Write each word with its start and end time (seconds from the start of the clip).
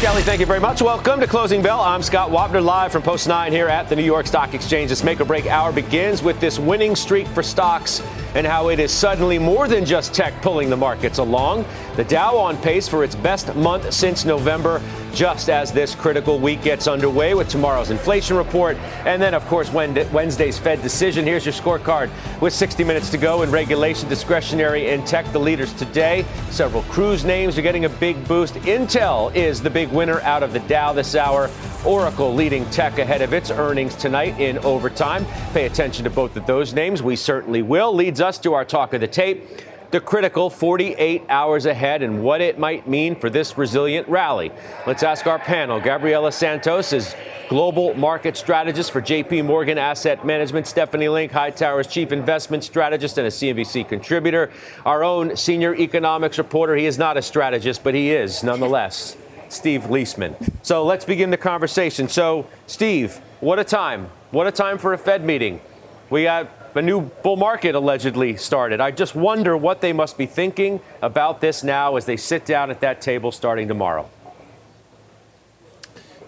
Kelly, 0.00 0.22
thank 0.22 0.40
you 0.40 0.46
very 0.46 0.60
much. 0.60 0.80
Welcome 0.80 1.20
to 1.20 1.26
Closing 1.26 1.60
Bell. 1.60 1.78
I'm 1.78 2.02
Scott 2.02 2.30
Wapner, 2.30 2.64
live 2.64 2.90
from 2.90 3.02
Post 3.02 3.28
9 3.28 3.52
here 3.52 3.68
at 3.68 3.90
the 3.90 3.94
New 3.94 4.02
York 4.02 4.26
Stock 4.26 4.54
Exchange. 4.54 4.88
This 4.88 5.04
make 5.04 5.20
or 5.20 5.26
break 5.26 5.44
hour 5.44 5.72
begins 5.72 6.22
with 6.22 6.40
this 6.40 6.58
winning 6.58 6.96
streak 6.96 7.26
for 7.26 7.42
stocks 7.42 8.00
and 8.34 8.46
how 8.46 8.68
it 8.68 8.78
is 8.78 8.92
suddenly 8.92 9.38
more 9.38 9.68
than 9.68 9.84
just 9.84 10.14
tech 10.14 10.40
pulling 10.42 10.70
the 10.70 10.76
markets 10.76 11.18
along. 11.18 11.64
The 11.96 12.04
Dow 12.04 12.36
on 12.36 12.56
pace 12.58 12.88
for 12.88 13.04
its 13.04 13.14
best 13.14 13.54
month 13.56 13.92
since 13.92 14.24
November, 14.24 14.80
just 15.12 15.50
as 15.50 15.72
this 15.72 15.94
critical 15.94 16.38
week 16.38 16.62
gets 16.62 16.86
underway 16.86 17.34
with 17.34 17.48
tomorrow's 17.48 17.90
inflation 17.90 18.36
report. 18.36 18.76
And 19.04 19.20
then, 19.20 19.34
of 19.34 19.44
course, 19.46 19.72
Wednesday's 19.72 20.58
Fed 20.58 20.82
decision. 20.82 21.24
Here's 21.24 21.44
your 21.44 21.52
scorecard 21.52 22.10
with 22.40 22.52
60 22.52 22.84
minutes 22.84 23.10
to 23.10 23.18
go 23.18 23.42
in 23.42 23.50
regulation, 23.50 24.08
discretionary, 24.08 24.90
and 24.90 25.06
tech. 25.06 25.30
The 25.32 25.38
leaders 25.38 25.72
today. 25.74 26.24
Several 26.50 26.82
cruise 26.84 27.24
names 27.24 27.58
are 27.58 27.62
getting 27.62 27.84
a 27.84 27.88
big 27.88 28.26
boost. 28.26 28.54
Intel 28.54 29.34
is 29.34 29.60
the 29.60 29.70
big 29.70 29.88
winner 29.90 30.20
out 30.22 30.42
of 30.42 30.52
the 30.52 30.60
Dow 30.60 30.92
this 30.92 31.14
hour. 31.14 31.48
Oracle 31.84 32.34
leading 32.34 32.68
tech 32.70 32.98
ahead 32.98 33.22
of 33.22 33.32
its 33.32 33.50
earnings 33.50 33.94
tonight 33.94 34.38
in 34.38 34.58
overtime. 34.58 35.26
Pay 35.52 35.66
attention 35.66 36.04
to 36.04 36.10
both 36.10 36.36
of 36.36 36.46
those 36.46 36.74
names. 36.74 37.02
We 37.02 37.16
certainly 37.16 37.62
will. 37.62 37.94
Leads 37.94 38.20
us 38.20 38.38
to 38.40 38.54
our 38.54 38.64
talk 38.64 38.92
of 38.92 39.00
the 39.00 39.08
tape 39.08 39.46
the 39.90 40.00
critical 40.00 40.50
48 40.50 41.24
hours 41.28 41.66
ahead 41.66 42.02
and 42.02 42.22
what 42.22 42.40
it 42.40 42.58
might 42.58 42.86
mean 42.86 43.16
for 43.16 43.28
this 43.28 43.58
resilient 43.58 44.08
rally. 44.08 44.52
Let's 44.86 45.02
ask 45.02 45.26
our 45.26 45.38
panel. 45.38 45.80
Gabriela 45.80 46.30
Santos 46.30 46.92
is 46.92 47.14
global 47.48 47.94
market 47.94 48.36
strategist 48.36 48.92
for 48.92 49.02
JP 49.02 49.46
Morgan 49.46 49.78
Asset 49.78 50.24
Management. 50.24 50.66
Stephanie 50.66 51.08
Link, 51.08 51.32
Hightower's 51.32 51.88
chief 51.88 52.12
investment 52.12 52.62
strategist 52.62 53.18
and 53.18 53.26
a 53.26 53.30
CNBC 53.30 53.88
contributor. 53.88 54.50
Our 54.86 55.02
own 55.02 55.36
senior 55.36 55.74
economics 55.74 56.38
reporter. 56.38 56.76
He 56.76 56.86
is 56.86 56.98
not 56.98 57.16
a 57.16 57.22
strategist, 57.22 57.82
but 57.82 57.94
he 57.94 58.12
is 58.12 58.44
nonetheless. 58.44 59.16
Steve 59.50 59.82
Liesman. 59.82 60.34
So 60.62 60.84
let's 60.84 61.04
begin 61.04 61.30
the 61.30 61.36
conversation. 61.36 62.08
So, 62.08 62.46
Steve, 62.66 63.16
what 63.40 63.58
a 63.58 63.64
time. 63.64 64.08
What 64.30 64.46
a 64.46 64.52
time 64.52 64.78
for 64.78 64.92
a 64.92 64.98
Fed 64.98 65.24
meeting. 65.24 65.60
We 66.08 66.24
got 66.24 66.48
a 66.74 66.82
new 66.82 67.00
bull 67.00 67.36
market 67.36 67.74
allegedly 67.74 68.36
started. 68.36 68.80
I 68.80 68.90
just 68.90 69.14
wonder 69.14 69.56
what 69.56 69.80
they 69.80 69.92
must 69.92 70.16
be 70.16 70.26
thinking 70.26 70.80
about 71.02 71.40
this 71.40 71.64
now 71.64 71.96
as 71.96 72.04
they 72.04 72.16
sit 72.16 72.44
down 72.44 72.70
at 72.70 72.80
that 72.80 73.00
table 73.00 73.32
starting 73.32 73.68
tomorrow. 73.68 74.08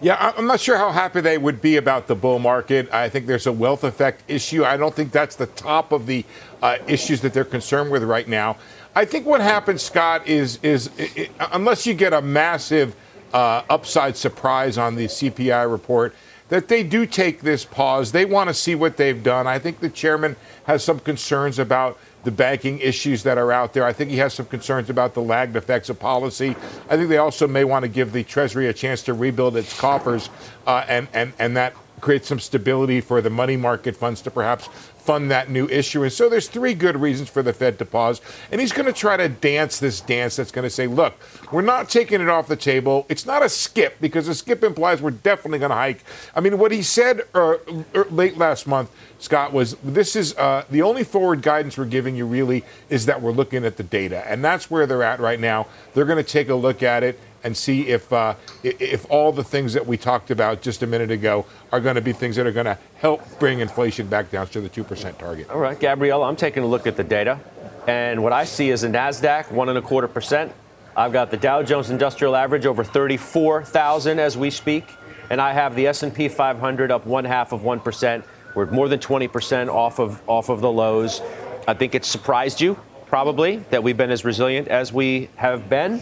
Yeah, 0.01 0.33
I'm 0.35 0.47
not 0.47 0.59
sure 0.59 0.77
how 0.77 0.91
happy 0.91 1.21
they 1.21 1.37
would 1.37 1.61
be 1.61 1.77
about 1.77 2.07
the 2.07 2.15
bull 2.15 2.39
market. 2.39 2.93
I 2.93 3.07
think 3.07 3.25
there's 3.25 3.47
a 3.47 3.53
wealth 3.53 3.85
effect 3.85 4.23
issue. 4.27 4.65
I 4.65 4.75
don't 4.75 4.93
think 4.93 5.13
that's 5.13 5.37
the 5.37 5.45
top 5.45 5.93
of 5.93 6.07
the 6.07 6.25
uh, 6.61 6.77
issues 6.87 7.21
that 7.21 7.33
they're 7.33 7.45
concerned 7.45 7.89
with 7.89 8.03
right 8.03 8.27
now. 8.27 8.57
I 8.95 9.05
think 9.05 9.25
what 9.25 9.39
happens, 9.39 9.81
Scott, 9.81 10.27
is 10.27 10.59
is 10.61 10.89
it, 10.97 11.31
unless 11.53 11.87
you 11.87 11.93
get 11.93 12.11
a 12.11 12.21
massive 12.21 12.97
uh, 13.33 13.63
upside 13.69 14.15
surprise 14.15 14.77
on 14.77 14.95
the 14.95 15.05
CPI 15.05 15.69
report, 15.69 16.15
that 16.49 16.67
they 16.67 16.83
do 16.83 17.05
take 17.05 17.41
this 17.41 17.65
pause. 17.65 18.11
They 18.11 18.25
want 18.25 18.49
to 18.49 18.53
see 18.53 18.75
what 18.75 18.97
they've 18.97 19.23
done. 19.23 19.47
I 19.47 19.59
think 19.59 19.79
the 19.79 19.89
chairman 19.89 20.35
has 20.65 20.83
some 20.83 20.99
concerns 20.99 21.57
about 21.57 21.97
the 22.23 22.31
banking 22.31 22.79
issues 22.79 23.23
that 23.23 23.37
are 23.37 23.51
out 23.51 23.73
there. 23.73 23.85
I 23.85 23.93
think 23.93 24.11
he 24.11 24.17
has 24.17 24.33
some 24.33 24.45
concerns 24.45 24.89
about 24.89 25.13
the 25.13 25.21
lagged 25.21 25.55
effects 25.55 25.89
of 25.89 25.99
policy. 25.99 26.55
I 26.89 26.95
think 26.95 27.09
they 27.09 27.17
also 27.17 27.47
may 27.47 27.63
want 27.63 27.83
to 27.83 27.89
give 27.89 28.13
the 28.13 28.23
Treasury 28.23 28.67
a 28.67 28.73
chance 28.73 29.01
to 29.03 29.13
rebuild 29.13 29.57
its 29.57 29.77
coffers, 29.77 30.29
uh, 30.65 30.85
and, 30.87 31.07
and, 31.13 31.33
and 31.39 31.57
that 31.57 31.73
creates 31.99 32.27
some 32.27 32.39
stability 32.39 33.01
for 33.01 33.21
the 33.21 33.29
money 33.29 33.55
market 33.57 33.95
funds 33.95 34.21
to 34.21 34.29
perhaps 34.29 34.67
fund 35.03 35.29
that 35.31 35.49
new 35.49 35.67
issuance. 35.67 36.15
So 36.15 36.29
there's 36.29 36.47
three 36.47 36.73
good 36.73 36.99
reasons 36.99 37.29
for 37.29 37.43
the 37.43 37.51
Fed 37.51 37.77
to 37.79 37.85
pause. 37.85 38.21
And 38.51 38.61
he's 38.61 38.71
going 38.71 38.85
to 38.85 38.93
try 38.93 39.17
to 39.17 39.27
dance 39.27 39.79
this 39.79 39.99
dance 39.99 40.37
that's 40.37 40.51
going 40.51 40.63
to 40.63 40.69
say, 40.69 40.87
look, 40.87 41.15
we're 41.51 41.61
not 41.61 41.89
taking 41.89 42.21
it 42.21 42.29
off 42.29 42.47
the 42.47 42.55
table. 42.55 43.05
It's 43.09 43.25
not 43.25 43.43
a 43.43 43.49
skip 43.49 43.97
because 43.99 44.27
a 44.27 44.35
skip 44.35 44.63
implies 44.63 45.01
we're 45.01 45.11
definitely 45.11 45.59
going 45.59 45.71
to 45.71 45.75
hike. 45.75 46.03
I 46.35 46.39
mean, 46.39 46.57
what 46.57 46.71
he 46.71 46.81
said 46.81 47.21
uh, 47.35 47.57
er, 47.93 48.07
late 48.09 48.37
last 48.37 48.65
month, 48.65 48.91
Scott, 49.19 49.51
was 49.51 49.75
this 49.83 50.15
is 50.15 50.35
uh, 50.37 50.63
the 50.69 50.81
only 50.81 51.03
forward 51.03 51.41
guidance 51.41 51.77
we're 51.77 51.85
giving 51.85 52.15
you 52.15 52.25
really 52.25 52.63
is 52.89 53.05
that 53.05 53.21
we're 53.21 53.31
looking 53.31 53.65
at 53.65 53.77
the 53.77 53.83
data. 53.83 54.25
And 54.29 54.43
that's 54.43 54.71
where 54.71 54.85
they're 54.85 55.03
at 55.03 55.19
right 55.19 55.39
now. 55.39 55.67
They're 55.93 56.05
going 56.05 56.23
to 56.23 56.29
take 56.29 56.49
a 56.49 56.55
look 56.55 56.81
at 56.81 57.03
it 57.03 57.19
and 57.43 57.55
see 57.55 57.87
if 57.87 58.11
uh, 58.11 58.35
if 58.63 59.05
all 59.09 59.31
the 59.31 59.43
things 59.43 59.73
that 59.73 59.85
we 59.85 59.97
talked 59.97 60.31
about 60.31 60.61
just 60.61 60.83
a 60.83 60.87
minute 60.87 61.11
ago 61.11 61.45
are 61.71 61.79
going 61.79 61.95
to 61.95 62.01
be 62.01 62.13
things 62.13 62.35
that 62.35 62.47
are 62.47 62.51
going 62.51 62.65
to 62.65 62.77
help 62.95 63.21
bring 63.39 63.59
inflation 63.59 64.07
back 64.07 64.31
down 64.31 64.47
to 64.47 64.61
the 64.61 64.69
two 64.69 64.83
percent 64.83 65.17
target. 65.19 65.49
All 65.49 65.59
right, 65.59 65.79
Gabrielle, 65.79 66.23
I'm 66.23 66.35
taking 66.35 66.63
a 66.63 66.67
look 66.67 66.87
at 66.87 66.95
the 66.97 67.03
data, 67.03 67.39
and 67.87 68.23
what 68.23 68.33
I 68.33 68.45
see 68.45 68.69
is 68.69 68.83
a 68.83 68.89
Nasdaq 68.89 69.51
one 69.51 69.69
and 69.69 69.77
a 69.77 69.81
quarter 69.81 70.07
percent. 70.07 70.51
I've 70.95 71.11
got 71.11 71.31
the 71.31 71.37
Dow 71.37 71.63
Jones 71.63 71.89
Industrial 71.89 72.35
Average 72.35 72.67
over 72.67 72.83
34,000 72.83 74.19
as 74.19 74.37
we 74.37 74.51
speak, 74.51 74.85
and 75.31 75.41
I 75.41 75.51
have 75.51 75.75
the 75.75 75.87
S&P 75.87 76.27
500 76.27 76.91
up 76.91 77.07
one 77.07 77.25
half 77.25 77.51
of 77.51 77.63
one 77.63 77.79
percent. 77.79 78.23
We're 78.55 78.67
more 78.67 78.87
than 78.87 78.99
20 78.99 79.27
percent 79.27 79.69
off 79.69 79.99
of 79.99 80.21
off 80.27 80.49
of 80.49 80.61
the 80.61 80.71
lows. 80.71 81.21
I 81.67 81.73
think 81.73 81.95
it 81.95 82.05
surprised 82.05 82.61
you 82.61 82.77
probably 83.07 83.57
that 83.69 83.83
we've 83.83 83.97
been 83.97 84.11
as 84.11 84.25
resilient 84.25 84.67
as 84.67 84.91
we 84.91 85.29
have 85.35 85.69
been. 85.69 86.01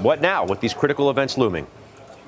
What 0.00 0.20
now 0.20 0.44
with 0.44 0.60
these 0.60 0.74
critical 0.74 1.10
events 1.10 1.36
looming? 1.36 1.66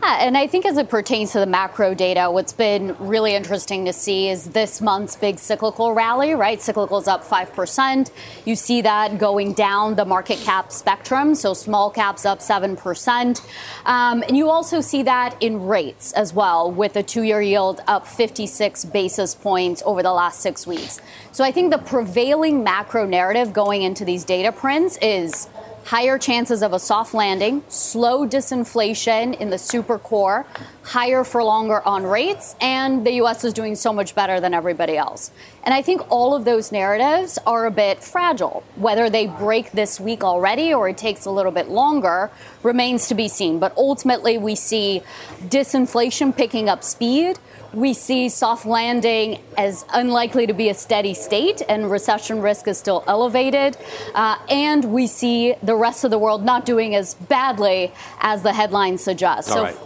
Yeah, 0.03 0.27
and 0.27 0.37
I 0.37 0.49
think 0.49 0.67
as 0.67 0.77
it 0.77 0.89
pertains 0.89 1.33
to 1.33 1.39
the 1.39 1.47
macro 1.47 1.95
data, 1.95 2.31
what's 2.31 2.53
been 2.53 2.97
really 2.99 3.35
interesting 3.35 3.85
to 3.85 3.93
see 3.93 4.29
is 4.29 4.47
this 4.47 4.81
month's 4.81 5.15
big 5.15 5.39
cyclical 5.39 5.93
rally, 5.93 6.35
right? 6.35 6.59
Cyclical's 6.59 7.07
up 7.07 7.23
5%. 7.23 8.11
You 8.45 8.57
see 8.57 8.81
that 8.81 9.19
going 9.19 9.53
down 9.53 9.95
the 9.95 10.05
market 10.05 10.39
cap 10.39 10.73
spectrum, 10.73 11.35
so 11.37 11.55
small 11.55 11.91
caps 11.91 12.25
up 12.25 12.41
7%. 12.41 13.41
Um, 13.85 14.25
and 14.27 14.37
you 14.37 14.51
also 14.51 14.81
see 14.81 15.05
that 15.05 15.37
in 15.41 15.67
rates 15.67 16.13
as 16.15 16.35
well, 16.35 16.73
with 16.73 16.95
the 16.95 17.05
two 17.05 17.23
year 17.23 17.41
yield 17.41 17.81
up 17.87 18.07
56 18.07 18.87
basis 18.87 19.37
points 19.37 19.81
over 19.87 20.03
the 20.03 20.13
last 20.13 20.41
six 20.41 20.67
weeks. 20.67 21.01
So 21.31 21.45
I 21.45 21.53
think 21.53 21.71
the 21.71 21.79
prevailing 21.79 22.65
macro 22.65 23.07
narrative 23.07 23.53
going 23.53 23.83
into 23.83 24.05
these 24.05 24.25
data 24.25 24.51
prints 24.51 24.99
is 25.03 25.47
higher 25.85 26.19
chances 26.19 26.63
of 26.63 26.73
a 26.73 26.79
soft 26.79 27.15
landing, 27.15 27.63
slow 27.69 28.27
disinflation 28.27 29.39
in 29.39 29.51
the 29.51 29.59
super 29.59 29.99
core, 29.99 30.47
higher 30.83 31.25
for 31.25 31.43
longer 31.43 31.87
on 31.87 32.05
rates, 32.05 32.55
and 32.61 33.07
the 33.07 33.13
US 33.23 33.45
is 33.45 33.53
doing 33.53 33.75
so 33.75 33.93
much 33.93 34.15
better 34.15 34.41
than 34.41 34.55
everybody 34.55 34.97
else. 34.97 35.31
And 35.65 35.75
I 35.75 35.83
think 35.83 36.11
all 36.11 36.35
of 36.35 36.45
those 36.45 36.73
narratives 36.73 37.39
are 37.47 37.67
a 37.67 37.71
bit 37.71 38.03
fragile. 38.03 38.63
Whether 38.77 39.11
they 39.11 39.27
break 39.27 39.73
this 39.73 40.01
week 40.01 40.25
already 40.25 40.73
or 40.73 40.89
it 40.89 40.97
takes 40.97 41.25
a 41.25 41.31
little 41.31 41.53
bit 41.53 41.69
longer 41.69 42.31
remains 42.63 43.09
to 43.09 43.15
be 43.15 43.29
seen. 43.29 43.59
But 43.59 43.77
ultimately, 43.77 44.39
we 44.39 44.55
see 44.55 45.03
disinflation 45.43 46.37
picking 46.37 46.69
up 46.69 46.83
speed 46.83 47.39
we 47.73 47.95
see 47.95 48.29
soft 48.29 48.67
landing 48.67 49.41
as 49.57 49.85
unlikely 49.93 50.47
to 50.47 50.53
be 50.53 50.69
a 50.69 50.75
steady 50.75 51.15
state 51.15 51.63
and 51.69 51.91
recession 51.91 52.41
risk 52.41 52.69
is 52.69 52.79
still 52.79 53.05
elevated. 53.07 53.77
Uh, 54.15 54.37
and 54.49 54.85
we 54.87 55.07
see 55.07 55.55
the 55.63 55.75
rest 55.75 56.05
of 56.05 56.11
the 56.11 56.19
world 56.19 56.45
not 56.45 56.65
doing 56.65 56.95
as 56.95 57.15
badly 57.15 57.93
as 58.21 58.43
the 58.43 58.53
headlines 58.53 59.03
suggest. 59.03 59.51
All 59.51 59.57
so, 59.57 59.63
right. 59.63 59.77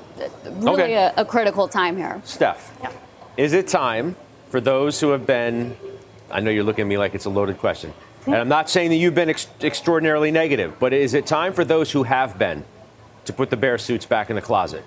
really 0.47 0.83
okay. 0.83 0.95
a, 0.95 1.15
a, 1.19 1.25
critical 1.25 1.69
time 1.69 1.97
here. 1.97 2.21
Steph, 2.25 2.77
yeah. 2.83 2.93
is 3.37 3.53
it 3.53 3.69
time 3.69 4.17
for 4.49 4.61
those 4.61 5.01
who 5.01 5.11
have 5.11 5.27
been, 5.27 5.77
I 6.31 6.41
know 6.41 6.51
you're 6.51 6.65
looking 6.65 6.83
at 6.83 6.89
me 6.89 6.99
like 6.99 7.15
it's 7.15 7.25
a 7.25 7.31
loaded 7.31 7.59
question, 7.59 7.93
and 8.27 8.37
I'm 8.37 8.49
not 8.49 8.71
saying 8.71 8.91
that 8.91 8.97
you've 8.97 9.15
been 9.15 9.29
ex- 9.29 9.49
extraordinarily 9.61 10.31
negative, 10.31 10.79
but 10.79 10.93
is 10.93 11.13
it 11.13 11.27
time 11.27 11.53
for 11.53 11.65
those 11.65 11.93
who 11.93 12.05
have 12.05 12.39
been 12.39 12.65
to 13.27 13.33
put 13.33 13.51
the 13.51 13.57
bear 13.57 13.77
suits 13.77 14.07
back 14.07 14.31
in 14.31 14.37
the 14.37 14.43
closet? 14.43 14.85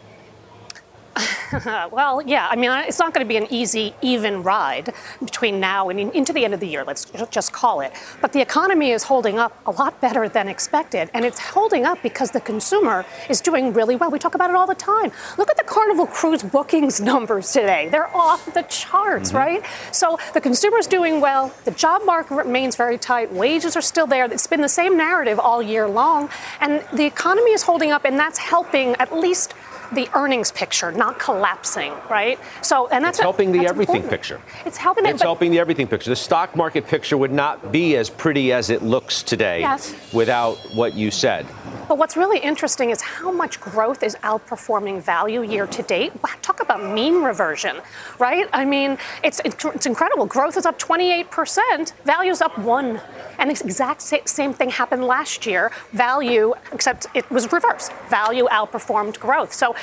well, 1.91 2.21
yeah. 2.21 2.47
I 2.49 2.55
mean, 2.55 2.71
it's 2.71 2.99
not 2.99 3.13
going 3.13 3.25
to 3.25 3.27
be 3.27 3.37
an 3.37 3.47
easy, 3.49 3.93
even 4.01 4.43
ride 4.43 4.93
between 5.23 5.59
now 5.59 5.89
and 5.89 5.99
in, 5.99 6.11
into 6.11 6.33
the 6.33 6.43
end 6.43 6.53
of 6.53 6.59
the 6.59 6.67
year. 6.67 6.83
Let's 6.83 7.05
just 7.31 7.53
call 7.53 7.81
it. 7.81 7.93
But 8.21 8.33
the 8.33 8.41
economy 8.41 8.91
is 8.91 9.03
holding 9.03 9.39
up 9.39 9.59
a 9.65 9.71
lot 9.71 9.99
better 10.01 10.27
than 10.27 10.47
expected, 10.47 11.09
and 11.13 11.23
it's 11.23 11.39
holding 11.39 11.85
up 11.85 12.01
because 12.03 12.31
the 12.31 12.41
consumer 12.41 13.05
is 13.29 13.41
doing 13.41 13.73
really 13.73 13.95
well. 13.95 14.11
We 14.11 14.19
talk 14.19 14.35
about 14.35 14.49
it 14.49 14.55
all 14.55 14.67
the 14.67 14.75
time. 14.75 15.11
Look 15.37 15.49
at 15.49 15.57
the 15.57 15.63
Carnival 15.63 16.07
Cruise 16.07 16.43
bookings 16.43 16.99
numbers 17.11 17.51
today; 17.51 17.89
they're 17.89 18.15
off 18.15 18.53
the 18.53 18.63
charts, 18.63 19.29
mm-hmm. 19.29 19.37
right? 19.37 19.65
So 19.91 20.17
the 20.33 20.41
consumer 20.41 20.77
is 20.77 20.87
doing 20.87 21.21
well. 21.21 21.53
The 21.65 21.71
job 21.71 22.03
market 22.05 22.35
remains 22.35 22.75
very 22.75 22.97
tight. 22.97 23.31
Wages 23.31 23.75
are 23.75 23.81
still 23.81 24.07
there. 24.07 24.25
It's 24.25 24.47
been 24.47 24.61
the 24.61 24.69
same 24.69 24.97
narrative 24.97 25.39
all 25.39 25.61
year 25.61 25.87
long, 25.87 26.29
and 26.59 26.83
the 26.93 27.05
economy 27.05 27.51
is 27.51 27.63
holding 27.63 27.91
up, 27.91 28.05
and 28.05 28.17
that's 28.19 28.37
helping 28.37 28.95
at 28.95 29.15
least 29.15 29.53
the 29.93 30.09
earnings 30.13 30.51
picture 30.51 30.91
not 30.91 31.19
collapsing, 31.19 31.93
right? 32.09 32.39
So, 32.61 32.87
and 32.87 33.03
that's 33.03 33.19
it's 33.19 33.23
helping 33.23 33.51
the 33.51 33.65
everything 33.67 34.03
important. 34.03 34.09
picture. 34.09 34.41
It's 34.65 34.77
helping. 34.77 35.05
It's 35.05 35.21
it, 35.21 35.25
helping 35.25 35.51
the 35.51 35.59
everything 35.59 35.87
picture. 35.87 36.09
The 36.09 36.15
stock 36.15 36.55
market 36.55 36.87
picture 36.87 37.17
would 37.17 37.31
not 37.31 37.71
be 37.71 37.95
as 37.95 38.09
pretty 38.09 38.51
as 38.53 38.69
it 38.69 38.83
looks 38.83 39.23
today 39.23 39.61
yes. 39.61 39.95
without 40.13 40.57
what 40.73 40.93
you 40.93 41.11
said. 41.11 41.45
But 41.87 41.97
what's 41.97 42.17
really 42.17 42.39
interesting 42.39 42.89
is 42.89 43.01
how 43.01 43.31
much 43.31 43.61
growth 43.61 44.03
is 44.03 44.15
outperforming 44.17 45.01
value 45.01 45.41
year 45.41 45.65
to 45.67 45.81
date. 45.83 46.11
Talk 46.41 46.59
about 46.61 46.93
mean 46.93 47.23
reversion, 47.23 47.77
right? 48.19 48.47
I 48.51 48.65
mean, 48.65 48.97
it's 49.23 49.39
it's 49.45 49.85
incredible. 49.85 50.25
Growth 50.25 50.57
is 50.57 50.65
up 50.65 50.77
28%, 50.77 51.93
value's 52.03 52.41
up 52.41 52.57
one. 52.57 52.99
And 53.39 53.49
the 53.49 53.63
exact 53.63 54.01
same 54.01 54.53
thing 54.53 54.69
happened 54.69 55.05
last 55.05 55.45
year. 55.45 55.71
Value, 55.93 56.53
except 56.73 57.07
it 57.13 57.29
was 57.31 57.51
reversed. 57.51 57.93
Value 58.09 58.47
outperformed 58.47 59.19
growth. 59.19 59.53
So 59.53 59.75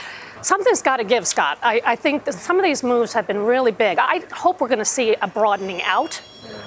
something's 0.43 0.83
got 0.83 0.99
to 0.99 1.05
give, 1.05 1.27
Scott. 1.27 1.59
I, 1.63 1.81
I 1.85 1.97
think 1.97 2.31
some 2.33 2.59
of 2.59 2.65
these 2.65 2.83
moves 2.83 3.13
have 3.13 3.27
been 3.27 3.39
really 3.39 3.73
big. 3.73 3.99
I 3.99 4.23
hope 4.33 4.61
we're 4.61 4.69
going 4.69 4.79
to 4.79 4.85
see 4.85 5.15
a 5.21 5.27
broadening 5.27 5.83
out 5.83 6.21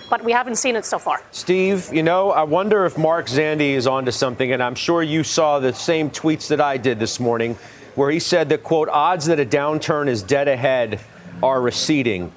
but 0.09 0.23
we 0.23 0.31
haven't 0.31 0.55
seen 0.55 0.75
it 0.75 0.85
so 0.85 0.99
far. 0.99 1.21
Steve, 1.31 1.93
you 1.93 2.03
know, 2.03 2.31
I 2.31 2.43
wonder 2.43 2.85
if 2.85 2.97
Mark 2.97 3.27
Zandi 3.27 3.71
is 3.71 3.87
onto 3.87 4.11
something, 4.11 4.51
and 4.51 4.63
I'm 4.63 4.75
sure 4.75 5.03
you 5.03 5.23
saw 5.23 5.59
the 5.59 5.73
same 5.73 6.09
tweets 6.09 6.47
that 6.47 6.61
I 6.61 6.77
did 6.77 6.99
this 6.99 7.19
morning, 7.19 7.55
where 7.95 8.09
he 8.09 8.19
said 8.19 8.49
that, 8.49 8.63
quote, 8.63 8.89
odds 8.89 9.25
that 9.25 9.39
a 9.39 9.45
downturn 9.45 10.07
is 10.07 10.23
dead 10.23 10.47
ahead 10.47 10.99
are 11.43 11.61
receding. 11.61 12.31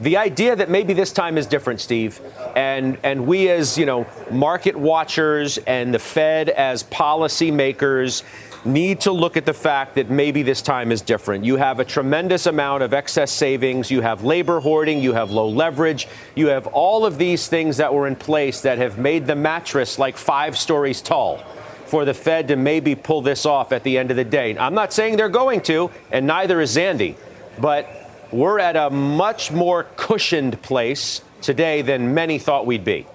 The 0.00 0.16
idea 0.16 0.56
that 0.56 0.68
maybe 0.68 0.92
this 0.92 1.12
time 1.12 1.38
is 1.38 1.46
different, 1.46 1.80
Steve, 1.80 2.20
and 2.56 2.98
and 3.04 3.28
we 3.28 3.48
as 3.48 3.78
you 3.78 3.86
know 3.86 4.06
market 4.28 4.74
watchers 4.74 5.58
and 5.58 5.94
the 5.94 6.00
Fed 6.00 6.48
as 6.48 6.82
policymakers 6.82 8.24
need 8.64 9.00
to 9.00 9.12
look 9.12 9.36
at 9.36 9.46
the 9.46 9.54
fact 9.54 9.94
that 9.96 10.10
maybe 10.10 10.42
this 10.42 10.62
time 10.62 10.90
is 10.90 11.02
different. 11.02 11.44
You 11.44 11.56
have 11.56 11.80
a 11.80 11.84
tremendous 11.84 12.46
amount 12.46 12.82
of 12.82 12.94
excess 12.94 13.30
savings, 13.30 13.90
you 13.90 14.00
have 14.00 14.24
labor 14.24 14.60
hoarding, 14.60 15.02
you 15.02 15.12
have 15.12 15.30
low 15.30 15.48
leverage, 15.48 16.08
you 16.34 16.48
have 16.48 16.66
all 16.68 17.04
of 17.04 17.18
these 17.18 17.48
things 17.48 17.76
that 17.76 17.92
were 17.92 18.06
in 18.06 18.16
place 18.16 18.62
that 18.62 18.78
have 18.78 18.98
made 18.98 19.26
the 19.26 19.34
mattress 19.34 19.98
like 19.98 20.16
five 20.16 20.56
stories 20.56 21.02
tall 21.02 21.38
for 21.86 22.04
the 22.04 22.14
Fed 22.14 22.48
to 22.48 22.56
maybe 22.56 22.94
pull 22.94 23.22
this 23.22 23.46
off 23.46 23.72
at 23.72 23.82
the 23.82 23.98
end 23.98 24.10
of 24.10 24.16
the 24.16 24.24
day. 24.24 24.56
I'm 24.56 24.74
not 24.74 24.92
saying 24.92 25.16
they're 25.16 25.28
going 25.28 25.60
to, 25.62 25.90
and 26.10 26.26
neither 26.26 26.60
is 26.60 26.76
Zandi, 26.76 27.16
but 27.60 27.88
we're 28.32 28.58
at 28.58 28.76
a 28.76 28.90
much 28.90 29.52
more 29.52 29.84
cushioned 29.96 30.60
place 30.62 31.22
today 31.40 31.82
than 31.82 32.14
many 32.14 32.38
thought 32.38 32.66
we'd 32.66 32.84
be. 32.84 33.06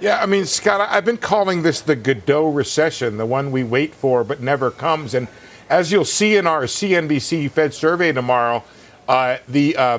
Yeah, 0.00 0.22
I 0.22 0.24
mean, 0.24 0.46
Scott, 0.46 0.80
I've 0.90 1.04
been 1.04 1.18
calling 1.18 1.62
this 1.62 1.82
the 1.82 1.94
Godot 1.94 2.48
recession, 2.48 3.18
the 3.18 3.26
one 3.26 3.52
we 3.52 3.62
wait 3.62 3.94
for 3.94 4.24
but 4.24 4.40
never 4.40 4.70
comes. 4.70 5.12
And 5.12 5.28
as 5.68 5.92
you'll 5.92 6.06
see 6.06 6.36
in 6.36 6.46
our 6.46 6.62
CNBC 6.62 7.50
Fed 7.50 7.74
survey 7.74 8.10
tomorrow, 8.10 8.64
uh, 9.06 9.38
the 9.46 9.76
uh, 9.76 9.98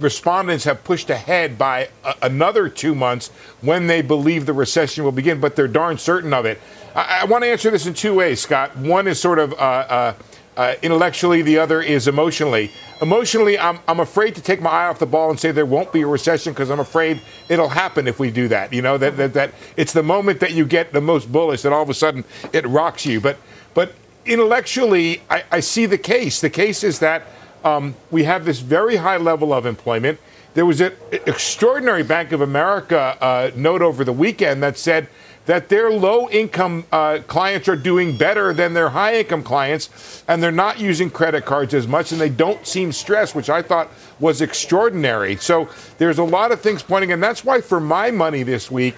respondents 0.00 0.64
have 0.64 0.84
pushed 0.84 1.10
ahead 1.10 1.58
by 1.58 1.90
a- 2.02 2.14
another 2.22 2.70
two 2.70 2.94
months 2.94 3.28
when 3.60 3.88
they 3.88 4.00
believe 4.00 4.46
the 4.46 4.54
recession 4.54 5.04
will 5.04 5.12
begin, 5.12 5.38
but 5.38 5.54
they're 5.54 5.68
darn 5.68 5.98
certain 5.98 6.32
of 6.32 6.46
it. 6.46 6.58
I, 6.94 7.20
I 7.20 7.24
want 7.26 7.44
to 7.44 7.48
answer 7.50 7.70
this 7.70 7.86
in 7.86 7.92
two 7.92 8.14
ways, 8.14 8.40
Scott. 8.40 8.74
One 8.74 9.06
is 9.06 9.20
sort 9.20 9.38
of 9.38 9.52
uh, 9.52 10.14
uh 10.56 10.74
intellectually, 10.82 11.42
the 11.42 11.58
other 11.58 11.82
is 11.82 12.06
emotionally. 12.08 12.70
Emotionally, 13.02 13.58
I'm, 13.58 13.78
I'm 13.88 14.00
afraid 14.00 14.34
to 14.36 14.40
take 14.40 14.60
my 14.62 14.70
eye 14.70 14.86
off 14.86 14.98
the 14.98 15.06
ball 15.06 15.30
and 15.30 15.38
say 15.38 15.50
there 15.50 15.66
won't 15.66 15.92
be 15.92 16.02
a 16.02 16.06
recession 16.06 16.52
because 16.52 16.70
I'm 16.70 16.80
afraid 16.80 17.20
it'll 17.48 17.68
happen 17.68 18.06
if 18.06 18.18
we 18.18 18.30
do 18.30 18.48
that. 18.48 18.72
You 18.72 18.82
know, 18.82 18.96
that, 18.98 19.16
that, 19.16 19.34
that 19.34 19.52
it's 19.76 19.92
the 19.92 20.02
moment 20.02 20.40
that 20.40 20.52
you 20.52 20.64
get 20.64 20.92
the 20.92 21.00
most 21.00 21.30
bullish 21.30 21.62
that 21.62 21.72
all 21.72 21.82
of 21.82 21.90
a 21.90 21.94
sudden 21.94 22.24
it 22.52 22.66
rocks 22.66 23.04
you. 23.04 23.20
But, 23.20 23.36
but 23.74 23.94
intellectually, 24.24 25.22
I, 25.28 25.44
I 25.50 25.60
see 25.60 25.86
the 25.86 25.98
case. 25.98 26.40
The 26.40 26.50
case 26.50 26.84
is 26.84 27.00
that 27.00 27.24
um, 27.64 27.94
we 28.10 28.24
have 28.24 28.44
this 28.44 28.60
very 28.60 28.96
high 28.96 29.16
level 29.16 29.52
of 29.52 29.66
employment. 29.66 30.20
There 30.54 30.64
was 30.64 30.80
an 30.80 30.92
extraordinary 31.10 32.04
Bank 32.04 32.30
of 32.30 32.40
America 32.40 33.16
uh, 33.20 33.50
note 33.56 33.82
over 33.82 34.04
the 34.04 34.12
weekend 34.12 34.62
that 34.62 34.78
said 34.78 35.08
that 35.46 35.68
their 35.68 35.90
low 35.90 36.30
income 36.30 36.84
uh, 36.92 37.18
clients 37.26 37.68
are 37.68 37.76
doing 37.76 38.16
better 38.16 38.54
than 38.54 38.72
their 38.72 38.90
high 38.90 39.18
income 39.18 39.42
clients, 39.42 40.22
and 40.28 40.40
they're 40.40 40.52
not 40.52 40.78
using 40.78 41.10
credit 41.10 41.44
cards 41.44 41.74
as 41.74 41.88
much, 41.88 42.12
and 42.12 42.20
they 42.20 42.28
don't 42.28 42.64
seem 42.66 42.92
stressed, 42.92 43.34
which 43.34 43.50
I 43.50 43.62
thought 43.62 43.90
was 44.20 44.40
extraordinary. 44.40 45.34
So 45.36 45.68
there's 45.98 46.18
a 46.18 46.24
lot 46.24 46.52
of 46.52 46.60
things 46.60 46.84
pointing, 46.84 47.10
and 47.10 47.22
that's 47.22 47.44
why 47.44 47.60
for 47.60 47.80
my 47.80 48.12
money 48.12 48.44
this 48.44 48.70
week, 48.70 48.94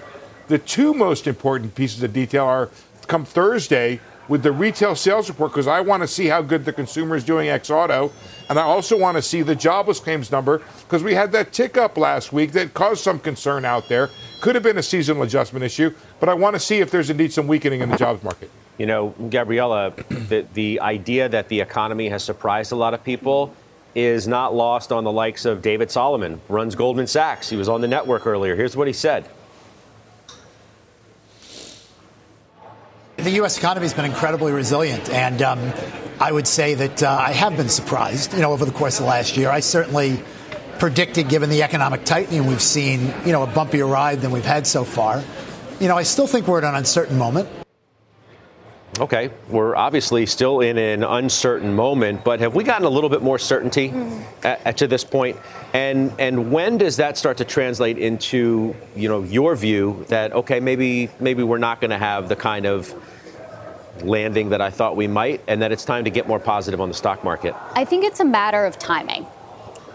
the 0.47 0.59
two 0.59 0.93
most 0.93 1.25
important 1.25 1.73
pieces 1.73 2.03
of 2.03 2.13
detail 2.13 2.45
are 2.45 2.69
come 3.07 3.25
Thursday 3.25 3.99
with 4.27 4.43
the 4.43 4.51
retail 4.51 4.95
sales 4.95 5.27
report 5.29 5.51
because 5.51 5.67
I 5.67 5.81
want 5.81 6.03
to 6.03 6.07
see 6.07 6.27
how 6.27 6.41
good 6.41 6.65
the 6.65 6.73
consumer 6.73 7.15
is 7.15 7.23
doing 7.23 7.49
ex 7.49 7.69
auto. 7.69 8.11
And 8.49 8.57
I 8.57 8.63
also 8.63 8.97
want 8.97 9.17
to 9.17 9.21
see 9.21 9.41
the 9.41 9.55
jobless 9.55 9.99
claims 9.99 10.31
number 10.31 10.61
because 10.83 11.03
we 11.03 11.13
had 11.13 11.31
that 11.33 11.51
tick 11.51 11.77
up 11.77 11.97
last 11.97 12.31
week 12.31 12.53
that 12.53 12.73
caused 12.73 13.03
some 13.03 13.19
concern 13.19 13.65
out 13.65 13.89
there. 13.89 14.09
Could 14.41 14.55
have 14.55 14.63
been 14.63 14.77
a 14.77 14.83
seasonal 14.83 15.23
adjustment 15.23 15.65
issue, 15.65 15.93
but 16.19 16.29
I 16.29 16.33
want 16.33 16.55
to 16.55 16.59
see 16.59 16.79
if 16.79 16.89
there's 16.89 17.09
indeed 17.09 17.33
some 17.33 17.47
weakening 17.47 17.81
in 17.81 17.89
the 17.89 17.97
jobs 17.97 18.23
market. 18.23 18.49
You 18.77 18.85
know, 18.85 19.09
Gabriela, 19.29 19.91
the, 20.09 20.45
the 20.53 20.79
idea 20.79 21.27
that 21.29 21.49
the 21.49 21.59
economy 21.59 22.09
has 22.09 22.23
surprised 22.23 22.71
a 22.71 22.75
lot 22.75 22.93
of 22.93 23.03
people 23.03 23.53
is 23.95 24.27
not 24.27 24.53
lost 24.53 24.91
on 24.91 25.03
the 25.03 25.11
likes 25.11 25.45
of 25.45 25.61
David 25.61 25.89
Solomon, 25.89 26.39
runs 26.47 26.75
Goldman 26.75 27.07
Sachs. 27.07 27.49
He 27.49 27.57
was 27.57 27.67
on 27.67 27.81
the 27.81 27.87
network 27.87 28.27
earlier. 28.27 28.55
Here's 28.55 28.77
what 28.77 28.87
he 28.87 28.93
said. 28.93 29.27
The 33.17 33.31
U.S. 33.31 33.57
economy 33.57 33.85
has 33.85 33.95
been 33.95 34.05
incredibly 34.05 34.51
resilient, 34.51 35.09
and 35.09 35.41
um, 35.41 35.73
I 36.19 36.31
would 36.31 36.45
say 36.45 36.75
that 36.75 37.01
uh, 37.01 37.09
I 37.09 37.31
have 37.31 37.57
been 37.57 37.67
surprised. 37.67 38.33
You 38.33 38.41
know, 38.41 38.51
over 38.51 38.63
the 38.63 38.71
course 38.71 38.99
of 38.99 39.07
last 39.07 39.35
year, 39.35 39.49
I 39.49 39.59
certainly 39.59 40.21
predicted, 40.77 41.27
given 41.27 41.49
the 41.49 41.63
economic 41.63 42.05
tightening 42.05 42.45
we've 42.45 42.61
seen, 42.61 43.11
you 43.25 43.31
know, 43.31 43.41
a 43.41 43.47
bumpier 43.47 43.91
ride 43.91 44.21
than 44.21 44.29
we've 44.29 44.45
had 44.45 44.67
so 44.67 44.83
far. 44.83 45.23
You 45.79 45.87
know, 45.87 45.97
I 45.97 46.03
still 46.03 46.27
think 46.27 46.47
we're 46.47 46.59
at 46.59 46.63
an 46.63 46.75
uncertain 46.75 47.17
moment. 47.17 47.49
Okay, 48.99 49.29
we're 49.49 49.75
obviously 49.75 50.25
still 50.25 50.61
in 50.61 50.77
an 50.77 51.03
uncertain 51.03 51.75
moment, 51.75 52.23
but 52.23 52.39
have 52.39 52.55
we 52.55 52.63
gotten 52.63 52.85
a 52.85 52.89
little 52.89 53.09
bit 53.09 53.21
more 53.21 53.37
certainty 53.37 53.89
mm. 53.89 54.23
at, 54.43 54.65
at, 54.65 54.77
to 54.77 54.87
this 54.87 55.03
point? 55.03 55.37
And 55.73 56.11
and 56.17 56.51
when 56.51 56.77
does 56.77 56.97
that 56.97 57.17
start 57.17 57.37
to 57.37 57.45
translate 57.45 57.97
into 57.97 58.75
you 58.95 59.07
know 59.07 59.21
your 59.23 59.55
view 59.55 60.05
that 60.07 60.33
okay 60.33 60.59
maybe 60.59 61.09
maybe 61.19 61.43
we're 61.43 61.57
not 61.59 61.79
going 61.79 61.91
to 61.91 61.97
have 61.97 62.27
the 62.27 62.35
kind 62.35 62.65
of 62.65 62.93
landing 64.03 64.49
that 64.49 64.61
I 64.61 64.69
thought 64.69 64.95
we 64.95 65.07
might, 65.07 65.41
and 65.47 65.61
that 65.61 65.71
it's 65.71 65.85
time 65.85 66.03
to 66.05 66.09
get 66.09 66.27
more 66.27 66.39
positive 66.39 66.81
on 66.81 66.87
the 66.87 66.95
stock 66.95 67.23
market? 67.23 67.55
I 67.73 67.85
think 67.85 68.03
it's 68.03 68.19
a 68.19 68.25
matter 68.25 68.65
of 68.65 68.77
timing. 68.79 69.25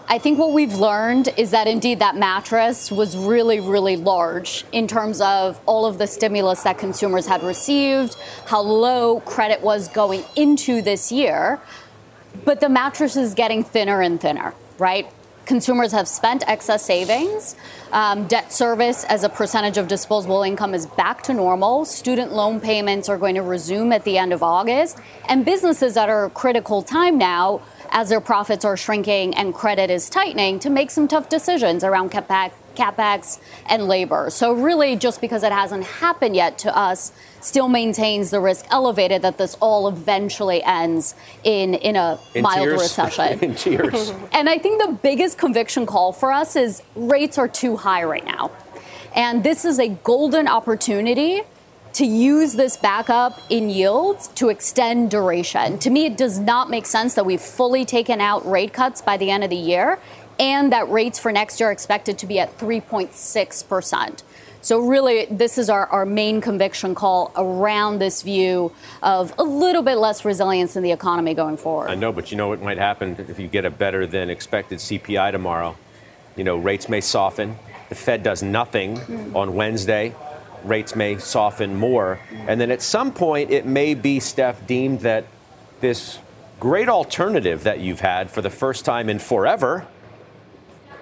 I 0.07 0.17
think 0.17 0.37
what 0.37 0.51
we've 0.51 0.73
learned 0.73 1.29
is 1.37 1.51
that 1.51 1.65
indeed 1.65 1.99
that 1.99 2.15
mattress 2.15 2.91
was 2.91 3.15
really, 3.15 3.59
really 3.59 3.95
large 3.95 4.65
in 4.71 4.87
terms 4.87 5.21
of 5.21 5.59
all 5.65 5.85
of 5.85 5.97
the 5.97 6.07
stimulus 6.07 6.63
that 6.63 6.77
consumers 6.77 7.25
had 7.25 7.41
received, 7.41 8.15
how 8.47 8.61
low 8.61 9.21
credit 9.21 9.61
was 9.61 9.87
going 9.87 10.23
into 10.35 10.81
this 10.81 11.11
year. 11.11 11.59
But 12.43 12.59
the 12.59 12.69
mattress 12.69 13.15
is 13.15 13.33
getting 13.33 13.63
thinner 13.63 14.01
and 14.01 14.19
thinner, 14.19 14.53
right? 14.77 15.07
Consumers 15.45 15.91
have 15.91 16.07
spent 16.07 16.43
excess 16.47 16.85
savings. 16.85 17.55
Um, 17.91 18.27
debt 18.27 18.53
service 18.53 19.03
as 19.05 19.23
a 19.23 19.29
percentage 19.29 19.77
of 19.77 19.87
disposable 19.87 20.43
income 20.43 20.73
is 20.73 20.85
back 20.85 21.21
to 21.23 21.33
normal. 21.33 21.85
Student 21.85 22.33
loan 22.33 22.59
payments 22.59 23.09
are 23.09 23.17
going 23.17 23.35
to 23.35 23.41
resume 23.41 23.91
at 23.91 24.03
the 24.03 24.17
end 24.17 24.31
of 24.33 24.41
August. 24.41 24.97
And 25.27 25.45
businesses 25.45 25.97
are 25.97 26.25
a 26.25 26.29
critical 26.29 26.81
time 26.81 27.17
now, 27.17 27.61
as 27.93 28.09
their 28.09 28.19
profits 28.19 28.65
are 28.65 28.75
shrinking 28.75 29.35
and 29.35 29.53
credit 29.53 29.89
is 29.89 30.09
tightening, 30.09 30.59
to 30.59 30.69
make 30.69 30.89
some 30.91 31.07
tough 31.07 31.29
decisions 31.29 31.83
around 31.83 32.11
capex, 32.11 32.51
capex 32.75 33.39
and 33.67 33.87
labor. 33.87 34.31
So, 34.31 34.51
really, 34.51 34.95
just 34.95 35.21
because 35.21 35.43
it 35.43 35.51
hasn't 35.51 35.83
happened 35.85 36.35
yet 36.35 36.57
to 36.59 36.75
us, 36.75 37.13
still 37.39 37.69
maintains 37.69 38.31
the 38.31 38.39
risk 38.39 38.65
elevated 38.71 39.21
that 39.21 39.37
this 39.37 39.55
all 39.61 39.87
eventually 39.87 40.63
ends 40.63 41.13
in, 41.43 41.75
in 41.75 41.95
a 41.95 42.19
in 42.33 42.41
mild 42.41 42.67
tears. 42.67 42.81
recession. 42.81 43.39
in 43.41 43.55
tears. 43.55 44.11
and 44.31 44.49
I 44.49 44.57
think 44.57 44.81
the 44.81 44.91
biggest 44.91 45.37
conviction 45.37 45.85
call 45.85 46.11
for 46.11 46.31
us 46.31 46.55
is 46.55 46.81
rates 46.95 47.37
are 47.37 47.47
too 47.47 47.77
high 47.77 48.03
right 48.03 48.25
now. 48.25 48.51
And 49.15 49.43
this 49.43 49.65
is 49.65 49.79
a 49.79 49.89
golden 49.89 50.47
opportunity 50.47 51.43
to 51.93 52.05
use 52.05 52.53
this 52.53 52.75
backup 52.75 53.39
in 53.49 53.69
yields 53.69 54.27
to 54.29 54.49
extend 54.49 55.11
duration. 55.11 55.77
To 55.79 55.89
me, 55.89 56.05
it 56.05 56.17
does 56.17 56.39
not 56.39 56.69
make 56.69 56.85
sense 56.85 57.13
that 57.13 57.25
we've 57.25 57.41
fully 57.41 57.85
taken 57.85 58.19
out 58.19 58.49
rate 58.49 58.73
cuts 58.73 59.01
by 59.01 59.17
the 59.17 59.29
end 59.29 59.43
of 59.43 59.49
the 59.49 59.55
year 59.55 59.99
and 60.39 60.71
that 60.71 60.89
rates 60.89 61.19
for 61.19 61.31
next 61.31 61.59
year 61.59 61.69
are 61.69 61.71
expected 61.71 62.17
to 62.19 62.25
be 62.25 62.39
at 62.39 62.57
3.6%. 62.57 64.23
So, 64.61 64.79
really, 64.79 65.25
this 65.25 65.57
is 65.57 65.69
our, 65.69 65.87
our 65.87 66.05
main 66.05 66.39
conviction 66.39 66.95
call 66.95 67.33
around 67.35 67.99
this 67.99 68.21
view 68.21 68.71
of 69.01 69.33
a 69.37 69.43
little 69.43 69.81
bit 69.81 69.97
less 69.97 70.23
resilience 70.23 70.77
in 70.77 70.83
the 70.83 70.91
economy 70.91 71.33
going 71.33 71.57
forward. 71.57 71.89
I 71.89 71.95
know, 71.95 72.13
but 72.13 72.31
you 72.31 72.37
know 72.37 72.47
what 72.47 72.61
might 72.61 72.77
happen 72.77 73.17
if 73.19 73.39
you 73.39 73.49
get 73.49 73.65
a 73.65 73.69
better 73.69 74.07
than 74.07 74.29
expected 74.29 74.79
CPI 74.79 75.33
tomorrow? 75.33 75.75
You 76.37 76.45
know, 76.45 76.55
rates 76.55 76.87
may 76.87 77.01
soften. 77.01 77.57
The 77.89 77.95
Fed 77.95 78.23
does 78.23 78.41
nothing 78.41 78.95
mm. 78.97 79.35
on 79.35 79.53
Wednesday. 79.53 80.15
Rates 80.63 80.95
may 80.95 81.17
soften 81.17 81.75
more. 81.75 82.19
And 82.47 82.59
then 82.59 82.71
at 82.71 82.81
some 82.81 83.11
point, 83.11 83.51
it 83.51 83.65
may 83.65 83.93
be, 83.93 84.19
Steph, 84.19 84.65
deemed 84.67 85.01
that 85.01 85.25
this 85.81 86.19
great 86.59 86.89
alternative 86.89 87.63
that 87.63 87.79
you've 87.79 87.99
had 87.99 88.31
for 88.31 88.41
the 88.41 88.49
first 88.49 88.85
time 88.85 89.09
in 89.09 89.19
forever 89.19 89.85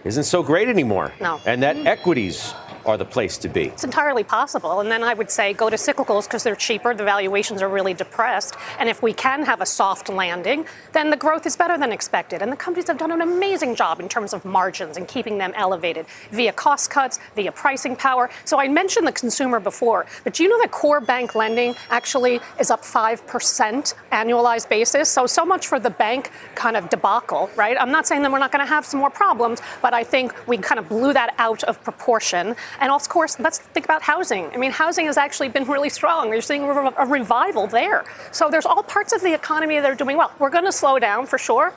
isn't 0.04 0.24
so 0.24 0.42
great 0.42 0.68
anymore. 0.68 1.14
No. 1.22 1.40
And 1.46 1.62
that 1.64 1.76
mm-hmm. 1.76 1.88
equities 1.88 2.54
are 2.86 2.98
the 2.98 3.06
place 3.06 3.38
to 3.40 3.50
be. 3.50 3.66
It's 3.66 3.84
entirely 3.84 4.24
possible. 4.24 4.80
And 4.80 4.92
then 4.92 5.04
I 5.04 5.14
would 5.14 5.30
say 5.30 5.54
go 5.54 5.70
to 5.70 5.76
cyclicals 5.76 6.26
because 6.26 6.44
they're 6.44 6.56
cheaper, 6.56 6.94
the 6.94 7.04
valuations 7.04 7.62
are 7.62 7.70
really 7.70 7.94
depressed. 7.94 8.56
And 8.80 8.90
if 8.90 9.02
we 9.02 9.14
can 9.14 9.44
have 9.44 9.62
a 9.62 9.66
soft 9.66 10.10
landing, 10.10 10.66
then 10.94 11.10
the 11.10 11.18
growth 11.18 11.46
is 11.46 11.56
better 11.56 11.78
than 11.78 11.92
expected. 11.92 12.42
And 12.42 12.52
the 12.52 12.56
companies 12.56 12.88
have 12.88 12.98
done 12.98 13.12
an 13.12 13.22
amazing 13.22 13.76
job 13.76 14.00
in 14.00 14.10
terms 14.10 14.34
of 14.34 14.46
margins 14.46 14.98
and 14.98 15.08
keeping 15.08 15.38
them 15.38 15.54
elevated 15.56 16.06
via 16.32 16.54
cost 16.54 16.90
cuts, 16.90 17.20
via 17.36 17.52
pricing 17.52 17.96
power. 17.96 18.30
So 18.46 18.60
I 18.60 18.68
mentioned 18.68 19.08
the 19.08 19.12
consumer 19.12 19.60
before, 19.60 20.06
but 20.24 20.34
do 20.34 20.44
you 20.44 20.50
know 20.50 20.60
that 20.60 20.72
core 20.72 21.02
bank 21.02 21.36
lending 21.36 21.76
actually 21.90 22.40
is 22.60 22.72
up 22.72 22.82
5% 22.82 23.94
annualized 24.12 24.70
basis? 24.70 25.10
So, 25.10 25.26
so 25.26 25.46
much 25.46 25.68
for 25.68 25.80
the 25.80 25.90
bank 25.90 26.32
kind 26.56 26.76
of 26.78 26.90
debacle, 26.90 27.50
right? 27.56 27.78
I'm 27.80 27.92
not 27.92 28.08
saying 28.08 28.22
that 28.24 28.32
we're 28.32 28.40
not 28.40 28.52
going 28.52 28.66
to 28.66 28.70
have 28.70 28.86
some 28.86 29.00
more 29.00 29.10
problems, 29.10 29.62
but 29.82 29.94
I 29.94 30.04
think 30.04 30.34
we 30.48 30.58
kind 30.58 30.80
of 30.80 30.88
blew 30.90 31.14
that 31.14 31.34
out 31.38 31.64
of 31.64 31.84
proportion. 31.84 32.56
And 32.80 32.92
of 32.92 33.08
course, 33.10 33.40
let's 33.40 33.60
think 33.60 33.86
about 33.86 34.02
housing. 34.02 34.52
I 34.54 34.58
mean, 34.58 34.72
housing 34.72 35.06
has 35.06 35.18
actually 35.18 35.50
been 35.50 35.66
really 35.66 35.90
strong. 35.90 36.32
You're 36.32 36.42
seeing 36.42 36.64
a 36.64 37.06
revival 37.06 37.68
there. 37.68 38.06
So 38.32 38.50
there's 38.50 38.66
all 38.66 38.84
parts 38.84 39.14
of 39.14 39.22
the 39.22 39.34
economy 39.34 39.80
that 39.80 39.90
are 39.90 39.96
doing 39.96 40.18
well. 40.18 40.32
We're 40.40 40.50
going 40.50 40.66
to 40.66 40.72
slow 40.72 41.00
down 41.00 41.26
for 41.26 41.38
sure, 41.38 41.74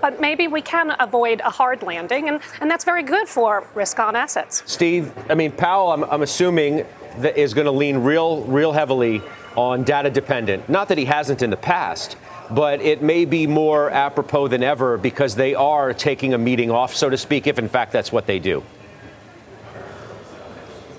but 0.00 0.20
maybe 0.20 0.48
we 0.48 0.62
can 0.62 0.94
avoid 0.98 1.40
a 1.40 1.50
hard 1.50 1.82
landing, 1.82 2.28
and, 2.28 2.40
and 2.60 2.70
that's 2.70 2.84
very 2.84 3.02
good 3.02 3.28
for 3.28 3.66
risk 3.74 3.98
on 3.98 4.16
assets. 4.16 4.62
Steve, 4.66 5.12
I 5.28 5.34
mean, 5.34 5.52
Powell, 5.52 5.92
I'm, 5.92 6.04
I'm 6.04 6.22
assuming 6.22 6.86
that 7.18 7.36
is 7.36 7.54
going 7.54 7.66
to 7.66 7.72
lean 7.72 7.98
real, 7.98 8.42
real 8.44 8.72
heavily 8.72 9.22
on 9.56 9.82
data 9.82 10.10
dependent. 10.10 10.68
Not 10.68 10.88
that 10.88 10.98
he 10.98 11.04
hasn't 11.04 11.42
in 11.42 11.50
the 11.50 11.56
past, 11.56 12.16
but 12.50 12.80
it 12.80 13.02
may 13.02 13.24
be 13.24 13.46
more 13.46 13.90
apropos 13.90 14.48
than 14.48 14.62
ever 14.62 14.96
because 14.96 15.34
they 15.34 15.54
are 15.54 15.92
taking 15.92 16.34
a 16.34 16.38
meeting 16.38 16.70
off, 16.70 16.94
so 16.94 17.10
to 17.10 17.16
speak, 17.16 17.46
if 17.46 17.58
in 17.58 17.68
fact 17.68 17.92
that's 17.92 18.10
what 18.12 18.26
they 18.26 18.38
do. 18.38 18.62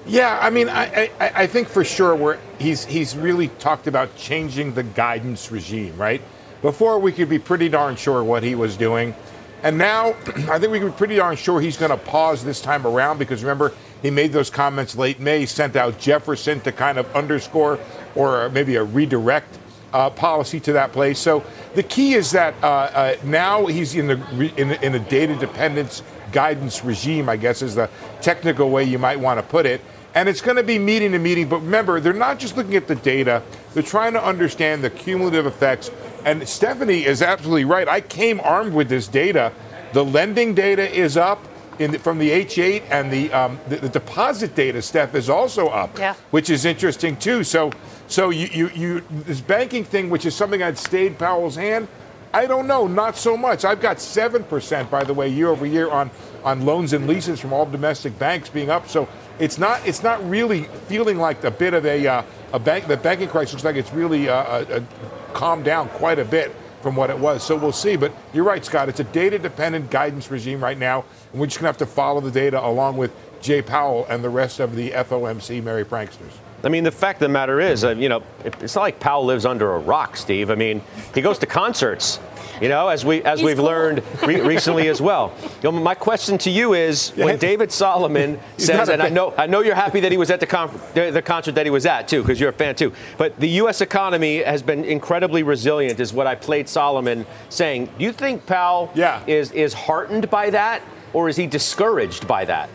Yeah, 0.06 0.40
I 0.42 0.50
mean, 0.50 0.68
I, 0.68 1.12
I, 1.20 1.32
I 1.36 1.48
think 1.48 1.68
for 1.68 1.84
sure 1.84 2.16
we're, 2.16 2.40
he's, 2.60 2.86
he's 2.86 3.16
really 3.16 3.50
talked 3.60 3.88
about 3.88 4.16
changing 4.16 4.74
the 4.74 4.84
guidance 4.84 5.52
regime, 5.52 5.96
right? 5.96 6.22
Before 6.62 7.00
we 7.00 7.12
could 7.12 7.30
be 7.30 7.40
pretty 7.40 7.70
darn 7.70 7.96
sure 7.96 8.24
what 8.24 8.44
he 8.44 8.56
was 8.56 8.76
doing. 8.76 9.16
And 9.64 9.78
now 9.78 10.10
I 10.50 10.58
think 10.58 10.72
we 10.72 10.80
can 10.80 10.90
be 10.90 10.94
pretty 10.96 11.16
darn 11.18 11.36
sure 11.36 11.62
he's 11.62 11.78
going 11.78 11.92
to 11.92 11.98
pause 11.98 12.44
this 12.44 12.62
time 12.62 12.86
around 12.88 13.20
because 13.20 13.44
remember, 13.44 13.74
he 14.02 14.10
made 14.10 14.32
those 14.32 14.50
comments 14.50 14.96
late 14.96 15.20
May, 15.20 15.46
sent 15.46 15.76
out 15.76 16.00
Jefferson 16.00 16.60
to 16.62 16.72
kind 16.72 16.98
of 16.98 17.16
underscore 17.16 17.80
or 18.16 18.50
maybe 18.50 18.76
a 18.76 18.84
redirect 18.84 19.60
uh, 19.94 20.10
policy 20.10 20.60
to 20.62 20.74
that 20.74 20.92
place. 20.92 21.20
So 21.20 21.44
the 21.76 21.84
key 21.84 22.14
is 22.14 22.32
that 22.32 22.56
uh, 22.64 22.68
uh, 22.68 23.16
now 23.24 23.68
he's 23.68 23.96
in, 23.96 24.08
the, 24.08 24.54
in, 24.58 24.72
in 24.84 24.96
a 24.96 25.00
data 25.00 25.36
dependence 25.36 26.02
guidance 26.32 26.84
regime, 26.84 27.30
I 27.30 27.38
guess 27.38 27.62
is 27.62 27.76
the 27.76 27.90
technical 28.22 28.70
way 28.70 28.84
you 28.84 29.00
might 29.00 29.20
want 29.20 29.40
to 29.40 29.46
put 29.46 29.66
it. 29.66 29.82
And 30.14 30.28
it's 30.28 30.42
going 30.42 30.58
to 30.58 30.64
be 30.64 30.78
meeting 30.78 31.14
to 31.14 31.20
meeting. 31.20 31.48
But 31.48 31.62
remember, 31.62 32.00
they're 32.00 32.14
not 32.14 32.38
just 32.38 32.58
looking 32.58 32.76
at 32.76 32.88
the 32.88 32.96
data, 32.96 33.42
they're 33.74 33.84
trying 33.84 34.14
to 34.14 34.24
understand 34.24 34.84
the 34.84 34.90
cumulative 34.90 35.46
effects. 35.46 35.90
And 36.26 36.48
Stephanie 36.48 37.06
is 37.06 37.22
absolutely 37.22 37.66
right. 37.66 37.88
I 37.88 38.02
came 38.02 38.40
armed 38.42 38.74
with 38.74 38.90
this 38.90 39.08
data. 39.08 39.54
The 39.94 40.04
lending 40.04 40.54
data 40.54 40.90
is 40.90 41.18
up. 41.18 41.40
The, 41.78 41.98
from 41.98 42.20
the 42.20 42.30
H8 42.30 42.84
and 42.92 43.12
the, 43.12 43.34
um, 43.34 43.60
the, 43.68 43.78
the 43.78 43.90
deposit 43.90 44.54
data, 44.54 44.84
Steph, 44.84 45.16
is 45.16 45.32
also 45.32 45.70
up, 45.70 45.98
yeah. 45.98 46.14
which 46.30 46.52
is 46.52 46.64
interesting 46.64 47.18
too. 47.18 47.44
So, 47.44 47.72
so 48.08 48.30
you, 48.30 48.48
you, 48.54 48.70
you 48.76 49.04
this 49.10 49.42
banking 49.42 49.84
thing, 49.84 50.12
which 50.12 50.28
is 50.28 50.36
something 50.36 50.60
that 50.60 50.78
stayed 50.78 51.18
Powell's 51.18 51.56
hand, 51.56 51.88
I 52.34 52.46
don't 52.46 52.68
know, 52.68 52.88
not 52.88 53.18
so 53.18 53.36
much. 53.36 53.66
I've 53.66 53.82
got 53.82 54.00
seven 54.00 54.44
percent, 54.44 54.90
by 54.90 55.04
the 55.04 55.14
way, 55.14 55.28
year 55.28 55.50
over 55.50 55.66
year 55.66 55.90
on 55.90 56.10
on 56.44 56.66
loans 56.66 56.94
and 56.94 57.08
leases 57.08 57.40
from 57.40 57.54
all 57.54 57.66
domestic 57.66 58.18
banks 58.18 58.50
being 58.50 58.70
up. 58.70 58.88
So 58.88 59.08
it's 59.40 59.58
not 59.58 59.86
it's 59.86 60.02
not 60.02 60.28
really 60.30 60.64
feeling 60.88 61.18
like 61.18 61.44
a 61.44 61.52
bit 61.52 61.74
of 61.74 61.86
a 61.86 62.08
uh, 62.08 62.24
a 62.54 62.60
bank 62.60 62.88
the 62.88 62.98
banking 62.98 63.28
crisis 63.28 63.54
looks 63.54 63.66
like 63.66 63.76
it's 63.76 63.92
really 63.92 64.30
uh, 64.30 64.36
uh, 64.36 64.66
uh, 64.70 65.34
calmed 65.34 65.66
down 65.66 65.90
quite 65.90 66.20
a 66.20 66.26
bit 66.26 66.56
from 66.82 66.96
what 66.96 67.10
it 67.10 67.18
was. 67.20 67.44
So 67.44 67.56
we'll 67.56 67.72
see. 67.72 67.96
But 67.96 68.14
you're 68.34 68.46
right, 68.46 68.64
Scott. 68.64 68.90
It's 68.90 69.00
a 69.00 69.06
data 69.06 69.38
dependent 69.38 69.92
guidance 69.92 70.32
regime 70.32 70.64
right 70.64 70.78
now, 70.78 71.04
and 71.32 71.42
we're 71.42 71.48
just 71.48 71.60
gonna 71.60 71.68
have 71.68 71.78
to 71.78 71.86
follow 71.86 72.22
the 72.22 72.32
data 72.32 72.64
along 72.66 72.98
with 72.98 73.12
Jay 73.42 73.62
Powell 73.62 74.06
and 74.10 74.24
the 74.24 74.30
rest 74.30 74.60
of 74.60 74.76
the 74.76 74.92
FOMC 74.92 75.62
merry 75.64 75.84
pranksters. 75.84 76.32
I 76.64 76.70
mean, 76.70 76.84
the 76.84 76.92
fact 76.92 77.18
of 77.18 77.28
the 77.28 77.34
matter 77.34 77.60
is, 77.60 77.84
uh, 77.84 77.90
you 77.92 78.10
know, 78.10 78.24
it's 78.44 78.76
not 78.76 78.82
like 78.82 79.00
Powell 79.00 79.26
lives 79.26 79.46
under 79.46 79.74
a 79.74 79.80
rock, 79.80 80.16
Steve. 80.18 80.52
I 80.52 80.56
mean, 80.56 80.82
he 81.14 81.22
goes 81.22 81.40
to 81.40 81.46
concerts 81.46 82.20
you 82.62 82.70
know, 82.70 82.88
as 82.88 83.04
we 83.04 83.24
as 83.24 83.40
He's 83.40 83.46
we've 83.48 83.58
cool. 83.58 83.66
learned 83.66 84.04
re- 84.24 84.40
recently 84.48 84.88
as 84.88 85.02
well. 85.02 85.34
You 85.64 85.72
know, 85.72 85.80
my 85.80 85.96
question 85.96 86.38
to 86.40 86.52
you 86.52 86.74
is, 86.74 87.10
when 87.16 87.38
David 87.38 87.72
Solomon 87.72 88.40
says, 88.58 88.88
and 88.88 89.02
I 89.02 89.10
know 89.10 89.34
I 89.36 89.48
know 89.48 89.62
you're 89.62 89.76
happy 89.76 90.00
that 90.02 90.12
he 90.12 90.18
was 90.18 90.30
at 90.30 90.40
the, 90.40 90.46
the, 90.94 91.12
the 91.12 91.22
concert 91.22 91.56
that 91.56 91.66
he 91.66 91.72
was 91.72 91.88
at 91.88 92.08
too, 92.08 92.22
because 92.22 92.40
you're 92.40 92.52
a 92.52 92.54
fan 92.54 92.76
too. 92.76 92.94
But 93.18 93.38
the 93.40 93.50
U.S. 93.50 93.82
economy 93.82 94.44
has 94.44 94.62
been 94.62 94.86
incredibly 94.86 95.42
resilient, 95.42 96.00
is 96.00 96.14
what 96.14 96.28
I 96.28 96.36
played 96.36 96.70
Solomon 96.70 97.26
saying. 97.50 97.90
Do 97.98 98.06
you 98.06 98.14
think 98.14 98.46
Powell 98.46 98.92
yeah. 98.94 99.24
is 99.26 99.52
is 99.52 99.74
heartened 99.74 100.30
by 100.30 100.52
that, 100.52 100.84
or 101.14 101.30
is 101.30 101.38
he 101.38 101.48
discouraged 101.48 102.28
by 102.28 102.46
that? 102.46 102.70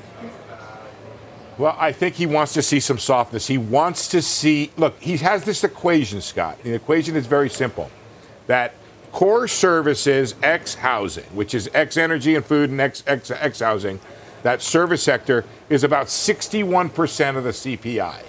Well, 1.59 1.75
I 1.79 1.93
think 1.93 2.17
he 2.17 2.27
wants 2.27 2.53
to 2.55 2.63
see 2.63 2.81
some 2.81 2.99
softness. 2.99 3.47
He 3.47 3.57
wants 3.57 4.09
to 4.09 4.21
see. 4.21 4.71
Look, 4.77 5.01
he 5.01 5.17
has 5.19 5.45
this 5.45 5.65
equation, 5.65 6.21
Scott. 6.21 6.63
The 6.63 6.75
equation 6.75 7.17
is 7.17 7.27
very 7.27 7.49
simple. 7.49 7.91
That 8.47 8.75
core 9.11 9.49
services 9.49 10.35
X 10.43 10.75
housing, 10.75 11.25
which 11.35 11.55
is 11.55 11.71
X 11.73 11.97
energy 11.97 12.35
and 12.35 12.45
food 12.45 12.69
and 12.69 12.81
X, 12.81 13.03
X, 13.07 13.31
X 13.31 13.61
housing, 13.61 14.01
that 14.43 14.61
service 14.61 15.03
sector 15.03 15.45
is 15.71 15.83
about 15.83 16.07
61% 16.07 17.37
of 17.37 17.45
the 17.45 17.51
CPI. 17.51 18.23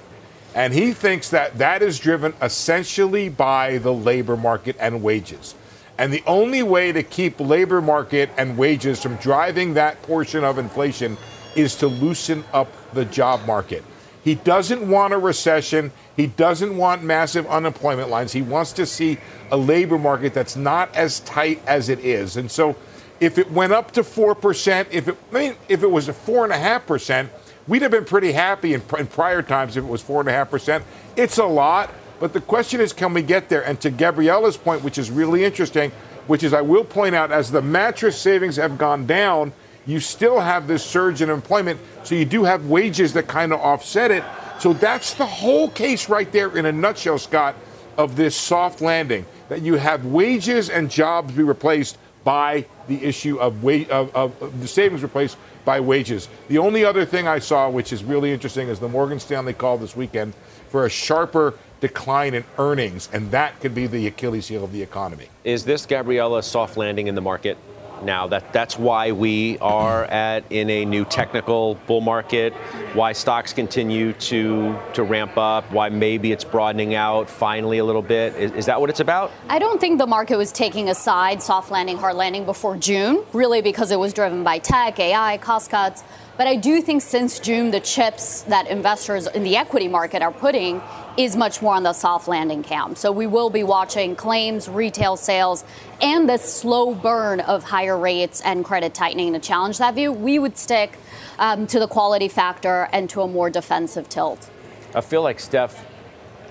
And 0.56 0.74
he 0.74 0.94
thinks 0.94 1.30
that 1.30 1.58
that 1.58 1.82
is 1.82 2.00
driven 2.00 2.34
essentially 2.42 3.28
by 3.28 3.78
the 3.80 3.94
labor 3.94 4.38
market 4.38 4.78
and 4.80 5.04
wages. 5.04 5.54
And 5.98 6.14
the 6.14 6.24
only 6.26 6.64
way 6.64 6.92
to 6.94 7.04
keep 7.04 7.40
labor 7.40 7.82
market 7.82 8.30
and 8.38 8.58
wages 8.58 9.02
from 9.02 9.18
driving 9.18 9.74
that 9.74 10.02
portion 10.04 10.44
of 10.44 10.58
inflation 10.58 11.18
is 11.58 11.76
to 11.76 11.88
loosen 11.88 12.46
up 12.54 12.72
the 12.94 13.04
job 13.04 13.46
market. 13.46 13.84
He 14.24 14.36
doesn't 14.36 14.88
want 14.90 15.14
a 15.14 15.18
recession. 15.18 15.92
He 16.16 16.28
doesn't 16.28 16.76
want 16.76 17.02
massive 17.02 17.48
unemployment 17.48 18.10
lines. 18.10 18.34
He 18.34 18.42
wants 18.42 18.74
to 18.74 18.86
see 18.86 19.18
a 19.52 19.58
labor 19.58 19.98
market 19.98 20.34
that's 20.34 20.56
not 20.56 20.94
as 20.96 21.22
tight 21.22 21.62
as 21.66 21.90
it 21.90 22.00
is. 22.00 22.38
And 22.38 22.52
so 22.52 22.76
if 23.20 23.38
it 23.38 23.52
went 23.52 23.74
up 23.74 23.92
to 23.92 24.02
4%, 24.02 24.88
if 24.92 25.08
it, 25.08 25.18
I 25.32 25.34
mean, 25.34 25.56
if 25.70 25.82
it 25.82 25.88
was 25.88 26.10
a 26.10 26.14
4.5%, 26.14 27.30
we'd 27.68 27.82
have 27.82 27.92
been 27.92 28.06
pretty 28.06 28.34
happy 28.34 28.74
in, 28.74 28.84
in 28.98 29.08
prior 29.08 29.42
times 29.42 29.78
if 29.78 29.84
it 29.84 29.88
was 29.88 30.04
4.5%. 30.04 30.84
It's 31.16 31.38
a 31.38 31.46
lot, 31.46 31.90
but 32.20 32.34
the 32.34 32.42
question 32.42 32.82
is 32.82 32.94
can 32.94 33.14
we 33.14 33.22
get 33.22 33.50
there? 33.50 33.64
And 33.66 33.80
to 33.82 33.90
Gabriela's 33.90 34.58
point, 34.58 34.84
which 34.84 34.98
is 34.98 35.10
really 35.10 35.46
interesting, 35.46 35.92
which 36.28 36.44
is 36.44 36.54
I 36.54 36.62
will 36.62 36.84
point 36.84 37.16
out 37.16 37.32
as 37.32 37.50
the 37.52 37.62
mattress 37.62 38.20
savings 38.20 38.58
have 38.58 38.78
gone 38.78 39.08
down, 39.08 39.54
you 39.88 40.00
still 40.00 40.40
have 40.40 40.68
this 40.68 40.84
surge 40.84 41.22
in 41.22 41.30
employment. 41.30 41.80
So 42.04 42.14
you 42.14 42.26
do 42.26 42.44
have 42.44 42.68
wages 42.68 43.14
that 43.14 43.28
kind 43.28 43.52
of 43.54 43.60
offset 43.62 44.12
it. 44.12 44.24
So 44.60 44.74
that's 44.74 45.14
the 45.14 45.26
whole 45.26 45.70
case 45.70 46.10
right 46.10 46.32
there 46.32 46.56
in 46.56 46.66
a 46.66 46.72
nutshell, 46.72 47.18
Scott, 47.18 47.56
of 47.98 48.16
this 48.16 48.36
soft 48.36 48.82
landing 48.82 49.26
that 49.50 49.62
you 49.62 49.76
have 49.76 50.06
wages 50.06 50.70
and 50.70 50.92
jobs 50.92 51.34
be 51.34 51.44
replaced 51.44 51.98
by 52.24 52.66
the 52.88 53.04
issue 53.04 53.40
of, 53.40 53.64
wa- 53.64 53.86
of, 53.90 54.14
of, 54.14 54.42
of 54.42 54.62
the 54.62 54.68
savings 54.68 55.02
replaced 55.02 55.38
by 55.64 55.80
wages. 55.80 56.28
The 56.50 56.58
only 56.58 56.84
other 56.84 57.06
thing 57.06 57.28
I 57.28 57.40
saw, 57.40 57.70
which 57.70 57.94
is 57.94 58.04
really 58.04 58.34
interesting, 58.34 58.68
is 58.68 58.80
the 58.80 58.90
Morgan 58.90 59.20
Stanley 59.20 59.54
call 59.54 59.78
this 59.78 59.96
weekend 59.96 60.34
for 60.70 60.86
a 60.86 60.90
sharper 60.90 61.54
decline 61.80 62.34
in 62.34 62.44
earnings, 62.58 63.08
and 63.14 63.32
that 63.32 63.60
could 63.60 63.76
be 63.76 63.88
the 63.88 64.08
Achilles 64.08 64.48
heel 64.48 64.64
of 64.64 64.74
the 64.74 64.82
economy. 64.82 65.30
Is 65.44 65.64
this 65.64 65.86
Gabriela 65.86 66.44
soft 66.44 66.76
landing 66.76 67.08
in 67.08 67.16
the 67.16 67.22
market? 67.22 67.58
Now. 68.04 68.28
That 68.28 68.54
that's 68.54 68.78
why 68.78 69.12
we 69.12 69.58
are 69.60 70.06
at 70.06 70.44
in 70.50 70.70
a 70.70 70.86
new 70.86 71.06
technical 71.06 71.76
bull 71.88 72.02
market. 72.02 72.54
Why 72.94 73.14
stocks 73.14 73.54
continue 73.54 74.14
to 74.14 74.78
to 74.94 75.04
ramp 75.04 75.38
up. 75.38 75.72
Why 75.72 75.90
maybe 75.90 76.32
it's 76.32 76.44
broadening 76.44 76.96
out 76.96 77.30
finally 77.30 77.78
a 77.78 77.86
little 77.86 78.02
bit. 78.02 78.36
Is, 78.36 78.52
is 78.52 78.66
that 78.68 78.80
what 78.80 78.90
it's 78.90 79.00
about? 79.00 79.32
I 79.50 79.60
don't 79.60 79.80
think 79.80 80.00
the 80.00 80.08
market 80.08 80.38
was 80.38 80.52
taking 80.52 80.90
a 80.90 80.96
side, 80.96 81.42
soft 81.42 81.72
landing, 81.72 81.98
hard 81.98 82.16
landing 82.16 82.46
before 82.46 82.78
June. 82.78 83.24
Really, 83.34 83.62
because 83.62 83.92
it 83.92 84.00
was 84.00 84.14
driven 84.14 84.44
by 84.44 84.60
tech, 84.60 85.00
AI, 85.00 85.38
cost 85.38 85.70
cuts. 85.70 86.04
But 86.38 86.46
I 86.46 86.56
do 86.56 86.82
think 86.82 87.02
since 87.02 87.40
June, 87.40 87.72
the 87.72 87.80
chips 87.80 88.42
that 88.44 88.68
investors 88.68 89.26
in 89.28 89.44
the 89.44 89.58
equity 89.58 89.88
market 89.88 90.22
are 90.22 90.32
putting 90.32 90.82
is 91.18 91.36
much 91.36 91.64
more 91.64 91.74
on 91.74 91.82
the 91.82 91.94
soft 91.94 92.28
landing 92.28 92.62
camp. 92.62 93.00
So 93.00 93.12
we 93.12 93.26
will 93.26 93.50
be 93.50 93.64
watching 93.64 94.16
claims, 94.16 94.70
retail 94.70 95.18
sales, 95.18 95.66
and 96.00 96.30
the 96.30 96.38
slow 96.38 96.94
burn 96.94 97.40
of 97.40 97.64
higher 97.64 97.98
rates 97.98 98.42
and 98.42 98.64
credit 98.64 98.94
tightening 98.94 99.34
to 99.34 99.40
challenge 99.40 99.80
that 99.80 99.96
view. 99.96 100.12
We 100.12 100.38
would 100.38 100.60
stick 100.60 101.00
um, 101.40 101.66
to 101.68 101.80
the 101.80 101.88
quality 101.88 102.28
factor 102.28 102.88
and 102.94 103.10
to 103.10 103.22
a 103.22 103.28
more 103.28 103.50
defensive 103.50 104.08
tilt. 104.08 104.48
I 104.94 105.02
feel 105.02 105.24
like 105.24 105.40
Steph 105.40 105.84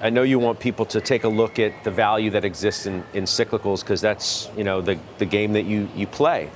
I 0.00 0.10
know 0.10 0.24
you 0.24 0.38
want 0.38 0.60
people 0.60 0.84
to 0.86 1.00
take 1.00 1.24
a 1.24 1.28
look 1.28 1.58
at 1.58 1.82
the 1.82 1.90
value 1.90 2.30
that 2.30 2.44
exists 2.44 2.84
in, 2.84 3.02
in 3.14 3.24
cyclicals 3.24 3.80
because 3.80 4.00
that's 4.02 4.50
you 4.56 4.62
know 4.62 4.82
the, 4.82 4.98
the 5.18 5.24
game 5.24 5.54
that 5.54 5.64
you, 5.64 5.88
you 5.96 6.06
play. 6.06 6.50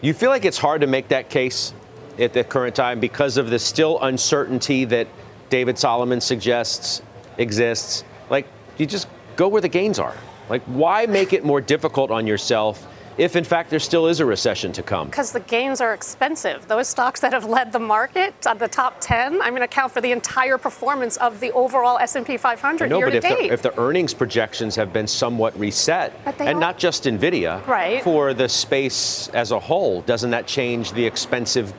You 0.00 0.14
feel 0.14 0.30
like 0.30 0.44
it's 0.44 0.56
hard 0.56 0.80
to 0.80 0.86
make 0.86 1.08
that 1.08 1.28
case 1.28 1.74
at 2.18 2.32
the 2.32 2.44
current 2.44 2.74
time 2.74 3.00
because 3.00 3.36
of 3.36 3.50
the 3.50 3.58
still 3.58 4.00
uncertainty 4.02 4.84
that 4.86 5.06
David 5.50 5.78
Solomon 5.78 6.20
suggests 6.20 7.02
exists. 7.38 8.04
Like 8.30 8.46
you 8.76 8.86
just 8.86 9.08
go 9.36 9.48
where 9.48 9.62
the 9.62 9.68
gains 9.68 9.98
are. 9.98 10.16
Like 10.48 10.62
why 10.62 11.06
make 11.06 11.32
it 11.32 11.44
more 11.44 11.60
difficult 11.60 12.10
on 12.10 12.26
yourself? 12.26 12.86
if 13.18 13.34
in 13.34 13.44
fact 13.44 13.68
there 13.68 13.80
still 13.80 14.06
is 14.06 14.20
a 14.20 14.24
recession 14.24 14.72
to 14.72 14.82
come? 14.82 15.08
Because 15.08 15.32
the 15.32 15.40
gains 15.40 15.80
are 15.80 15.92
expensive. 15.92 16.66
Those 16.68 16.88
stocks 16.88 17.20
that 17.20 17.32
have 17.32 17.44
led 17.44 17.72
the 17.72 17.78
market 17.80 18.46
on 18.46 18.58
the 18.58 18.68
top 18.68 18.96
10, 19.00 19.42
I'm 19.42 19.50
going 19.50 19.56
to 19.56 19.64
account 19.64 19.92
for 19.92 20.00
the 20.00 20.12
entire 20.12 20.56
performance 20.56 21.16
of 21.18 21.40
the 21.40 21.50
overall 21.52 21.98
S&P 21.98 22.36
500 22.36 22.88
know, 22.88 22.98
year 22.98 23.06
but 23.06 23.10
to 23.10 23.16
if 23.18 23.22
date. 23.24 23.48
The, 23.48 23.52
if 23.52 23.62
the 23.62 23.78
earnings 23.78 24.14
projections 24.14 24.76
have 24.76 24.92
been 24.92 25.08
somewhat 25.08 25.58
reset, 25.58 26.12
and 26.24 26.40
are. 26.40 26.54
not 26.54 26.78
just 26.78 27.04
Nvidia, 27.04 27.66
Right. 27.66 28.02
for 28.02 28.32
the 28.34 28.48
space 28.48 29.28
as 29.34 29.50
a 29.50 29.58
whole, 29.58 30.02
doesn't 30.02 30.30
that 30.30 30.46
change 30.46 30.92
the 30.92 31.04
expensive 31.04 31.74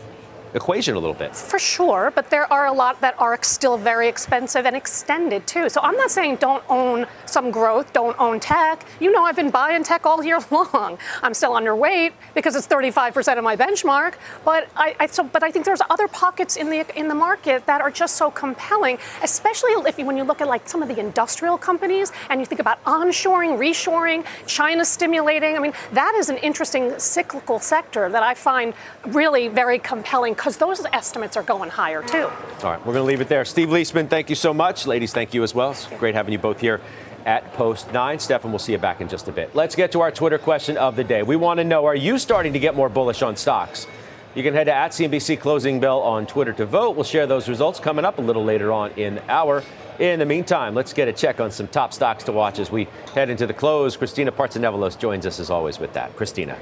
equation 0.53 0.95
a 0.95 0.99
little 0.99 1.13
bit? 1.13 1.35
For 1.35 1.59
sure, 1.59 2.11
but 2.13 2.29
there 2.29 2.51
are 2.51 2.67
a 2.67 2.73
lot 2.73 2.99
that 3.01 3.15
are 3.19 3.37
still 3.43 3.77
very 3.77 4.07
expensive 4.07 4.65
and 4.65 4.75
extended 4.75 5.45
too. 5.47 5.69
So 5.69 5.81
I'm 5.81 5.95
not 5.95 6.11
saying 6.11 6.37
don't 6.37 6.63
own 6.69 7.05
some 7.25 7.51
growth, 7.51 7.93
don't 7.93 8.19
own 8.19 8.39
tech. 8.39 8.85
You 8.99 9.11
know, 9.11 9.23
I've 9.23 9.35
been 9.35 9.49
buying 9.49 9.83
tech 9.83 10.05
all 10.05 10.23
year 10.23 10.39
long. 10.51 10.97
I'm 11.21 11.33
still 11.33 11.51
underweight 11.51 12.13
because 12.33 12.55
it's 12.55 12.67
35% 12.67 13.37
of 13.37 13.43
my 13.43 13.55
benchmark. 13.55 14.15
But 14.45 14.69
I, 14.75 14.95
I 14.99 15.05
so, 15.07 15.23
but 15.23 15.43
I 15.43 15.51
think 15.51 15.65
there's 15.65 15.81
other 15.89 16.07
pockets 16.07 16.55
in 16.55 16.69
the 16.69 16.85
in 16.97 17.07
the 17.07 17.15
market 17.15 17.65
that 17.65 17.81
are 17.81 17.91
just 17.91 18.15
so 18.15 18.31
compelling, 18.31 18.97
especially 19.23 19.71
if 19.71 19.97
you, 19.97 20.05
when 20.05 20.17
you 20.17 20.23
look 20.23 20.41
at 20.41 20.47
like 20.47 20.67
some 20.67 20.81
of 20.81 20.87
the 20.87 20.99
industrial 20.99 21.57
companies 21.57 22.11
and 22.29 22.39
you 22.39 22.45
think 22.45 22.61
about 22.61 22.83
onshoring, 22.85 23.57
reshoring, 23.57 24.25
China 24.47 24.85
stimulating. 24.85 25.55
I 25.55 25.59
mean, 25.59 25.73
that 25.93 26.15
is 26.15 26.29
an 26.29 26.37
interesting 26.37 26.97
cyclical 26.99 27.59
sector 27.59 28.09
that 28.09 28.23
I 28.23 28.33
find 28.33 28.73
really 29.07 29.47
very 29.47 29.79
compelling 29.79 30.35
because 30.39 30.55
those 30.55 30.85
estimates 30.93 31.35
are 31.35 31.43
going 31.43 31.69
higher 31.69 32.01
too. 32.01 32.23
All 32.63 32.71
right, 32.71 32.79
we're 32.85 32.93
going 32.93 33.03
to 33.03 33.03
leave 33.03 33.19
it 33.19 33.27
there. 33.27 33.43
Steve 33.43 33.67
Liesman, 33.67 34.09
thank 34.09 34.29
you 34.29 34.37
so 34.37 34.53
much. 34.53 34.87
Ladies, 34.87 35.11
thank 35.11 35.33
you 35.33 35.43
as 35.43 35.53
well. 35.53 35.71
It's 35.71 35.85
great 35.99 36.15
having 36.15 36.31
you 36.31 36.39
both 36.39 36.61
here 36.61 36.79
at 37.25 37.51
Post 37.55 37.91
9. 37.91 38.19
Stefan, 38.19 38.49
we'll 38.49 38.57
see 38.57 38.71
you 38.71 38.77
back 38.77 39.01
in 39.01 39.09
just 39.09 39.27
a 39.27 39.33
bit. 39.33 39.53
Let's 39.53 39.75
get 39.75 39.91
to 39.91 39.99
our 39.99 40.11
Twitter 40.11 40.37
question 40.37 40.77
of 40.77 40.95
the 40.95 41.03
day. 41.03 41.23
We 41.23 41.35
want 41.35 41.57
to 41.57 41.65
know 41.65 41.85
are 41.85 41.95
you 41.95 42.17
starting 42.17 42.53
to 42.53 42.59
get 42.59 42.73
more 42.73 42.87
bullish 42.87 43.21
on 43.21 43.35
stocks? 43.35 43.85
You 44.33 44.41
can 44.41 44.53
head 44.53 44.63
to 44.65 44.73
at 44.73 44.91
CNBC 44.91 45.41
Closing 45.41 45.81
Bell 45.81 45.99
on 45.99 46.25
Twitter 46.25 46.53
to 46.53 46.65
vote. 46.65 46.95
We'll 46.95 47.03
share 47.03 47.27
those 47.27 47.49
results 47.49 47.77
coming 47.77 48.05
up 48.05 48.17
a 48.17 48.21
little 48.21 48.45
later 48.45 48.71
on 48.71 48.91
in 48.91 49.19
hour. 49.27 49.61
In 49.99 50.19
the 50.19 50.25
meantime, 50.25 50.73
let's 50.73 50.93
get 50.93 51.09
a 51.09 51.13
check 51.13 51.41
on 51.41 51.51
some 51.51 51.67
top 51.67 51.91
stocks 51.91 52.23
to 52.23 52.31
watch 52.31 52.59
as 52.59 52.71
we 52.71 52.87
head 53.13 53.29
into 53.29 53.45
the 53.45 53.53
close. 53.53 53.97
Christina 53.97 54.31
Partsinevelos 54.31 54.97
joins 54.97 55.25
us 55.25 55.41
as 55.41 55.49
always 55.49 55.79
with 55.79 55.91
that. 55.95 56.15
Christina. 56.15 56.57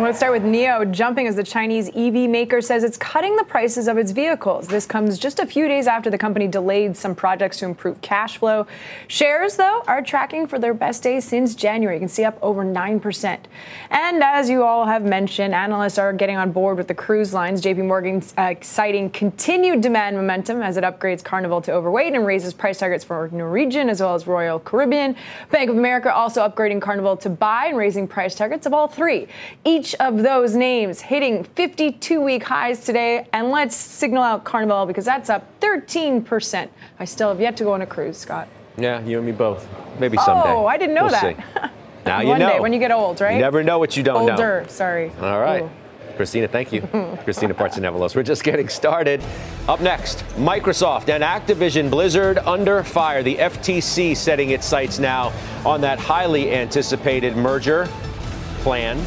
Let's 0.00 0.18
start 0.18 0.32
with 0.32 0.44
NIO 0.44 0.88
jumping 0.92 1.26
as 1.26 1.34
the 1.34 1.42
Chinese 1.42 1.88
EV 1.88 2.30
maker 2.30 2.60
says 2.60 2.84
it's 2.84 2.96
cutting 2.96 3.34
the 3.34 3.42
prices 3.42 3.88
of 3.88 3.98
its 3.98 4.12
vehicles. 4.12 4.68
This 4.68 4.86
comes 4.86 5.18
just 5.18 5.40
a 5.40 5.46
few 5.46 5.66
days 5.66 5.88
after 5.88 6.08
the 6.08 6.16
company 6.16 6.46
delayed 6.46 6.96
some 6.96 7.16
projects 7.16 7.58
to 7.58 7.64
improve 7.64 8.00
cash 8.00 8.36
flow. 8.36 8.68
Shares, 9.08 9.56
though, 9.56 9.82
are 9.88 10.00
tracking 10.00 10.46
for 10.46 10.56
their 10.56 10.72
best 10.72 11.02
day 11.02 11.18
since 11.18 11.56
January. 11.56 11.96
You 11.96 11.98
can 11.98 12.08
see 12.08 12.24
up 12.24 12.38
over 12.42 12.64
9%. 12.64 13.38
And 13.90 14.22
as 14.22 14.48
you 14.48 14.62
all 14.62 14.86
have 14.86 15.02
mentioned, 15.02 15.52
analysts 15.52 15.98
are 15.98 16.12
getting 16.12 16.36
on 16.36 16.52
board 16.52 16.76
with 16.76 16.86
the 16.86 16.94
cruise 16.94 17.34
lines. 17.34 17.60
JP 17.60 17.86
Morgan 17.86 18.22
uh, 18.36 18.54
citing 18.60 19.10
continued 19.10 19.80
demand 19.80 20.14
momentum 20.14 20.62
as 20.62 20.76
it 20.76 20.84
upgrades 20.84 21.24
Carnival 21.24 21.60
to 21.62 21.72
overweight 21.72 22.14
and 22.14 22.24
raises 22.24 22.54
price 22.54 22.78
targets 22.78 23.02
for 23.02 23.28
Norwegian 23.32 23.88
as 23.88 24.00
well 24.00 24.14
as 24.14 24.28
Royal 24.28 24.60
Caribbean. 24.60 25.16
Bank 25.50 25.70
of 25.70 25.76
America 25.76 26.14
also 26.14 26.48
upgrading 26.48 26.80
Carnival 26.80 27.16
to 27.16 27.28
buy 27.28 27.66
and 27.66 27.76
raising 27.76 28.06
price 28.06 28.36
targets 28.36 28.64
of 28.64 28.72
all 28.72 28.86
three. 28.86 29.26
Each 29.64 29.87
of 29.94 30.22
those 30.22 30.54
names 30.54 31.00
hitting 31.00 31.44
52 31.44 32.20
week 32.20 32.44
highs 32.44 32.84
today. 32.84 33.26
And 33.32 33.50
let's 33.50 33.76
signal 33.76 34.22
out 34.22 34.44
Carnival 34.44 34.86
because 34.86 35.04
that's 35.04 35.30
up 35.30 35.44
13%. 35.60 36.68
I 36.98 37.04
still 37.04 37.28
have 37.28 37.40
yet 37.40 37.56
to 37.58 37.64
go 37.64 37.72
on 37.72 37.82
a 37.82 37.86
cruise, 37.86 38.16
Scott. 38.18 38.48
Yeah, 38.76 39.04
you 39.04 39.18
and 39.18 39.26
me 39.26 39.32
both. 39.32 39.68
Maybe 39.98 40.16
someday. 40.18 40.50
Oh, 40.50 40.66
I 40.66 40.76
didn't 40.78 40.94
know 40.94 41.04
We'll 41.04 41.12
that. 41.12 41.72
Now 42.06 42.20
you 42.22 42.28
One 42.28 42.38
know. 42.38 42.52
day 42.52 42.60
when 42.60 42.72
you 42.72 42.78
get 42.78 42.90
old, 42.90 43.20
right? 43.20 43.34
You 43.34 43.40
never 43.40 43.62
know 43.62 43.78
what 43.78 43.94
you 43.94 44.02
don't 44.02 44.24
know. 44.24 44.32
Older, 44.32 44.64
sorry. 44.68 45.12
All 45.20 45.40
right. 45.40 45.64
Ooh. 45.64 45.70
Christina, 46.16 46.48
thank 46.48 46.72
you. 46.72 46.80
Christina 47.24 47.54
Partsinevelos. 47.54 48.16
We're 48.16 48.22
just 48.22 48.42
getting 48.44 48.68
started. 48.68 49.22
Up 49.68 49.80
next, 49.80 50.24
Microsoft 50.36 51.10
and 51.10 51.22
Activision 51.22 51.90
Blizzard 51.90 52.38
under 52.38 52.82
fire. 52.82 53.22
The 53.22 53.36
FTC 53.36 54.16
setting 54.16 54.50
its 54.50 54.66
sights 54.66 54.98
now 54.98 55.32
on 55.66 55.80
that 55.82 55.98
highly 56.00 56.52
anticipated 56.52 57.36
merger 57.36 57.86
plan. 58.60 58.98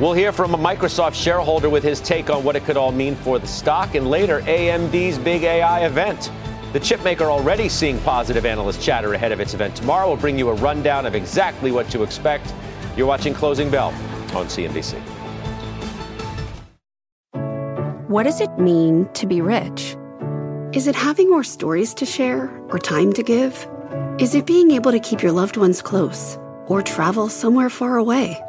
We'll 0.00 0.14
hear 0.14 0.32
from 0.32 0.54
a 0.54 0.58
Microsoft 0.58 1.14
shareholder 1.14 1.68
with 1.68 1.84
his 1.84 2.00
take 2.00 2.30
on 2.30 2.42
what 2.42 2.56
it 2.56 2.64
could 2.64 2.78
all 2.78 2.92
mean 2.92 3.14
for 3.14 3.38
the 3.38 3.46
stock, 3.46 3.94
and 3.94 4.08
later, 4.08 4.40
AMD's 4.40 5.18
big 5.18 5.44
AI 5.44 5.84
event. 5.84 6.30
The 6.72 6.80
chipmaker 6.80 7.22
already 7.22 7.68
seeing 7.68 7.98
positive 8.00 8.46
analyst 8.46 8.80
chatter 8.80 9.12
ahead 9.12 9.32
of 9.32 9.40
its 9.40 9.52
event 9.52 9.76
tomorrow. 9.76 10.08
We'll 10.08 10.16
bring 10.16 10.38
you 10.38 10.48
a 10.48 10.54
rundown 10.54 11.04
of 11.04 11.14
exactly 11.14 11.70
what 11.70 11.90
to 11.90 12.02
expect. 12.02 12.54
You're 12.96 13.06
watching 13.06 13.34
Closing 13.34 13.70
Bell 13.70 13.88
on 14.34 14.46
CNBC. 14.46 14.98
What 18.08 18.22
does 18.22 18.40
it 18.40 18.58
mean 18.58 19.08
to 19.12 19.26
be 19.26 19.42
rich? 19.42 19.96
Is 20.72 20.86
it 20.86 20.94
having 20.94 21.28
more 21.28 21.44
stories 21.44 21.92
to 21.94 22.06
share 22.06 22.48
or 22.70 22.78
time 22.78 23.12
to 23.12 23.22
give? 23.22 23.68
Is 24.18 24.34
it 24.34 24.46
being 24.46 24.70
able 24.70 24.90
to 24.90 25.00
keep 25.00 25.22
your 25.22 25.32
loved 25.32 25.58
ones 25.58 25.82
close 25.82 26.38
or 26.66 26.80
travel 26.80 27.28
somewhere 27.28 27.68
far 27.68 27.98
away? 27.98 28.42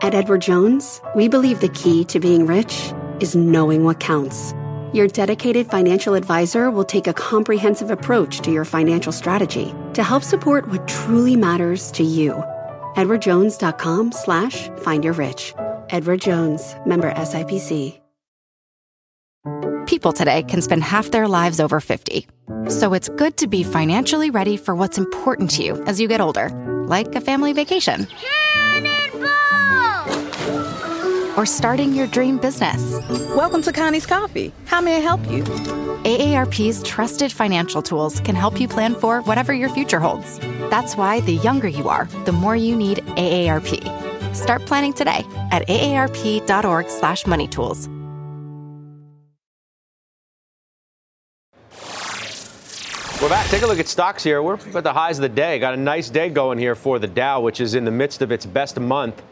At 0.00 0.14
Edward 0.14 0.42
Jones, 0.42 1.02
we 1.16 1.26
believe 1.26 1.60
the 1.60 1.68
key 1.70 2.04
to 2.04 2.20
being 2.20 2.46
rich 2.46 2.92
is 3.18 3.34
knowing 3.34 3.82
what 3.82 3.98
counts. 3.98 4.54
Your 4.92 5.08
dedicated 5.08 5.66
financial 5.66 6.14
advisor 6.14 6.70
will 6.70 6.84
take 6.84 7.08
a 7.08 7.12
comprehensive 7.12 7.90
approach 7.90 8.38
to 8.40 8.52
your 8.52 8.64
financial 8.64 9.10
strategy 9.10 9.74
to 9.94 10.04
help 10.04 10.22
support 10.22 10.68
what 10.68 10.86
truly 10.86 11.34
matters 11.34 11.90
to 11.92 12.04
you. 12.04 12.32
EdwardJones.com 12.94 14.12
slash 14.12 14.68
find 14.78 15.02
your 15.02 15.14
rich. 15.14 15.52
Edward 15.90 16.20
Jones, 16.20 16.76
member 16.86 17.12
SIPC. 17.12 17.98
People 19.86 20.12
today 20.12 20.42
can 20.44 20.62
spend 20.62 20.84
half 20.84 21.10
their 21.10 21.26
lives 21.26 21.58
over 21.58 21.80
50. 21.80 22.28
So 22.68 22.92
it's 22.92 23.08
good 23.08 23.36
to 23.38 23.48
be 23.48 23.64
financially 23.64 24.30
ready 24.30 24.56
for 24.58 24.76
what's 24.76 24.98
important 24.98 25.50
to 25.52 25.64
you 25.64 25.82
as 25.84 26.00
you 26.00 26.06
get 26.06 26.20
older, 26.20 26.50
like 26.86 27.14
a 27.14 27.20
family 27.20 27.52
vacation. 27.52 28.06
Or 31.38 31.46
starting 31.46 31.94
your 31.94 32.08
dream 32.08 32.36
business. 32.38 32.98
Welcome 33.36 33.62
to 33.62 33.72
Connie's 33.72 34.06
Coffee. 34.06 34.52
How 34.64 34.80
may 34.80 34.96
I 34.96 34.98
help 34.98 35.20
you? 35.30 35.44
AARP's 35.44 36.82
trusted 36.82 37.30
financial 37.30 37.80
tools 37.80 38.18
can 38.18 38.34
help 38.34 38.60
you 38.60 38.66
plan 38.66 38.96
for 38.96 39.20
whatever 39.20 39.52
your 39.52 39.68
future 39.68 40.00
holds. 40.00 40.40
That's 40.68 40.96
why 40.96 41.20
the 41.20 41.34
younger 41.34 41.68
you 41.68 41.88
are, 41.88 42.06
the 42.24 42.32
more 42.32 42.56
you 42.56 42.74
need 42.74 43.04
AARP. 43.16 44.34
Start 44.34 44.66
planning 44.66 44.92
today 44.92 45.24
at 45.52 45.64
aarp.org/moneytools. 45.68 47.88
We're 53.22 53.28
back. 53.28 53.46
Take 53.46 53.62
a 53.62 53.66
look 53.68 53.78
at 53.78 53.86
stocks 53.86 54.24
here. 54.24 54.42
We're 54.42 54.54
at 54.54 54.82
the 54.82 54.92
highs 54.92 55.18
of 55.18 55.22
the 55.22 55.28
day. 55.28 55.60
Got 55.60 55.74
a 55.74 55.76
nice 55.76 56.10
day 56.10 56.30
going 56.30 56.58
here 56.58 56.74
for 56.74 56.98
the 56.98 57.06
Dow, 57.06 57.40
which 57.40 57.60
is 57.60 57.76
in 57.76 57.84
the 57.84 57.92
midst 57.92 58.22
of 58.22 58.32
its 58.32 58.44
best 58.44 58.80
month 58.80 59.22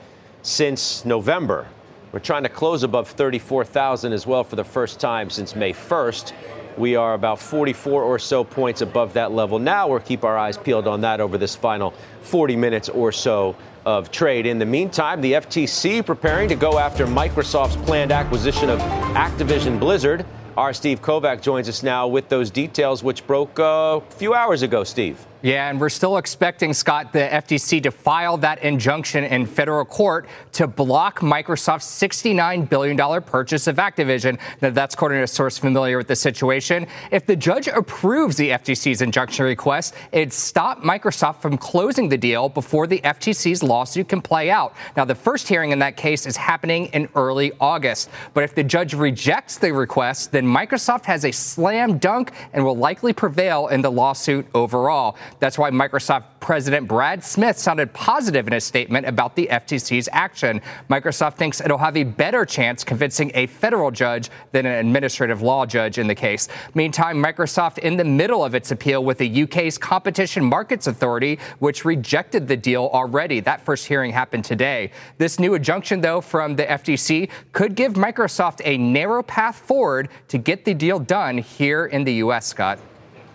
since 0.42 1.04
November. 1.04 1.66
We're 2.12 2.20
trying 2.20 2.44
to 2.44 2.48
close 2.48 2.84
above 2.84 3.08
34,000 3.08 4.12
as 4.12 4.26
well 4.26 4.44
for 4.44 4.54
the 4.54 4.64
first 4.64 5.00
time 5.00 5.28
since 5.28 5.56
May 5.56 5.72
1st. 5.72 6.32
We 6.78 6.94
are 6.94 7.14
about 7.14 7.40
44 7.40 8.02
or 8.02 8.18
so 8.18 8.44
points 8.44 8.80
above 8.80 9.14
that 9.14 9.32
level 9.32 9.58
now. 9.58 9.88
We'll 9.88 10.00
keep 10.00 10.22
our 10.22 10.38
eyes 10.38 10.56
peeled 10.56 10.86
on 10.86 11.00
that 11.00 11.20
over 11.20 11.36
this 11.36 11.56
final 11.56 11.94
40 12.22 12.54
minutes 12.54 12.88
or 12.88 13.10
so 13.10 13.56
of 13.84 14.10
trade. 14.12 14.46
In 14.46 14.58
the 14.58 14.66
meantime, 14.66 15.20
the 15.20 15.32
FTC 15.32 16.06
preparing 16.06 16.48
to 16.48 16.54
go 16.54 16.78
after 16.78 17.06
Microsoft's 17.06 17.76
planned 17.76 18.12
acquisition 18.12 18.70
of 18.70 18.78
Activision 19.14 19.80
Blizzard. 19.80 20.24
Our 20.56 20.72
Steve 20.72 21.02
Kovac 21.02 21.42
joins 21.42 21.68
us 21.68 21.82
now 21.82 22.06
with 22.06 22.28
those 22.28 22.50
details, 22.50 23.02
which 23.02 23.26
broke 23.26 23.58
a 23.58 24.00
few 24.10 24.32
hours 24.32 24.62
ago, 24.62 24.84
Steve. 24.84 25.26
Yeah, 25.42 25.68
and 25.68 25.78
we're 25.78 25.90
still 25.90 26.16
expecting, 26.16 26.72
Scott, 26.72 27.12
the 27.12 27.18
FTC 27.18 27.82
to 27.82 27.90
file 27.90 28.38
that 28.38 28.62
injunction 28.62 29.22
in 29.22 29.44
federal 29.44 29.84
court 29.84 30.26
to 30.52 30.66
block 30.66 31.20
Microsoft's 31.20 31.84
$69 31.84 32.68
billion 32.68 33.22
purchase 33.22 33.66
of 33.66 33.76
Activision. 33.76 34.38
Now, 34.62 34.70
that's 34.70 34.94
according 34.94 35.18
to 35.18 35.24
a 35.24 35.26
source 35.26 35.58
familiar 35.58 35.98
with 35.98 36.08
the 36.08 36.16
situation. 36.16 36.86
If 37.10 37.26
the 37.26 37.36
judge 37.36 37.68
approves 37.68 38.36
the 38.36 38.48
FTC's 38.48 39.02
injunction 39.02 39.44
request, 39.44 39.94
it'd 40.10 40.32
stop 40.32 40.82
Microsoft 40.82 41.42
from 41.42 41.58
closing 41.58 42.08
the 42.08 42.16
deal 42.16 42.48
before 42.48 42.86
the 42.86 43.00
FTC's 43.00 43.62
lawsuit 43.62 44.08
can 44.08 44.22
play 44.22 44.50
out. 44.50 44.74
Now, 44.96 45.04
the 45.04 45.14
first 45.14 45.46
hearing 45.46 45.70
in 45.70 45.78
that 45.80 45.98
case 45.98 46.24
is 46.24 46.36
happening 46.38 46.86
in 46.86 47.10
early 47.14 47.52
August. 47.60 48.08
But 48.32 48.44
if 48.44 48.54
the 48.54 48.64
judge 48.64 48.94
rejects 48.94 49.58
the 49.58 49.70
request, 49.70 50.32
then 50.32 50.46
Microsoft 50.46 51.04
has 51.04 51.26
a 51.26 51.30
slam 51.30 51.98
dunk 51.98 52.32
and 52.54 52.64
will 52.64 52.76
likely 52.76 53.12
prevail 53.12 53.68
in 53.68 53.82
the 53.82 53.92
lawsuit 53.92 54.46
overall. 54.54 55.16
That's 55.38 55.58
why 55.58 55.70
Microsoft 55.70 56.24
President 56.40 56.86
Brad 56.88 57.24
Smith 57.24 57.58
sounded 57.58 57.92
positive 57.92 58.46
in 58.46 58.52
his 58.52 58.64
statement 58.64 59.06
about 59.06 59.34
the 59.34 59.48
FTC's 59.50 60.08
action. 60.12 60.60
Microsoft 60.88 61.34
thinks 61.34 61.60
it'll 61.60 61.78
have 61.78 61.96
a 61.96 62.04
better 62.04 62.44
chance 62.44 62.84
convincing 62.84 63.30
a 63.34 63.46
federal 63.46 63.90
judge 63.90 64.30
than 64.52 64.66
an 64.66 64.86
administrative 64.86 65.42
law 65.42 65.66
judge 65.66 65.98
in 65.98 66.06
the 66.06 66.14
case. 66.14 66.48
Meantime, 66.74 67.22
Microsoft 67.22 67.78
in 67.78 67.96
the 67.96 68.04
middle 68.04 68.44
of 68.44 68.54
its 68.54 68.70
appeal 68.70 69.04
with 69.04 69.18
the 69.18 69.42
UK's 69.42 69.78
Competition 69.78 70.44
Markets 70.44 70.86
Authority, 70.86 71.38
which 71.58 71.84
rejected 71.84 72.46
the 72.46 72.56
deal 72.56 72.90
already. 72.92 73.40
That 73.40 73.60
first 73.60 73.86
hearing 73.86 74.12
happened 74.12 74.44
today. 74.44 74.92
This 75.18 75.38
new 75.38 75.54
injunction, 75.54 76.00
though, 76.00 76.20
from 76.20 76.56
the 76.56 76.64
FTC 76.64 77.30
could 77.52 77.74
give 77.74 77.94
Microsoft 77.94 78.60
a 78.64 78.78
narrow 78.78 79.22
path 79.22 79.56
forward 79.56 80.08
to 80.28 80.38
get 80.38 80.64
the 80.64 80.74
deal 80.74 80.98
done 80.98 81.38
here 81.38 81.86
in 81.86 82.04
the 82.04 82.14
U.S., 82.14 82.46
Scott. 82.46 82.78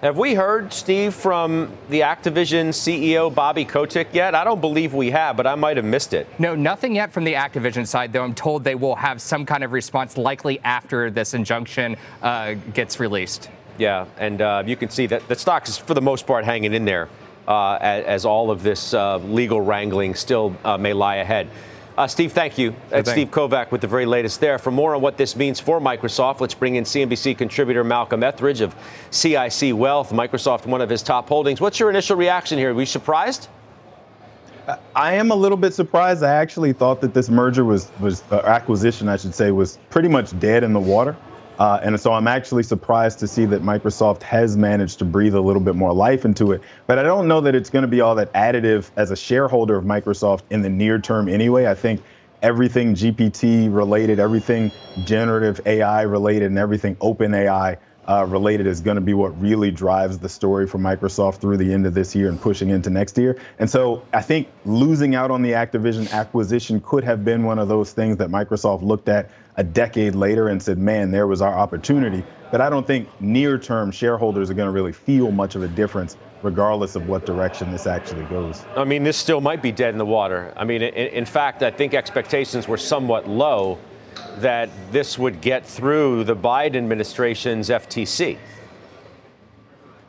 Have 0.02 0.18
we 0.18 0.34
heard, 0.34 0.74
Steve, 0.74 1.14
from 1.14 1.72
the 1.90 2.00
Activision 2.00 2.70
CEO, 2.70 3.32
Bobby 3.32 3.64
Kotick, 3.64 4.08
yet? 4.14 4.34
I 4.34 4.44
don't 4.44 4.60
believe 4.60 4.96
we 4.96 5.12
have, 5.12 5.38
but 5.38 5.46
I 5.46 5.54
might 5.54 5.78
have 5.78 5.86
missed 5.86 6.16
it. 6.16 6.28
No, 6.40 6.56
nothing 6.56 6.96
yet 6.96 7.14
from 7.14 7.24
the 7.24 7.34
Activision 7.34 7.86
side, 7.86 8.12
though 8.12 8.24
I'm 8.24 8.34
told 8.34 8.64
they 8.64 8.74
will 8.74 8.96
have 8.96 9.22
some 9.22 9.46
kind 9.46 9.64
of 9.64 9.74
response 9.74 10.18
likely 10.18 10.60
after 10.62 11.12
this 11.12 11.36
injunction 11.36 11.98
uh, 12.24 12.56
gets 12.74 13.00
released. 13.00 13.52
Yeah, 13.78 14.08
and 14.18 14.42
uh, 14.42 14.64
you 14.66 14.76
can 14.76 14.90
see 14.90 15.06
that 15.06 15.28
the 15.28 15.36
stock 15.36 15.68
is, 15.68 15.78
for 15.78 15.94
the 15.94 16.02
most 16.02 16.26
part, 16.26 16.46
hanging 16.46 16.74
in 16.74 16.84
there 16.84 17.08
uh, 17.48 17.78
as, 17.80 18.06
as, 18.06 18.26
all 18.26 18.50
of 18.50 18.64
this 18.64 18.96
uh, 18.96 19.18
legal 19.18 19.62
wrangling 19.62 20.16
still 20.16 20.56
uh, 20.66 20.80
may 20.80 20.94
lie 20.94 21.18
ahead. 21.18 21.48
Uh, 21.98 22.08
Steve, 22.08 22.32
thank 22.32 22.58
you. 22.58 22.74
That's 22.90 23.12
Steve 23.12 23.32
Kovac 23.32 23.72
with 23.72 23.82
the 23.82 23.88
very 23.88 24.06
latest 24.06 24.40
there. 24.40 24.58
For 24.58 24.72
more 24.72 24.96
on 24.96 25.02
what 25.02 25.18
this 25.18 25.36
means 25.36 25.60
for 25.60 25.80
Microsoft, 25.80 26.40
let's 26.40 26.54
bring 26.54 26.76
in 26.76 26.86
CNBC 26.86 27.38
contributor 27.38 27.84
Malcolm 27.84 28.24
Etheridge 28.24 28.62
of 28.62 28.76
CIC 29.10 29.76
Wealth, 29.76 30.12
Microsoft, 30.12 30.66
one 30.66 30.82
of 30.82 30.90
his 30.90 31.04
top 31.04 31.28
holdings. 31.28 31.60
What's 31.60 31.80
your 31.80 31.90
initial 31.90 32.16
reaction 32.16 32.58
here? 32.58 32.72
Are 32.72 32.74
we 32.74 32.86
surprised? 32.86 33.50
I 34.96 35.14
am 35.14 35.32
a 35.32 35.36
little 35.36 35.58
bit 35.58 35.74
surprised. 35.74 36.24
I 36.24 36.34
actually 36.34 36.72
thought 36.72 37.02
that 37.02 37.14
this 37.14 37.30
merger 37.30 37.66
was 37.66 37.92
was 38.00 38.24
uh, 38.32 38.38
acquisition, 38.46 39.10
I 39.10 39.18
should 39.18 39.36
say, 39.36 39.52
was 39.52 39.80
pretty 39.90 40.08
much 40.08 40.38
dead 40.40 40.64
in 40.64 40.72
the 40.72 40.80
water. 40.80 41.18
Uh, 41.62 41.80
and 41.84 42.02
so 42.02 42.12
I'm 42.12 42.28
actually 42.28 42.64
surprised 42.64 43.20
to 43.20 43.28
see 43.28 43.46
that 43.46 43.62
Microsoft 43.62 44.24
has 44.24 44.58
managed 44.58 44.98
to 45.00 45.06
breathe 45.06 45.36
a 45.36 45.42
little 45.42 45.62
bit 45.62 45.76
more 45.76 45.94
life 45.94 46.26
into 46.26 46.54
it. 46.54 46.64
But 46.88 46.98
I 46.98 47.04
don't 47.04 47.28
know 47.28 47.42
that 47.42 47.54
it's 47.54 47.70
going 47.70 47.84
to 47.84 47.88
be 47.88 48.02
all 48.02 48.16
that 48.16 48.34
additive 48.34 48.92
as 48.98 49.12
a 49.12 49.16
shareholder 49.16 49.78
of 49.78 49.86
Microsoft 49.86 50.42
in 50.50 50.64
the 50.64 50.70
near 50.72 51.00
term 51.00 51.30
anyway. 51.30 51.68
I 51.68 51.76
think 51.76 52.04
everything 52.42 52.96
GPT 52.96 53.72
related, 53.72 54.20
everything 54.20 54.74
generative 55.04 55.62
AI 55.68 56.02
related, 56.02 56.48
and 56.48 56.58
everything 56.58 56.98
open 57.00 57.36
AI 57.36 57.78
uh, 58.08 58.26
related 58.28 58.68
is 58.68 58.82
going 58.82 58.96
to 58.96 59.02
be 59.02 59.14
what 59.14 59.40
really 59.40 59.72
drives 59.72 60.18
the 60.18 60.30
story 60.30 60.68
for 60.68 60.78
Microsoft 60.78 61.38
through 61.38 61.58
the 61.58 61.72
end 61.72 61.86
of 61.86 61.94
this 61.94 62.16
year 62.16 62.30
and 62.30 62.40
pushing 62.42 62.70
into 62.70 62.90
next 62.90 63.18
year. 63.18 63.38
And 63.60 63.70
so 63.70 64.04
I 64.14 64.22
think 64.22 64.48
losing 64.66 65.16
out 65.16 65.32
on 65.32 65.42
the 65.42 65.52
Activision 65.52 66.12
acquisition 66.12 66.82
could 66.82 67.04
have 67.04 67.24
been 67.24 67.44
one 67.44 67.60
of 67.60 67.68
those 67.68 67.94
things 67.94 68.18
that 68.18 68.30
Microsoft 68.30 68.82
looked 68.82 69.10
at 69.10 69.30
a 69.58 69.64
decade 69.64 70.16
later 70.16 70.48
and 70.48 70.62
said, 70.62 70.78
man, 70.78 71.12
there 71.12 71.28
was 71.28 71.42
our 71.42 71.54
opportunity. 71.54 72.24
But 72.52 72.62
I 72.62 72.70
don't 72.70 72.88
think 72.88 73.08
near 73.22 73.58
term 73.58 73.92
shareholders 73.92 74.50
are 74.50 74.54
going 74.54 74.68
to 74.68 74.72
really 74.72 74.94
feel 74.94 75.32
much 75.32 75.56
of 75.56 75.64
a 75.64 75.68
difference 75.68 76.18
regardless 76.44 76.96
of 76.96 77.08
what 77.08 77.26
direction 77.26 77.72
this 77.72 77.86
actually 77.86 78.24
goes. 78.26 78.64
I 78.76 78.84
mean, 78.84 79.04
this 79.04 79.18
still 79.18 79.42
might 79.42 79.62
be 79.62 79.72
dead 79.72 79.94
in 79.94 79.98
the 79.98 80.06
water. 80.06 80.54
I 80.58 80.66
mean, 80.66 80.82
in, 80.82 80.94
in 80.94 81.26
fact, 81.26 81.62
I 81.62 81.70
think 81.70 81.94
expectations 81.94 82.68
were 82.68 82.78
somewhat 82.78 83.30
low 83.30 83.78
that 84.38 84.70
this 84.92 85.18
would 85.18 85.42
get 85.42 85.66
through 85.66 86.24
the 86.24 86.36
Biden 86.36 86.76
administration's 86.76 87.70
FTC. 87.70 88.38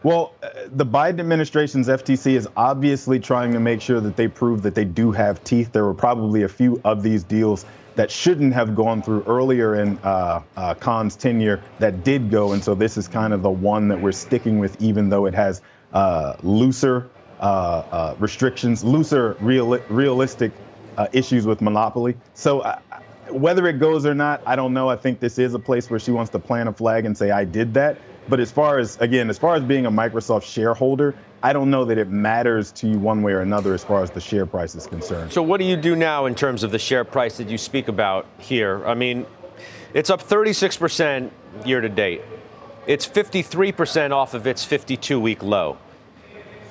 Well, 0.03 0.35
uh, 0.42 0.48
the 0.66 0.85
Biden 0.85 1.20
administration's 1.20 1.87
FTC 1.87 2.35
is 2.35 2.48
obviously 2.57 3.20
trying 3.20 3.53
to 3.53 3.61
make 3.61 3.81
sure 3.81 4.01
that 4.01 4.16
they 4.16 4.27
prove 4.27 4.62
that 4.62 4.75
they 4.75 4.85
do 4.85 5.12
have 5.12 5.44
teeth. 5.44 5.70
There 5.70 5.85
were 5.85 5.94
probably 5.94 6.42
a 6.42 6.48
few 6.48 6.81
of 6.85 7.03
these 7.05 7.22
deals 7.22 7.64
that 7.94 8.11
shouldn't 8.11 8.53
have 8.55 8.75
gone 8.75 9.03
through 9.03 9.22
earlier 9.25 9.77
in 9.77 9.98
uh, 9.98 10.42
uh, 10.57 10.75
Khan's 10.75 11.14
tenure 11.14 11.62
that 11.79 12.03
did 12.03 12.31
go. 12.31 12.53
And 12.53 12.64
so 12.64 12.75
this 12.75 12.96
is 12.96 13.07
kind 13.07 13.33
of 13.33 13.42
the 13.42 13.51
one 13.51 13.88
that 13.88 14.01
we're 14.01 14.12
sticking 14.12 14.59
with, 14.59 14.81
even 14.81 15.09
though 15.09 15.27
it 15.27 15.35
has 15.35 15.61
uh, 15.92 16.37
looser 16.42 17.09
uh, 17.38 17.42
uh, 17.42 18.16
restrictions, 18.18 18.83
looser 18.83 19.37
real, 19.40 19.79
realistic 19.88 20.53
issues 21.12 21.46
with 21.46 21.61
monopoly. 21.61 22.16
So 22.35 22.61
whether 23.33 23.66
it 23.66 23.79
goes 23.79 24.07
or 24.07 24.14
not, 24.14 24.42
I 24.47 24.57
don't 24.57 24.73
know. 24.73 24.88
I 24.88 24.97
think 24.97 25.21
this 25.21 25.38
is 25.38 25.55
a 25.55 25.59
place 25.59 25.90
where 25.90 25.99
she 25.99 26.11
wants 26.11 26.31
to 26.33 26.38
plant 26.38 26.68
a 26.68 26.73
flag 26.73 27.05
and 27.05 27.16
say, 27.16 27.31
I 27.31 27.45
did 27.45 27.75
that. 27.75 27.99
But 28.29 28.38
as 28.38 28.53
far 28.53 28.79
as, 28.79 28.97
again, 28.99 29.29
as 29.31 29.38
far 29.38 29.57
as 29.57 29.62
being 29.62 29.87
a 29.87 29.90
Microsoft 29.90 30.45
shareholder, 30.45 31.14
I 31.42 31.53
don't 31.53 31.71
know 31.71 31.85
that 31.85 31.99
it 31.99 32.09
matters 32.09 32.71
to 32.73 32.87
you 32.87 32.99
one 32.99 33.23
way 33.23 33.33
or 33.33 33.40
another 33.40 33.75
as 33.75 33.83
far 33.83 34.03
as 34.03 34.11
the 34.11 34.21
share 34.21 34.47
price 34.47 34.77
is 34.77 34.87
concerned. 34.87 35.33
So, 35.33 35.42
what 35.42 35.59
do 35.59 35.64
you 35.64 35.77
do 35.77 35.97
now 35.97 36.27
in 36.27 36.37
terms 36.37 36.62
of 36.62 36.71
the 36.71 36.79
share 36.79 37.05
price 37.05 37.37
that 37.38 37.49
you 37.49 37.59
speak 37.59 37.88
about 37.88 38.27
here? 38.38 38.87
I 38.87 38.95
mean, 38.95 39.27
it's 39.92 40.09
up 40.09 40.23
36% 40.23 41.31
year 41.64 41.81
to 41.81 41.88
date. 41.88 42.23
It's 42.87 43.07
53% 43.07 44.12
off 44.12 44.35
of 44.35 44.47
its 44.47 44.64
52 44.64 45.18
week 45.18 45.42
low. 45.42 45.79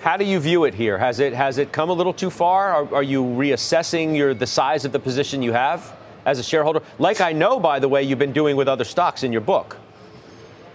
How 0.02 0.18
do 0.18 0.26
you 0.26 0.40
view 0.40 0.64
it 0.64 0.74
here? 0.74 0.98
Has 0.98 1.20
it 1.20 1.34
has 1.34 1.58
it 1.58 1.72
come 1.72 1.90
a 1.90 1.94
little 1.94 2.14
too 2.14 2.30
far? 2.30 2.72
Are, 2.74 2.96
are 2.96 3.04
you 3.04 3.24
reassessing 3.24 4.16
your 4.16 4.34
the 4.34 4.48
size 4.48 4.84
of 4.84 4.94
the 4.94 5.00
position 5.00 5.42
you 5.44 5.52
have 5.52 5.96
as 6.26 6.40
a 6.40 6.44
shareholder? 6.44 6.82
Like 7.00 7.22
I 7.22 7.32
know, 7.32 7.60
by 7.60 7.80
the 7.80 7.90
way, 7.90 8.04
you've 8.04 8.20
been 8.20 8.34
doing 8.34 8.56
with 8.56 8.68
other 8.68 8.84
stocks 8.84 9.24
in 9.24 9.32
your 9.32 9.42
book. 9.42 9.78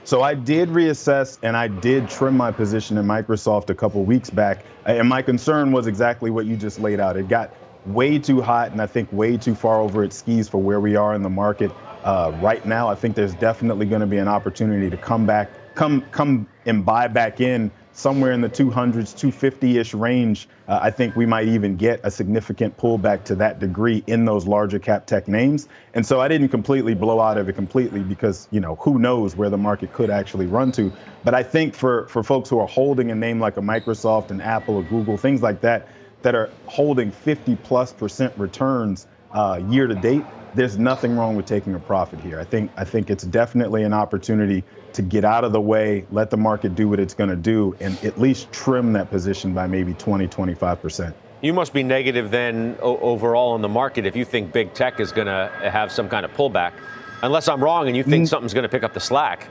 So 0.05 0.23
I 0.23 0.35
did 0.35 0.69
reassess 0.69 1.39
and 1.43 1.57
I 1.57 1.67
did 1.67 2.09
trim 2.09 2.37
my 2.37 2.53
position 2.53 2.97
in 2.97 3.05
Microsoft 3.07 3.71
a 3.71 3.75
couple 3.75 4.05
weeks 4.05 4.31
back. 4.31 4.65
And 4.85 5.09
my 5.09 5.21
concern 5.21 5.73
was 5.73 5.89
exactly 5.89 6.31
what 6.31 6.47
you 6.47 6.57
just 6.57 6.79
laid 6.79 7.01
out. 7.01 7.17
It 7.17 7.29
got 7.29 7.53
way 7.87 8.19
too 8.19 8.41
hot 8.41 8.71
and 8.71 8.81
I 8.81 8.87
think 8.87 9.13
way 9.13 9.37
too 9.37 9.55
far 9.55 9.81
over 9.81 10.05
its 10.05 10.17
skis 10.17 10.49
for 10.49 10.59
where 10.59 10.81
we 10.81 10.95
are 10.95 11.15
in 11.15 11.23
the 11.23 11.31
market 11.31 11.73
uh, 12.05 12.33
right 12.41 12.65
now. 12.65 12.89
I 12.89 12.95
think 12.95 13.17
there's 13.17 13.35
definitely 13.35 13.87
going 13.87 14.01
to 14.01 14.07
be 14.07 14.19
an 14.19 14.29
opportunity 14.29 14.89
to 14.91 14.97
come 14.97 15.27
back, 15.27 15.51
come 15.75 16.03
come 16.13 16.47
and 16.67 16.87
buy 16.87 17.09
back 17.09 17.41
in 17.41 17.71
somewhere 17.97 18.31
in 18.31 18.43
the 18.43 18.49
200s, 18.49 19.15
250-ish 19.15 19.95
range. 19.95 20.47
Uh, 20.69 20.79
I 20.83 20.91
think 20.91 21.17
we 21.17 21.25
might 21.25 21.49
even 21.49 21.77
get 21.77 21.99
a 22.05 22.11
significant 22.11 22.77
pullback 22.77 23.25
to 23.25 23.35
that 23.37 23.59
degree 23.59 24.05
in 24.07 24.27
those 24.27 24.47
larger 24.47 24.79
cap 24.79 25.07
tech 25.07 25.27
names. 25.29 25.67
And 25.95 26.05
so 26.05 26.21
I 26.21 26.29
didn't 26.29 26.51
completely 26.51 26.95
blow 26.95 27.21
out 27.21 27.39
of 27.39 27.49
it 27.49 27.55
completely 27.55 28.03
because, 28.03 28.49
you 28.51 28.61
know, 28.61 28.77
who 28.77 28.99
knows 28.99 29.35
where 29.35 29.49
the 29.49 29.57
market 29.57 29.93
could 29.93 30.11
actually 30.11 30.47
run 30.47 30.73
to. 30.73 30.93
But 31.25 31.35
I 31.35 31.43
think 31.43 31.75
for, 31.75 32.07
for 32.09 32.23
folks 32.23 32.51
who 32.51 32.59
are 32.59 32.69
holding 32.69 33.11
a 33.11 33.15
name 33.15 33.41
like 33.41 33.57
a 33.57 33.63
Microsoft 33.63 34.31
and 34.31 34.43
Apple 34.43 34.77
or 34.77 34.83
Google, 34.83 35.17
things 35.17 35.41
like 35.41 35.63
that, 35.63 35.89
that 36.21 36.35
are 36.35 36.51
holding 36.67 37.11
50 37.11 37.57
plus 37.57 37.95
percent 37.95 38.35
returns 38.37 39.07
uh, 39.33 39.59
year 39.71 39.87
to 39.87 39.95
date, 39.95 40.23
there's 40.57 40.79
nothing 40.79 41.17
wrong 41.17 41.35
with 41.35 41.47
taking 41.47 41.75
a 41.75 41.81
profit 41.81 42.21
here. 42.21 42.41
I 42.41 42.45
think 42.45 42.73
I 42.77 42.85
think 42.85 43.11
it's 43.11 43.25
definitely 43.25 43.83
an 43.83 43.93
opportunity 43.93 44.65
to 44.97 45.03
get 45.03 45.25
out 45.25 45.45
of 45.45 45.53
the 45.53 45.61
way, 45.61 46.05
let 46.11 46.31
the 46.31 46.37
market 46.37 46.75
do 46.75 46.89
what 46.89 46.99
it's 46.99 47.15
going 47.15 47.31
to 47.31 47.37
do, 47.37 47.77
and 47.81 48.03
at 48.05 48.21
least 48.21 48.51
trim 48.53 48.93
that 48.95 49.11
position 49.11 49.55
by 49.55 49.67
maybe 49.67 49.95
20, 49.95 50.27
25 50.27 50.83
percent. 50.83 51.17
You 51.43 51.53
must 51.53 51.73
be 51.73 51.83
negative 51.83 52.31
then 52.31 52.77
o- 52.81 52.99
overall 52.99 53.55
in 53.55 53.63
the 53.63 53.69
market 53.69 54.07
if 54.07 54.17
you 54.17 54.25
think 54.25 54.53
big 54.53 54.73
tech 54.75 55.01
is 55.01 55.13
going 55.13 55.27
to 55.27 55.51
have 55.71 55.93
some 55.93 56.09
kind 56.09 56.25
of 56.25 56.33
pullback, 56.33 56.73
unless 57.23 57.47
I'm 57.47 57.63
wrong 57.63 57.87
and 57.87 57.97
you 57.97 58.03
think 58.03 58.25
mm. 58.25 58.29
something's 58.29 58.55
going 58.55 58.65
to 58.65 58.69
pick 58.69 58.83
up 58.83 58.95
the 58.95 59.01
slack. 59.01 59.49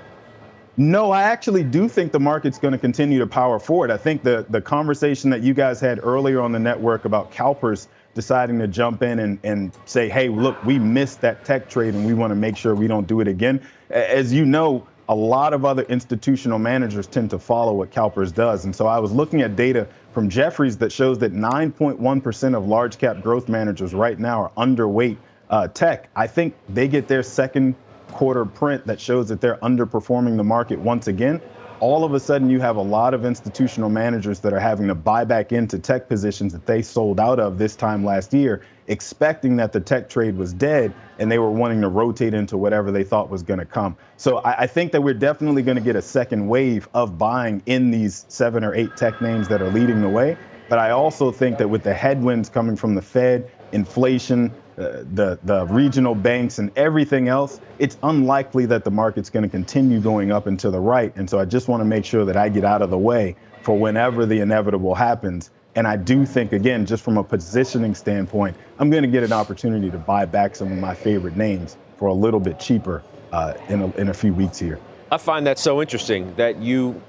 No, 0.78 1.12
I 1.12 1.24
actually 1.24 1.64
do 1.64 1.88
think 1.88 2.12
the 2.12 2.20
market's 2.20 2.58
going 2.58 2.74
to 2.74 2.78
continue 2.78 3.20
to 3.20 3.28
power 3.28 3.60
forward. 3.60 3.92
I 3.92 3.98
think 3.98 4.24
the 4.24 4.46
the 4.50 4.60
conversation 4.60 5.30
that 5.30 5.42
you 5.42 5.54
guys 5.54 5.80
had 5.80 6.04
earlier 6.04 6.42
on 6.42 6.52
the 6.52 6.60
network 6.60 7.06
about 7.06 7.32
CalPERS 7.32 7.88
deciding 8.14 8.58
to 8.60 8.68
jump 8.68 9.04
in 9.04 9.20
and, 9.20 9.38
and 9.44 9.72
say, 9.86 10.10
hey, 10.10 10.30
look, 10.30 10.64
we 10.66 10.80
missed 10.80 11.22
that 11.22 11.46
tech 11.46 11.70
trade 11.70 11.94
and 11.94 12.06
we 12.06 12.14
want 12.14 12.32
to 12.32 12.36
make 12.36 12.58
sure 12.58 12.74
we 12.74 12.88
don't 12.88 13.08
do 13.08 13.20
it 13.20 13.28
again. 13.28 13.62
As 13.90 14.34
you 14.34 14.46
know, 14.46 14.88
a 15.08 15.16
lot 15.16 15.54
of 15.54 15.66
other 15.66 15.84
institutional 15.84 16.60
managers 16.60 17.08
tend 17.08 17.30
to 17.30 17.40
follow 17.40 17.74
what 17.74 17.92
CalPERS 17.92 18.34
does. 18.34 18.66
And 18.66 18.76
so 18.76 18.88
I 18.88 19.00
was 19.00 19.12
looking 19.12 19.42
at 19.42 19.56
data 19.56 19.88
from 20.14 20.30
Jefferies 20.30 20.78
that 20.78 20.92
shows 20.92 21.20
that 21.20 21.34
9.1% 21.34 22.58
of 22.58 22.68
large 22.68 22.98
cap 22.98 23.22
growth 23.22 23.48
managers 23.48 23.94
right 23.94 24.18
now 24.18 24.44
are 24.44 24.52
underweight 24.58 25.18
uh, 25.50 25.68
tech. 25.68 26.10
I 26.16 26.28
think 26.28 26.56
they 26.70 26.88
get 26.88 27.08
their 27.08 27.22
second 27.22 27.76
quarter 28.10 28.46
print 28.46 28.88
that 28.88 29.00
shows 29.00 29.30
that 29.30 29.42
they're 29.42 29.58
underperforming 29.58 30.38
the 30.38 30.44
market 30.44 30.80
once 30.80 31.08
again. 31.08 31.42
all 31.82 32.06
of 32.06 32.14
a 32.14 32.20
sudden 32.20 32.50
you 32.50 32.62
have 32.62 32.78
a 32.78 32.82
lot 32.82 33.14
of 33.14 33.26
institutional 33.26 33.90
managers 33.90 34.40
that 34.40 34.54
are 34.54 34.60
having 34.60 34.88
to 34.88 34.96
buy 34.96 35.26
back 35.26 35.52
into 35.52 35.78
tech 35.78 36.08
positions 36.08 36.54
that 36.54 36.66
they 36.66 36.82
sold 36.82 37.20
out 37.20 37.40
of 37.40 37.58
this 37.58 37.76
time 37.76 38.06
last 38.06 38.34
year, 38.34 38.62
expecting 38.88 39.56
that 39.58 39.72
the 39.72 39.80
tech 39.80 40.10
trade 40.10 40.38
was 40.38 40.54
dead 40.54 40.94
and 41.18 41.32
they 41.32 41.40
were 41.40 41.50
wanting 41.50 41.82
to 41.82 41.88
rotate 41.88 42.34
into 42.34 42.58
whatever 42.58 42.92
they 42.92 43.04
thought 43.04 43.30
was 43.30 43.44
going 43.44 43.60
to 43.60 43.66
come. 43.66 43.98
So 44.18 44.38
I, 44.38 44.64
I, 44.64 44.68
think 44.68 44.92
that 44.92 45.02
we're 45.02 45.14
definitely 45.14 45.64
going 45.64 45.78
to 45.78 45.84
get 45.84 45.96
a 45.96 46.02
second 46.02 46.48
wave 46.48 46.88
of 46.94 47.18
buying 47.18 47.64
in 47.66 47.92
these 47.92 48.26
seven 48.28 48.64
or 48.64 48.76
eight 48.76 48.96
tech 48.96 49.22
names 49.22 49.48
that 49.48 49.62
are 49.62 49.70
leading 49.70 50.02
the 50.02 50.10
way. 50.10 50.38
But 50.70 50.80
I 50.80 50.92
also 50.92 51.32
think 51.32 51.58
that 51.60 51.70
with 51.70 51.84
the 51.84 51.94
headwinds 51.94 52.50
coming 52.50 52.76
from 52.76 52.96
the 52.96 53.02
Fed, 53.02 53.52
inflation, 53.72 54.52
uh, 54.78 55.04
the 55.14 55.40
the 55.44 55.66
regional 55.68 56.16
banks 56.16 56.60
and 56.60 56.72
everything 56.76 57.28
else, 57.28 57.62
it's 57.80 57.98
unlikely 58.04 58.66
that 58.68 58.84
the 58.84 58.92
market's 58.92 59.30
going 59.30 59.44
to 59.44 59.50
continue 59.50 60.00
going 60.00 60.32
up 60.32 60.48
and 60.48 60.60
to 60.60 60.72
the 60.72 60.80
right. 60.80 61.16
And 61.16 61.30
so 61.30 61.40
I 61.40 61.46
just 61.46 61.68
want 61.68 61.82
to 61.82 61.86
make 61.86 62.04
sure 62.04 62.26
that 62.26 62.36
I 62.36 62.50
get 62.50 62.66
out 62.66 62.82
of 62.82 62.90
the 62.90 62.98
way 62.98 63.36
for 63.62 63.78
whenever 63.78 64.26
the 64.26 64.40
inevitable 64.42 64.96
happens. 64.96 65.50
And 65.76 65.86
I 65.86 65.98
do 65.98 66.26
think, 66.26 66.54
again, 66.54 66.86
just 66.86 67.04
from 67.04 67.18
a 67.18 67.24
positioning 67.24 67.94
standpoint, 67.94 68.56
I'm 68.80 68.90
going 68.90 69.04
to 69.04 69.10
get 69.10 69.24
an 69.24 69.34
opportunity 69.34 69.92
to 69.92 69.98
buy 69.98 70.26
back 70.26 70.56
some 70.56 70.72
of 70.72 70.78
my 70.78 70.96
favorite 70.96 71.36
names 71.36 71.78
for 71.98 72.08
a 72.08 72.14
little 72.14 72.40
bit 72.40 72.60
cheaper 72.60 73.04
uh, 73.34 73.56
in, 73.68 73.82
a, 73.82 73.92
in 73.98 74.10
a 74.10 74.14
few 74.14 74.34
weeks 74.34 74.58
here. 74.58 74.80
I 75.12 75.18
find 75.18 75.46
that 75.48 75.60
so 75.60 75.82
interesting 75.82 76.34
that 76.36 76.62
you 76.62 77.02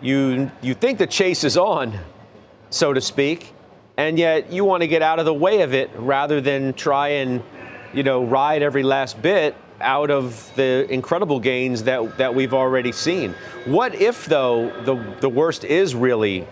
you 0.00 0.50
you 0.60 0.74
think 0.74 0.98
the 0.98 1.06
chase 1.06 1.44
is 1.44 1.56
on, 1.56 1.96
so 2.70 2.92
to 2.92 3.00
speak, 3.00 3.52
and 3.96 4.18
yet 4.18 4.52
you 4.52 4.64
want 4.64 4.82
to 4.82 4.88
get 4.88 5.00
out 5.00 5.20
of 5.20 5.24
the 5.24 5.34
way 5.34 5.62
of 5.62 5.72
it 5.72 5.90
rather 5.96 6.40
than 6.40 6.74
try 6.74 7.08
and, 7.08 7.42
you 7.94 8.02
know, 8.02 8.24
ride 8.24 8.62
every 8.62 8.82
last 8.82 9.22
bit 9.22 9.54
out 9.80 10.10
of 10.10 10.50
the 10.56 10.86
incredible 10.90 11.38
gains 11.38 11.84
that 11.84 12.18
that 12.18 12.34
we've 12.34 12.52
already 12.52 12.90
seen. 12.90 13.32
What 13.64 13.94
if 13.94 14.26
though 14.26 14.72
the 14.84 14.96
the 15.20 15.28
worst 15.28 15.64
is 15.64 15.94
really 15.94 16.46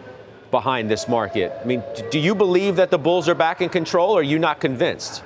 behind 0.51 0.91
this 0.91 1.09
market? 1.09 1.53
I 1.61 1.65
mean, 1.65 1.83
do 2.11 2.19
you 2.19 2.35
believe 2.35 2.77
that 2.77 2.91
the 2.91 2.99
bulls 2.99 3.29
are 3.29 3.35
back 3.35 3.61
in 3.61 3.69
control 3.69 4.13
or 4.13 4.21
are 4.21 4.23
you 4.23 4.39
not 4.39 4.61
convinced? 4.61 5.23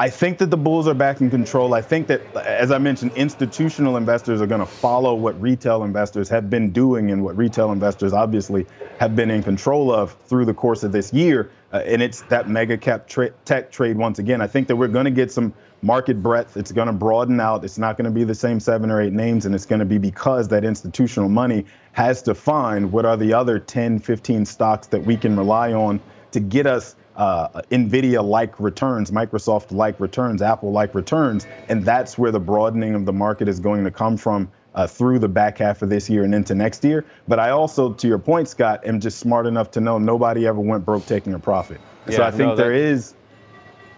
I 0.00 0.10
think 0.10 0.38
that 0.38 0.50
the 0.50 0.56
bulls 0.56 0.86
are 0.86 0.94
back 0.94 1.20
in 1.20 1.28
control. 1.28 1.74
I 1.74 1.82
think 1.82 2.06
that, 2.06 2.20
as 2.36 2.70
I 2.70 2.78
mentioned, 2.78 3.10
institutional 3.16 3.96
investors 3.96 4.40
are 4.40 4.46
going 4.46 4.60
to 4.60 4.66
follow 4.66 5.12
what 5.12 5.40
retail 5.40 5.82
investors 5.82 6.28
have 6.28 6.48
been 6.48 6.70
doing 6.70 7.10
and 7.10 7.24
what 7.24 7.36
retail 7.36 7.72
investors 7.72 8.12
obviously 8.12 8.64
have 9.00 9.16
been 9.16 9.28
in 9.28 9.42
control 9.42 9.92
of 9.92 10.16
through 10.26 10.44
the 10.44 10.54
course 10.54 10.84
of 10.84 10.92
this 10.92 11.12
year. 11.12 11.50
Uh, 11.72 11.78
and 11.78 12.00
it's 12.00 12.22
that 12.22 12.48
mega 12.48 12.78
cap 12.78 13.08
tra- 13.08 13.30
tech 13.44 13.72
trade 13.72 13.96
once 13.96 14.20
again. 14.20 14.40
I 14.40 14.46
think 14.46 14.68
that 14.68 14.76
we're 14.76 14.86
going 14.86 15.04
to 15.04 15.10
get 15.10 15.32
some 15.32 15.52
market 15.82 16.22
breadth. 16.22 16.56
It's 16.56 16.70
going 16.70 16.86
to 16.86 16.92
broaden 16.92 17.40
out. 17.40 17.64
It's 17.64 17.76
not 17.76 17.96
going 17.96 18.04
to 18.04 18.12
be 18.12 18.22
the 18.22 18.36
same 18.36 18.60
seven 18.60 18.92
or 18.92 19.02
eight 19.02 19.12
names, 19.12 19.46
and 19.46 19.54
it's 19.54 19.66
going 19.66 19.80
to 19.80 19.84
be 19.84 19.98
because 19.98 20.46
that 20.48 20.64
institutional 20.64 21.28
money 21.28 21.66
has 21.98 22.22
to 22.22 22.32
find 22.32 22.92
what 22.92 23.04
are 23.04 23.16
the 23.16 23.34
other 23.34 23.58
10, 23.58 23.98
15 23.98 24.46
stocks 24.46 24.86
that 24.86 25.02
we 25.02 25.16
can 25.16 25.36
rely 25.36 25.72
on 25.72 25.98
to 26.30 26.38
get 26.38 26.64
us 26.64 26.94
uh, 27.16 27.48
NVIDIA 27.72 28.24
like 28.24 28.60
returns, 28.60 29.10
Microsoft 29.10 29.72
like 29.72 29.98
returns, 29.98 30.40
Apple 30.40 30.70
like 30.70 30.94
returns. 30.94 31.44
And 31.68 31.84
that's 31.84 32.16
where 32.16 32.30
the 32.30 32.38
broadening 32.38 32.94
of 32.94 33.04
the 33.04 33.12
market 33.12 33.48
is 33.48 33.58
going 33.58 33.82
to 33.82 33.90
come 33.90 34.16
from 34.16 34.48
uh, 34.76 34.86
through 34.86 35.18
the 35.18 35.28
back 35.28 35.58
half 35.58 35.82
of 35.82 35.90
this 35.90 36.08
year 36.08 36.22
and 36.22 36.32
into 36.36 36.54
next 36.54 36.84
year. 36.84 37.04
But 37.26 37.40
I 37.40 37.50
also, 37.50 37.92
to 37.94 38.06
your 38.06 38.20
point, 38.20 38.46
Scott, 38.46 38.86
am 38.86 39.00
just 39.00 39.18
smart 39.18 39.46
enough 39.46 39.72
to 39.72 39.80
know 39.80 39.98
nobody 39.98 40.46
ever 40.46 40.60
went 40.60 40.84
broke 40.84 41.04
taking 41.04 41.34
a 41.34 41.38
profit. 41.40 41.80
Yeah, 42.06 42.18
so 42.18 42.22
I 42.22 42.30
think 42.30 42.50
no, 42.50 42.54
that, 42.54 42.62
there 42.62 42.74
is. 42.74 43.14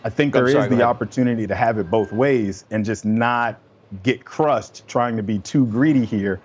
I 0.05 0.09
think 0.09 0.33
there 0.33 0.49
sorry, 0.49 0.71
is 0.71 0.79
the 0.79 0.85
opportunity 0.85 1.47
to 1.47 1.55
have 1.55 1.77
it 1.77 1.91
both 1.91 2.13
ways 2.13 2.65
and 2.71 2.83
just 2.83 3.05
not 3.05 3.61
get 4.03 4.25
crushed 4.25 4.89
trying 4.89 5.19
to 5.19 5.23
be 5.23 5.39
too 5.39 5.67
greedy 5.67 6.07
here, 6.07 6.41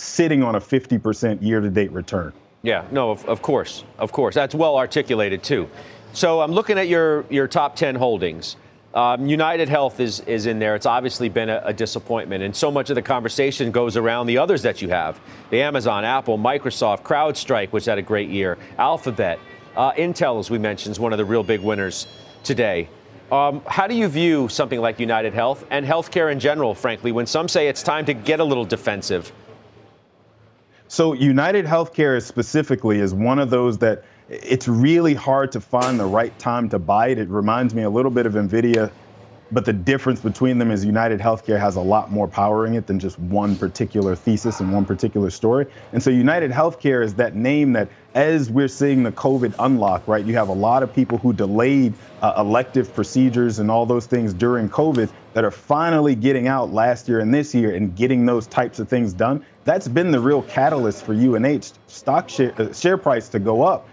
sitting 0.00 0.42
on 0.42 0.54
a 0.54 0.60
50% 0.60 1.42
year 1.42 1.60
to 1.60 1.70
date 1.70 1.92
return. 1.92 2.32
Yeah, 2.62 2.84
no, 2.90 3.10
of, 3.10 3.24
of 3.26 3.42
course. 3.42 3.84
Of 3.98 4.12
course. 4.12 4.34
That's 4.34 4.54
well 4.54 4.76
articulated, 4.76 5.42
too. 5.42 5.68
So 6.12 6.40
I'm 6.40 6.52
looking 6.52 6.78
at 6.78 6.88
your, 6.88 7.24
your 7.30 7.46
top 7.46 7.76
10 7.76 7.94
holdings. 7.94 8.56
Um, 8.94 9.26
United 9.28 9.68
Health 9.68 10.00
is, 10.00 10.20
is 10.20 10.46
in 10.46 10.58
there. 10.58 10.74
It's 10.74 10.86
obviously 10.86 11.28
been 11.28 11.50
a, 11.50 11.62
a, 11.64 11.72
disappointment. 11.72 12.42
And 12.42 12.56
so 12.56 12.70
much 12.70 12.88
of 12.88 12.96
the 12.96 13.02
conversation 13.02 13.70
goes 13.70 13.96
around 13.96 14.26
the 14.26 14.38
others 14.38 14.62
that 14.62 14.80
you 14.80 14.88
have 14.88 15.20
the 15.50 15.60
Amazon, 15.60 16.04
Apple, 16.04 16.38
Microsoft, 16.38 17.02
CrowdStrike, 17.02 17.68
which 17.68 17.84
had 17.84 17.98
a 17.98 18.02
great 18.02 18.30
year, 18.30 18.56
Alphabet, 18.78 19.38
uh, 19.76 19.92
Intel, 19.92 20.40
as 20.40 20.50
we 20.50 20.58
mentioned, 20.58 20.92
is 20.92 20.98
one 20.98 21.12
of 21.12 21.18
the 21.18 21.24
real 21.24 21.44
big 21.44 21.60
winners 21.60 22.08
today. 22.42 22.88
Um, 23.30 23.62
how 23.66 23.86
do 23.86 23.94
you 23.94 24.08
view 24.08 24.48
something 24.48 24.80
like 24.80 24.98
United 24.98 25.34
Health 25.34 25.66
and 25.70 25.84
healthcare 25.84 26.32
in 26.32 26.40
general, 26.40 26.74
frankly, 26.74 27.12
when 27.12 27.26
some 27.26 27.46
say 27.46 27.68
it's 27.68 27.82
time 27.82 28.06
to 28.06 28.14
get 28.14 28.40
a 28.40 28.44
little 28.44 28.64
defensive? 28.64 29.30
So, 30.88 31.12
United 31.12 31.66
Healthcare 31.66 32.20
specifically 32.22 32.98
is 32.98 33.12
one 33.12 33.38
of 33.38 33.50
those 33.50 33.76
that 33.78 34.04
it's 34.30 34.66
really 34.66 35.12
hard 35.12 35.52
to 35.52 35.60
find 35.60 36.00
the 36.00 36.06
right 36.06 36.36
time 36.38 36.70
to 36.70 36.78
buy 36.78 37.08
it. 37.08 37.18
It 37.18 37.28
reminds 37.28 37.74
me 37.74 37.82
a 37.82 37.90
little 37.90 38.10
bit 38.10 38.24
of 38.24 38.32
NVIDIA, 38.32 38.90
but 39.50 39.64
the 39.64 39.72
difference 39.72 40.20
between 40.20 40.58
them 40.58 40.70
is 40.70 40.84
United 40.84 41.20
Healthcare 41.20 41.58
has 41.58 41.76
a 41.76 41.80
lot 41.80 42.10
more 42.10 42.28
power 42.28 42.66
in 42.66 42.74
it 42.74 42.86
than 42.86 42.98
just 42.98 43.18
one 43.18 43.56
particular 43.56 44.14
thesis 44.14 44.60
and 44.60 44.72
one 44.72 44.84
particular 44.84 45.30
story. 45.30 45.66
And 45.92 46.02
so 46.02 46.10
United 46.10 46.50
Healthcare 46.50 47.02
is 47.02 47.14
that 47.14 47.34
name 47.34 47.72
that, 47.72 47.88
as 48.14 48.50
we're 48.50 48.68
seeing 48.68 49.02
the 49.02 49.12
COVID 49.12 49.54
unlock, 49.58 50.06
right, 50.06 50.24
you 50.24 50.34
have 50.34 50.48
a 50.48 50.54
lot 50.54 50.82
of 50.82 50.92
people 50.92 51.18
who 51.18 51.32
delayed 51.32 51.94
uh, 52.20 52.34
elective 52.38 52.94
procedures 52.94 53.58
and 53.58 53.70
all 53.70 53.86
those 53.86 54.06
things 54.06 54.34
during 54.34 54.68
COVID 54.68 55.10
that 55.34 55.44
are 55.44 55.50
finally 55.50 56.14
getting 56.14 56.48
out 56.48 56.72
last 56.72 57.08
year 57.08 57.20
and 57.20 57.32
this 57.32 57.54
year 57.54 57.74
and 57.74 57.94
getting 57.94 58.26
those 58.26 58.46
types 58.46 58.78
of 58.78 58.88
things 58.88 59.12
done. 59.12 59.44
That's 59.64 59.88
been 59.88 60.10
the 60.10 60.20
real 60.20 60.42
catalyst 60.42 61.04
for 61.04 61.12
UNH 61.12 61.72
stock 61.86 62.28
share, 62.28 62.52
uh, 62.60 62.72
share 62.72 62.98
price 62.98 63.28
to 63.30 63.38
go 63.38 63.62
up 63.62 63.88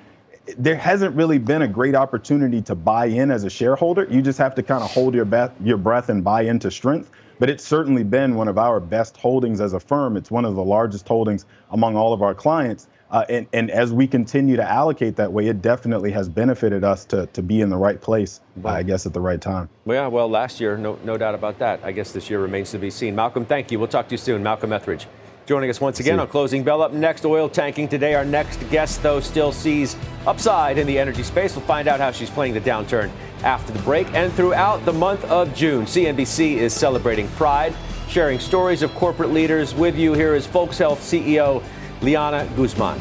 there 0.58 0.76
hasn't 0.76 1.16
really 1.16 1.38
been 1.38 1.64
a 1.64 1.68
great 1.68 1.96
opportunity 1.96 2.62
to 2.62 2.76
buy 2.76 3.06
in 3.06 3.32
as 3.32 3.44
a 3.44 3.50
shareholder. 3.50 4.08
You 4.10 4.22
just 4.22 4.38
have 4.40 4.56
to 4.56 4.64
kind 4.64 4.84
of 4.84 4.92
hold 4.92 5.14
your 5.14 5.26
breath, 5.26 5.52
your 5.62 5.78
breath 5.78 6.10
and 6.10 6.24
buy 6.24 6.44
into 6.44 6.70
strength. 6.70 7.12
But 7.40 7.50
it's 7.50 7.64
certainly 7.64 8.04
been 8.04 8.36
one 8.36 8.48
of 8.48 8.58
our 8.58 8.80
best 8.80 9.18
holdings 9.18 9.60
as 9.60 9.74
a 9.74 9.80
firm. 9.80 10.16
It's 10.16 10.32
one 10.32 10.46
of 10.46 10.56
the 10.56 10.64
largest 10.64 11.08
holdings 11.08 11.46
among 11.72 11.98
all 11.98 12.14
of 12.14 12.22
our 12.22 12.34
clients. 12.34 12.88
Uh, 13.12 13.26
and, 13.30 13.48
and 13.54 13.70
as 13.70 13.94
we 13.94 14.08
continue 14.08 14.56
to 14.56 14.64
allocate 14.64 15.16
that 15.18 15.32
way, 15.32 15.48
it 15.48 15.62
definitely 15.62 16.12
has 16.12 16.30
benefited 16.30 16.84
us 16.84 17.06
to, 17.06 17.28
to 17.28 17.44
be 17.44 17.62
in 17.62 17.70
the 17.70 17.78
right 17.78 18.02
place, 18.02 18.42
I 18.64 18.84
guess, 18.84 19.06
at 19.06 19.14
the 19.14 19.22
right 19.22 19.40
time. 19.40 19.70
Well, 19.84 20.04
yeah, 20.04 20.08
well, 20.08 20.30
last 20.30 20.60
year, 20.60 20.78
no, 20.78 20.98
no 21.04 21.18
doubt 21.18 21.36
about 21.36 21.60
that. 21.60 21.82
I 21.84 21.92
guess 21.92 22.12
this 22.12 22.30
year 22.30 22.40
remains 22.40 22.72
to 22.72 22.80
be 22.80 22.90
seen. 22.90 23.16
Malcolm, 23.16 23.46
thank 23.46 23.72
you. 23.72 23.80
We'll 23.80 23.90
talk 23.90 24.08
to 24.08 24.14
you 24.14 24.18
soon. 24.18 24.42
Malcolm 24.42 24.74
Etheridge 24.74 25.08
joining 25.46 25.70
us 25.70 25.80
once 25.80 26.00
again 26.00 26.20
on 26.20 26.28
Closing 26.28 26.64
Bell. 26.64 26.82
Up 26.82 26.92
next, 26.92 27.24
oil 27.24 27.48
tanking 27.48 27.88
today. 27.88 28.16
Our 28.16 28.26
next 28.26 28.58
guest, 28.70 29.04
though, 29.04 29.20
still 29.20 29.52
sees 29.52 29.96
upside 30.26 30.78
in 30.78 30.88
the 30.88 30.98
energy 30.98 31.24
space. 31.24 31.56
We'll 31.56 31.66
find 31.66 31.88
out 31.88 32.00
how 32.00 32.12
she's 32.12 32.30
playing 32.30 32.54
the 32.54 32.62
downturn 32.62 33.12
after 33.44 33.72
the 33.72 33.80
break. 33.80 34.12
And 34.14 34.34
throughout 34.34 34.84
the 34.86 34.94
month 34.94 35.24
of 35.26 35.54
June, 35.54 35.86
CNBC 35.86 36.56
is 36.56 36.74
celebrating 36.74 37.28
Pride, 37.30 37.76
sharing 38.08 38.40
stories 38.40 38.82
of 38.82 38.94
corporate 38.96 39.32
leaders 39.32 39.76
with 39.76 39.98
you. 39.98 40.14
Here 40.14 40.34
is 40.34 40.48
Folx 40.48 40.78
Health 40.78 41.00
CEO 41.00 41.64
Liana 42.02 42.50
Guzman. 42.56 43.00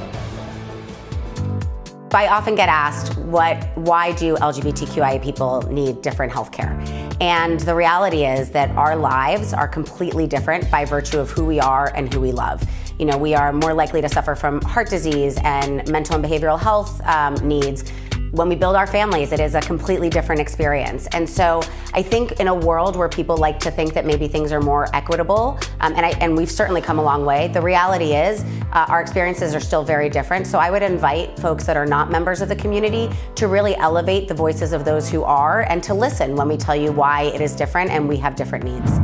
I 2.14 2.28
often 2.28 2.54
get 2.54 2.68
asked, 2.68 3.16
what, 3.18 3.76
why 3.76 4.12
do 4.12 4.36
LGBTQIA 4.36 5.20
people 5.20 5.62
need 5.62 6.00
different 6.00 6.32
health 6.32 6.52
care? 6.52 6.78
And 7.20 7.58
the 7.58 7.74
reality 7.74 8.24
is 8.24 8.50
that 8.50 8.70
our 8.76 8.94
lives 8.94 9.52
are 9.52 9.66
completely 9.66 10.28
different 10.28 10.70
by 10.70 10.84
virtue 10.84 11.18
of 11.18 11.30
who 11.30 11.44
we 11.44 11.58
are 11.58 11.92
and 11.96 12.12
who 12.12 12.20
we 12.20 12.30
love. 12.30 12.62
You 13.00 13.06
know, 13.06 13.18
we 13.18 13.34
are 13.34 13.52
more 13.52 13.74
likely 13.74 14.00
to 14.00 14.08
suffer 14.08 14.36
from 14.36 14.60
heart 14.62 14.88
disease 14.88 15.38
and 15.42 15.88
mental 15.90 16.14
and 16.14 16.24
behavioral 16.24 16.60
health 16.60 17.00
um, 17.04 17.34
needs 17.46 17.90
when 18.34 18.48
we 18.48 18.56
build 18.56 18.74
our 18.74 18.86
families, 18.86 19.30
it 19.30 19.38
is 19.38 19.54
a 19.54 19.60
completely 19.60 20.10
different 20.10 20.40
experience. 20.40 21.06
And 21.12 21.28
so 21.28 21.62
I 21.92 22.02
think 22.02 22.40
in 22.40 22.48
a 22.48 22.54
world 22.54 22.96
where 22.96 23.08
people 23.08 23.36
like 23.36 23.60
to 23.60 23.70
think 23.70 23.94
that 23.94 24.04
maybe 24.04 24.26
things 24.26 24.50
are 24.50 24.60
more 24.60 24.88
equitable, 24.92 25.56
um, 25.80 25.94
and, 25.94 26.04
I, 26.04 26.10
and 26.20 26.36
we've 26.36 26.50
certainly 26.50 26.80
come 26.80 26.98
a 26.98 27.02
long 27.02 27.24
way, 27.24 27.46
the 27.48 27.62
reality 27.62 28.14
is 28.14 28.44
uh, 28.72 28.86
our 28.88 29.00
experiences 29.00 29.54
are 29.54 29.60
still 29.60 29.84
very 29.84 30.08
different. 30.08 30.48
So 30.48 30.58
I 30.58 30.72
would 30.72 30.82
invite 30.82 31.38
folks 31.38 31.64
that 31.66 31.76
are 31.76 31.86
not 31.86 32.10
members 32.10 32.40
of 32.40 32.48
the 32.48 32.56
community 32.56 33.08
to 33.36 33.46
really 33.46 33.76
elevate 33.76 34.26
the 34.26 34.34
voices 34.34 34.72
of 34.72 34.84
those 34.84 35.08
who 35.08 35.22
are 35.22 35.62
and 35.70 35.80
to 35.84 35.94
listen 35.94 36.34
when 36.34 36.48
we 36.48 36.56
tell 36.56 36.74
you 36.74 36.90
why 36.90 37.22
it 37.22 37.40
is 37.40 37.54
different 37.54 37.92
and 37.92 38.08
we 38.08 38.16
have 38.16 38.34
different 38.34 38.64
needs. 38.64 38.98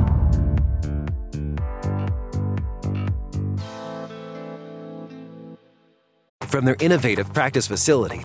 From 6.48 6.64
their 6.64 6.76
innovative 6.80 7.32
practice 7.32 7.68
facility 7.68 8.24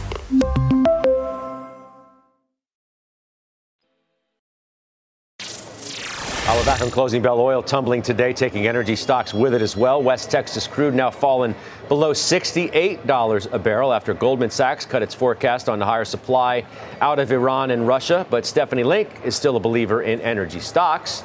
On 6.81 6.89
closing 6.89 7.21
bell 7.21 7.39
oil 7.39 7.61
tumbling 7.61 8.01
today, 8.01 8.33
taking 8.33 8.65
energy 8.65 8.95
stocks 8.95 9.35
with 9.35 9.53
it 9.53 9.61
as 9.61 9.77
well. 9.77 10.01
West 10.01 10.31
Texas 10.31 10.65
crude 10.65 10.95
now 10.95 11.11
fallen 11.11 11.53
below 11.87 12.11
$68 12.11 13.53
a 13.53 13.59
barrel 13.59 13.93
after 13.93 14.15
Goldman 14.15 14.49
Sachs 14.49 14.83
cut 14.83 15.03
its 15.03 15.13
forecast 15.13 15.69
on 15.69 15.77
the 15.77 15.85
higher 15.85 16.05
supply 16.05 16.65
out 16.99 17.19
of 17.19 17.31
Iran 17.31 17.69
and 17.69 17.87
Russia. 17.87 18.25
But 18.31 18.47
Stephanie 18.47 18.83
Link 18.83 19.09
is 19.23 19.35
still 19.35 19.57
a 19.57 19.59
believer 19.59 20.01
in 20.01 20.21
energy 20.21 20.59
stocks. 20.59 21.23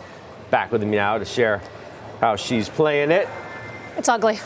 Back 0.51 0.73
with 0.73 0.83
me 0.83 0.97
now 0.97 1.17
to 1.17 1.25
share 1.25 1.63
how 2.21 2.37
she's 2.37 2.69
playing 2.69 3.11
it. 3.11 3.27
It's 3.97 4.11
ugly. 4.11 4.37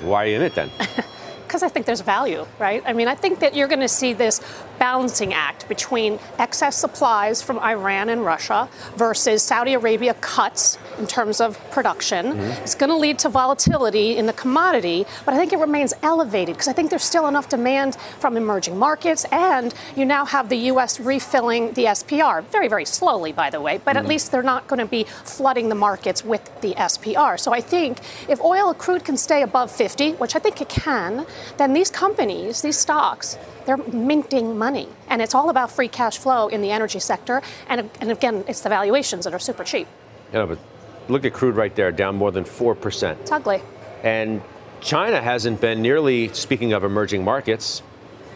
Why 0.00 0.24
are 0.24 0.26
you 0.26 0.36
in 0.36 0.42
it 0.42 0.54
then? 0.54 0.70
because 1.50 1.64
I 1.64 1.68
think 1.68 1.84
there's 1.84 2.00
value, 2.00 2.46
right? 2.60 2.80
I 2.86 2.92
mean, 2.92 3.08
I 3.08 3.16
think 3.16 3.40
that 3.40 3.56
you're 3.56 3.66
going 3.66 3.80
to 3.80 3.88
see 3.88 4.12
this 4.12 4.40
balancing 4.78 5.34
act 5.34 5.68
between 5.68 6.20
excess 6.38 6.76
supplies 6.76 7.42
from 7.42 7.58
Iran 7.58 8.08
and 8.08 8.24
Russia 8.24 8.68
versus 8.94 9.42
Saudi 9.42 9.74
Arabia 9.74 10.14
cuts 10.14 10.78
in 11.00 11.06
terms 11.06 11.40
of 11.40 11.58
production. 11.70 12.26
Mm-hmm. 12.26 12.62
It's 12.62 12.74
going 12.74 12.90
to 12.90 12.96
lead 12.96 13.18
to 13.20 13.28
volatility 13.28 14.16
in 14.16 14.26
the 14.26 14.32
commodity, 14.32 15.06
but 15.24 15.34
I 15.34 15.36
think 15.38 15.52
it 15.52 15.58
remains 15.58 15.94
elevated 16.02 16.54
because 16.54 16.68
I 16.68 16.72
think 16.72 16.90
there's 16.90 17.04
still 17.04 17.26
enough 17.26 17.48
demand 17.48 17.96
from 18.18 18.36
emerging 18.36 18.78
markets, 18.78 19.24
and 19.32 19.74
you 19.96 20.04
now 20.04 20.24
have 20.24 20.48
the 20.48 20.56
U.S. 20.72 21.00
refilling 21.00 21.72
the 21.72 21.86
SPR 21.86 22.44
very, 22.44 22.68
very 22.68 22.84
slowly, 22.84 23.32
by 23.32 23.50
the 23.50 23.60
way, 23.60 23.80
but 23.84 23.96
mm-hmm. 23.96 24.04
at 24.04 24.06
least 24.06 24.30
they're 24.30 24.42
not 24.42 24.68
going 24.68 24.78
to 24.78 24.86
be 24.86 25.04
flooding 25.24 25.68
the 25.68 25.74
markets 25.74 26.24
with 26.24 26.42
the 26.60 26.74
SPR. 26.74 27.40
So 27.40 27.52
I 27.52 27.60
think 27.60 28.00
if 28.28 28.40
oil 28.40 28.74
crude 28.74 29.04
can 29.04 29.16
stay 29.16 29.42
above 29.42 29.70
50, 29.70 30.12
which 30.12 30.36
I 30.36 30.38
think 30.38 30.60
it 30.60 30.68
can, 30.68 31.26
then 31.56 31.72
these 31.72 31.90
companies, 31.90 32.62
these 32.62 32.78
stocks, 32.78 33.38
they're 33.66 33.76
minting 33.76 34.58
money. 34.58 34.88
And 35.08 35.22
it's 35.22 35.34
all 35.34 35.48
about 35.48 35.70
free 35.70 35.88
cash 35.88 36.18
flow 36.18 36.48
in 36.48 36.60
the 36.60 36.70
energy 36.70 36.98
sector. 36.98 37.42
And, 37.68 37.90
and 38.00 38.10
again, 38.10 38.44
it's 38.48 38.60
the 38.60 38.68
valuations 38.68 39.24
that 39.24 39.34
are 39.34 39.38
super 39.38 39.64
cheap. 39.64 39.86
Yeah, 40.32 40.46
but 40.46 40.58
look 41.10 41.24
at 41.24 41.32
crude 41.32 41.56
right 41.56 41.74
there, 41.74 41.92
down 41.92 42.16
more 42.16 42.32
than 42.32 42.44
4%. 42.44 43.20
It's 43.20 43.32
ugly. 43.32 43.60
And 44.02 44.42
China 44.80 45.20
hasn't 45.20 45.60
been 45.60 45.82
nearly, 45.82 46.28
speaking 46.32 46.72
of 46.72 46.84
emerging 46.84 47.24
markets, 47.24 47.82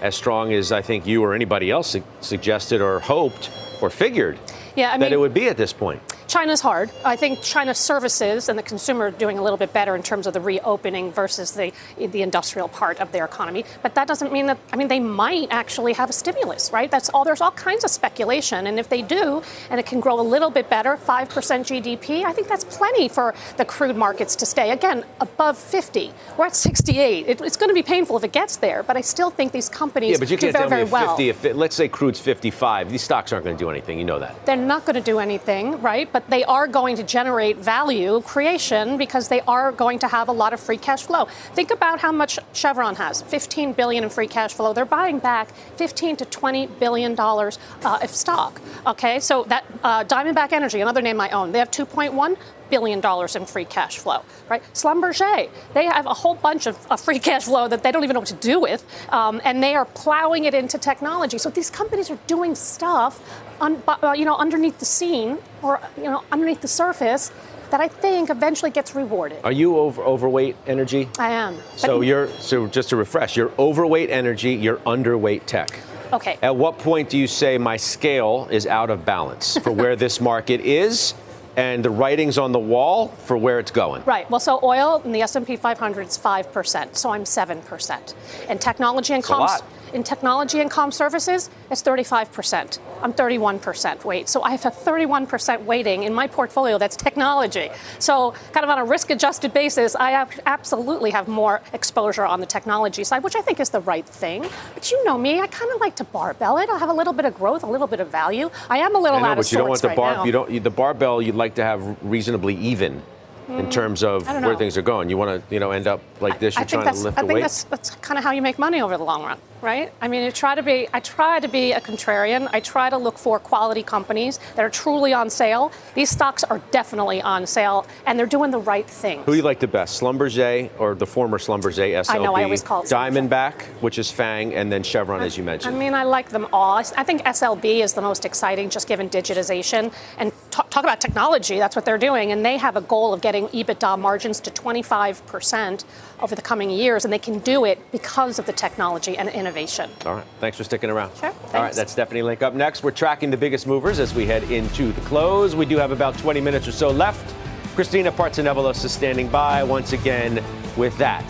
as 0.01 0.15
strong 0.15 0.53
as 0.53 0.73
I 0.73 0.83
think 0.83 1.07
you 1.07 1.23
or 1.25 1.35
anybody 1.35 1.71
else 1.71 1.91
su- 1.91 2.05
suggested 2.21 2.81
or 2.81 3.01
hoped 3.01 3.51
or 3.81 3.89
figured 3.89 4.39
yeah, 4.77 4.91
I 4.91 4.93
mean, 4.93 5.01
that 5.01 5.13
it 5.13 5.17
would 5.17 5.33
be 5.33 5.49
at 5.49 5.57
this 5.57 5.73
point. 5.73 6.03
China's 6.35 6.61
hard. 6.61 6.91
I 7.05 7.15
think 7.15 7.43
China's 7.43 7.79
services 7.79 8.49
and 8.49 8.59
the 8.59 8.63
consumer 8.65 9.05
are 9.05 9.11
doing 9.13 9.39
a 9.39 9.43
little 9.43 9.57
bit 9.57 9.73
better 9.73 9.95
in 9.95 10.03
terms 10.03 10.27
of 10.27 10.33
the 10.33 10.41
reopening 10.41 11.13
versus 11.13 11.53
the 11.53 11.73
the 11.97 12.23
industrial 12.23 12.67
part 12.67 12.99
of 12.99 13.13
their 13.13 13.25
economy. 13.25 13.65
But 13.83 13.95
that 13.95 14.09
doesn't 14.09 14.33
mean 14.33 14.47
that 14.47 14.59
I 14.73 14.77
mean 14.77 14.89
they 14.89 14.99
might 14.99 15.47
actually 15.53 15.93
have 15.93 16.11
a 16.11 16.13
stimulus, 16.13 16.73
right? 16.73 16.91
That's 16.91 17.09
all. 17.11 17.23
There's 17.23 17.41
all 17.41 17.53
kinds 17.53 17.85
of 17.85 17.91
speculation, 17.91 18.67
and 18.67 18.81
if 18.81 18.89
they 18.89 19.01
do, 19.01 19.45
and 19.71 19.79
it 19.79 19.87
can 19.87 20.01
grow 20.01 20.19
a 20.19 20.27
little 20.35 20.51
bit 20.51 20.69
better, 20.69 20.97
five 20.97 21.29
percent 21.29 21.69
GDP, 21.69 22.25
I 22.25 22.33
think 22.33 22.49
that's 22.49 22.65
plenty 22.65 23.09
for 23.09 23.33
the 23.57 23.65
crude 23.65 23.95
markets 23.95 24.35
to 24.35 24.45
stay 24.45 24.73
again 24.73 25.05
above 25.21 25.57
50. 25.57 26.13
We're 26.37 26.47
at 26.47 26.57
68. 26.57 27.29
It, 27.29 27.41
it's 27.43 27.57
going 27.57 27.71
to 27.71 27.75
be 27.75 27.85
painful 27.85 28.17
if 28.17 28.25
it 28.25 28.33
gets 28.33 28.57
there, 28.57 28.83
but 28.83 28.97
I 28.97 29.03
still 29.03 29.31
think 29.31 29.53
these 29.53 29.69
companies 29.69 30.11
yeah, 30.11 30.19
but 30.19 30.31
you 30.31 30.37
do 30.37 30.51
can't 30.51 30.69
very, 30.69 30.69
tell 30.69 30.85
me 30.87 30.91
well. 30.91 31.17
50, 31.17 31.29
if 31.29 31.45
it, 31.45 31.55
let's 31.55 31.77
say 31.77 31.87
crude's 31.87 32.19
55, 32.19 32.91
these 32.91 33.03
stocks 33.03 33.33
aren't 33.33 33.45
going 33.45 33.57
to 33.57 33.65
do 33.65 33.71
anything. 33.71 34.01
You 34.01 34.05
know 34.05 34.19
that. 34.19 34.45
They're 34.47 34.57
not 34.57 34.85
going 34.85 34.97
to 34.97 35.01
do 35.13 35.21
anything, 35.21 35.81
right? 35.81 36.13
But 36.13 36.24
they 36.29 36.45
are 36.45 36.67
going 36.67 36.97
to 36.97 37.03
generate 37.03 37.57
value 37.59 38.21
creation 38.23 38.97
because 38.97 39.29
they 39.29 39.41
are 39.43 39.73
going 39.73 39.99
to 40.01 40.09
have 40.09 40.29
a 40.29 40.33
lot 40.33 40.53
of 40.53 40.61
free 40.61 40.77
cash 40.77 41.03
flow. 41.03 41.27
Think 41.55 41.71
about 41.71 42.01
how 42.01 42.13
much 42.13 42.39
Chevron 42.53 42.97
has 42.97 43.23
15 43.23 43.73
billion 43.73 44.05
in 44.05 44.11
free 44.11 44.29
cash 44.29 44.55
flow. 44.55 44.73
They're 44.73 44.85
buying 44.85 45.19
back 45.19 45.51
15 45.77 46.17
to 46.17 46.25
20 46.25 46.67
billion 46.67 47.15
dollars 47.15 47.59
uh, 47.85 47.99
of 48.03 48.11
stock. 48.11 48.61
Okay, 48.87 49.21
so 49.21 49.45
that 49.45 49.65
uh, 49.83 50.05
Diamondback 50.05 50.53
Energy, 50.53 50.81
another 50.81 51.03
name 51.03 51.21
I 51.21 51.31
own, 51.31 51.53
they 51.53 51.59
have 51.59 51.71
2.1 51.71 52.37
billion 52.75 52.99
dollars 52.99 53.37
in 53.37 53.47
free 53.47 53.65
cash 53.65 53.99
flow, 53.99 54.21
right? 54.49 54.61
Schlumberger, 54.75 55.49
they 55.75 55.85
have 55.85 56.07
a 56.07 56.15
whole 56.23 56.35
bunch 56.35 56.67
of, 56.67 56.77
of, 56.91 57.01
free 57.01 57.19
cash 57.29 57.45
flow 57.45 57.69
that 57.69 57.85
they 57.85 57.93
don't 57.93 58.03
even 58.03 58.15
know 58.15 58.21
what 58.21 58.35
to 58.41 58.49
do 58.53 58.59
with, 58.59 58.83
um, 59.13 59.41
and 59.45 59.63
they 59.63 59.77
are 59.77 59.85
plowing 59.85 60.45
it 60.45 60.55
into 60.55 60.77
technology. 60.77 61.39
So 61.39 61.51
these 61.51 61.71
companies 61.71 62.11
are 62.11 62.19
doing 62.27 62.57
stuff, 62.57 63.13
un, 63.61 63.81
uh, 63.87 64.13
you 64.19 64.25
know, 64.25 64.37
underneath 64.37 64.79
the 64.81 64.85
scene 64.85 65.39
or 65.63 65.81
you 65.97 66.11
know 66.13 66.25
underneath 66.33 66.63
the 66.63 66.73
surface 66.83 67.31
that 67.71 67.81
I 67.81 67.87
think 67.87 68.29
eventually 68.29 68.73
gets 68.73 68.95
rewarded. 68.97 69.39
Are 69.45 69.53
you 69.53 69.79
over, 69.79 70.03
overweight 70.03 70.57
energy? 70.67 71.09
I 71.19 71.31
am. 71.31 71.57
So 71.77 72.01
you're 72.01 72.29
so 72.41 72.67
just 72.67 72.89
to 72.89 72.97
refresh, 72.97 73.37
you're 73.37 73.53
overweight 73.57 74.11
energy, 74.11 74.53
you're 74.53 74.79
underweight 74.79 75.47
tech. 75.47 75.71
Okay. 76.13 76.39
At 76.43 76.57
what 76.57 76.79
point 76.79 77.09
do 77.09 77.19
you 77.19 77.29
say 77.29 77.57
my 77.57 77.77
scale 77.77 78.49
is 78.51 78.67
out 78.67 78.91
of 78.91 79.05
balance 79.05 79.59
for 79.59 79.71
where 79.71 79.95
this 79.97 80.21
market 80.21 80.61
is 80.61 81.15
and 81.57 81.85
the 81.85 81.91
writings 81.91 82.39
on 82.39 82.53
the 82.53 82.59
wall 82.59 83.09
for 83.09 83.37
where 83.37 83.59
it's 83.59 83.71
going. 83.71 84.03
Right. 84.05 84.29
Well, 84.31 84.41
so 84.41 84.59
oil 84.63 85.01
in 85.05 85.13
the 85.13 85.23
S&P 85.23 85.57
500 85.57 86.09
is 86.09 86.19
5%, 86.19 86.97
so 86.97 87.11
I'm 87.11 87.25
7%. 87.25 88.15
And 88.49 88.61
technology 88.61 89.15
and 89.15 89.23
comms 89.23 89.63
in 89.95 90.03
technology 90.03 90.61
and 90.61 90.71
com 90.71 90.93
services, 90.93 91.49
it's 91.71 91.83
35%. 91.83 92.79
I'm 93.03 93.13
31% 93.13 94.05
weight. 94.05 94.29
So 94.29 94.43
I 94.43 94.51
have 94.51 94.67
a 94.67 94.71
31% 94.71 95.65
weighting 95.65 96.03
in 96.03 96.13
my 96.13 96.27
portfolio 96.27 96.77
that's 96.79 96.97
technology. 96.97 97.71
So, 97.99 98.35
kind 98.53 98.65
of 98.65 98.71
on 98.71 98.79
a 98.79 98.85
risk 98.85 99.11
adjusted 99.11 99.55
basis, 99.55 99.95
I 99.95 100.27
absolutely 100.47 101.11
have 101.11 101.29
more 101.29 101.63
exposure 101.73 102.27
on 102.27 102.41
the 102.41 102.47
technology 102.47 103.05
side, 103.05 103.23
which 103.23 103.37
I 103.37 103.41
think 103.41 103.61
is 103.61 103.71
the 103.71 103.81
right 103.81 104.05
thing. 104.07 104.45
But 104.75 104.91
you 104.91 105.03
know 105.05 105.17
me, 105.17 105.41
I 105.41 105.47
kind 105.47 105.71
of 105.73 105.81
like 105.81 105.97
to 105.97 106.05
barbell 106.05 106.59
it. 106.59 106.69
I'll 106.69 106.79
have 106.79 106.91
a 106.91 106.95
little 106.95 107.13
bit 107.13 107.25
of 107.25 107.35
growth, 107.37 107.63
a 107.63 107.67
little 107.67 107.87
bit 107.87 108.01
of 108.01 108.09
value. 108.09 108.51
I 108.69 108.79
am 108.79 108.97
a 108.97 108.99
little 108.99 109.19
I 109.19 109.23
know, 109.23 109.29
out 109.29 109.37
but 109.37 109.47
of 109.47 109.53
you 109.53 109.59
don't 109.59 109.69
want 109.69 109.83
the 109.83 109.89
right 109.89 109.97
bar. 109.97 110.15
now. 110.17 110.25
You 110.25 110.33
don't. 110.33 110.63
The 110.65 110.71
barbell 110.71 111.23
you'd 111.23 111.35
like 111.35 111.55
to 111.57 111.65
have 111.65 111.97
reasonably 112.03 112.57
even 112.57 113.03
in 113.49 113.67
mm. 113.67 113.71
terms 113.71 114.03
of 114.03 114.27
where 114.27 114.57
things 114.57 114.77
are 114.77 114.83
going. 114.83 115.09
You 115.09 115.17
want 115.17 115.49
to, 115.49 115.55
you 115.55 115.61
know, 115.61 115.71
end 115.71 115.87
up 115.87 116.01
like 116.21 116.41
this. 116.41 116.57
You're 116.57 116.63
I 116.63 116.67
trying 116.67 116.95
to 116.95 117.01
lift 117.01 117.19
I 117.19 117.23
the 117.23 117.27
think 117.27 117.35
weight. 117.35 117.41
that's, 117.43 117.65
that's 117.65 117.91
kind 117.97 118.19
of 118.19 118.25
how 118.25 118.33
you 118.33 118.43
make 118.43 118.59
money 118.59 118.81
over 118.81 118.97
the 118.97 119.05
long 119.05 119.23
run, 119.23 119.39
right? 119.63 119.93
I 120.01 120.09
mean, 120.09 120.25
you 120.25 120.33
try 120.33 120.55
to 120.55 120.63
be. 120.63 120.89
I 120.93 121.01
try 121.01 121.41
to 121.41 121.49
be 121.49 121.73
a 121.73 121.81
contrarian. 121.81 122.49
I 122.53 122.61
try 122.61 122.91
to 122.91 122.99
look 122.99 123.19
for 123.19 123.39
quality 123.39 123.83
companies 123.83 124.41
that 124.57 124.65
are 124.65 124.71
truly 124.71 125.13
on 125.13 125.31
sale. 125.31 125.73
These 125.95 126.11
stocks 126.11 126.43
are 126.45 126.61
definitely 126.71 127.23
on 127.23 127.47
sale, 127.47 127.87
and 128.07 128.19
they're 128.19 128.27
doing 128.27 128.51
the 128.51 128.59
right 128.59 128.89
thing. 128.89 129.23
Who 129.25 129.35
you 129.35 129.43
like 129.43 129.61
the 129.61 129.69
best, 129.69 130.01
Schlumberger 130.01 130.71
or 130.79 130.95
the 130.95 131.07
former 131.07 131.39
Schlumberger 131.39 131.93
SLB? 131.93 132.15
I 132.15 132.19
know, 132.19 132.35
I 132.35 132.45
always 132.45 132.63
call 132.63 132.83
it 132.83 132.89
Diamondback, 132.89 133.63
which 133.81 133.99
is 133.99 134.11
Fang, 134.11 134.55
and 134.55 134.73
then 134.73 134.83
Chevron, 134.83 135.23
as 135.23 135.37
you 135.37 135.45
mentioned. 135.45 135.77
I 135.77 135.79
mean, 135.79 135.95
I 135.95 136.03
like 136.03 136.31
them 136.31 136.49
all. 136.53 136.79
I 136.79 137.05
I 137.05 137.07
think 137.07 137.23
SLB 137.25 137.83
is 137.85 137.93
the 137.93 138.01
most 138.01 138.25
exciting, 138.25 138.71
just 138.71 138.89
given 138.89 139.11
digitization 139.11 139.93
and 140.17 140.33
talk, 140.55 140.85
about 140.85 141.01
technology. 141.01 141.59
That's 141.59 141.75
what 141.75 141.85
they're 141.85 141.99
doing, 141.99 142.33
and 142.33 142.45
they 142.45 142.57
have 142.57 142.77
a 142.77 142.81
goal 142.81 143.13
of 143.13 143.21
getting 143.21 143.49
EBITDA 143.49 143.99
margins 143.99 144.41
to 144.41 144.51
25% 144.51 145.85
over 146.21 146.35
the 146.35 146.43
coming 146.43 146.71
years, 146.71 147.05
and 147.05 147.13
they 147.13 147.19
can 147.19 147.39
do 147.41 147.65
it 147.65 147.79
because 147.93 148.39
of 148.39 148.47
the 148.47 148.53
technology 148.53 149.17
and 149.17 149.29
innovation. 149.29 149.91
All 150.07 150.15
right. 150.15 150.25
Thanks 150.41 150.57
for 150.57 150.65
sticking 150.65 150.91
around. 150.91 151.17
Sure. 151.17 151.33
All 151.55 151.63
right. 151.63 151.75
That's 151.75 151.93
Stephanie 151.93 152.23
Link 152.23 152.43
up 152.43 152.55
next. 152.55 152.83
We're 152.83 152.91
tracking 152.91 153.31
the 153.31 153.37
biggest 153.37 153.67
movers 153.67 153.99
as 153.99 154.15
we 154.15 154.27
head 154.27 154.45
into 154.45 154.93
the 154.93 155.01
close. 155.03 155.57
We 155.57 155.67
do 155.67 155.77
have 155.79 155.91
about 155.91 156.17
20 156.19 156.41
minutes 156.41 156.69
or 156.69 156.73
so 156.73 156.91
left. 156.91 157.35
Christina 157.75 158.13
Partsinevelos 158.13 158.85
is 158.85 158.93
standing 158.93 159.29
by 159.29 159.65
once 159.65 159.93
again 159.93 160.43
with 160.77 160.97
that. 160.99 161.25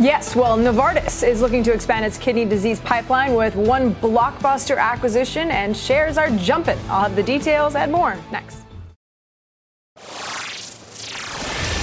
Yes, 0.00 0.34
well, 0.34 0.56
Novartis 0.56 1.22
is 1.28 1.42
looking 1.42 1.62
to 1.62 1.74
expand 1.74 2.06
its 2.06 2.16
kidney 2.16 2.46
disease 2.46 2.80
pipeline 2.80 3.34
with 3.34 3.54
one 3.54 3.94
blockbuster 3.96 4.78
acquisition, 4.78 5.50
and 5.50 5.76
shares 5.76 6.16
are 6.16 6.30
jumping. 6.30 6.78
I'll 6.88 7.02
have 7.02 7.16
the 7.16 7.22
details 7.22 7.74
and 7.74 7.92
more 7.92 8.16
next. 8.32 8.62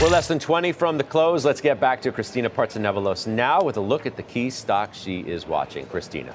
We're 0.01 0.09
less 0.09 0.27
than 0.27 0.39
20 0.39 0.71
from 0.71 0.97
the 0.97 1.03
close. 1.03 1.45
Let's 1.45 1.61
get 1.61 1.79
back 1.79 2.01
to 2.01 2.11
Christina 2.11 2.49
Partsinevelos 2.49 3.27
now 3.27 3.61
with 3.61 3.77
a 3.77 3.81
look 3.81 4.07
at 4.07 4.15
the 4.15 4.23
key 4.23 4.49
stocks 4.49 4.97
she 4.97 5.19
is 5.19 5.45
watching. 5.45 5.85
Christina. 5.85 6.33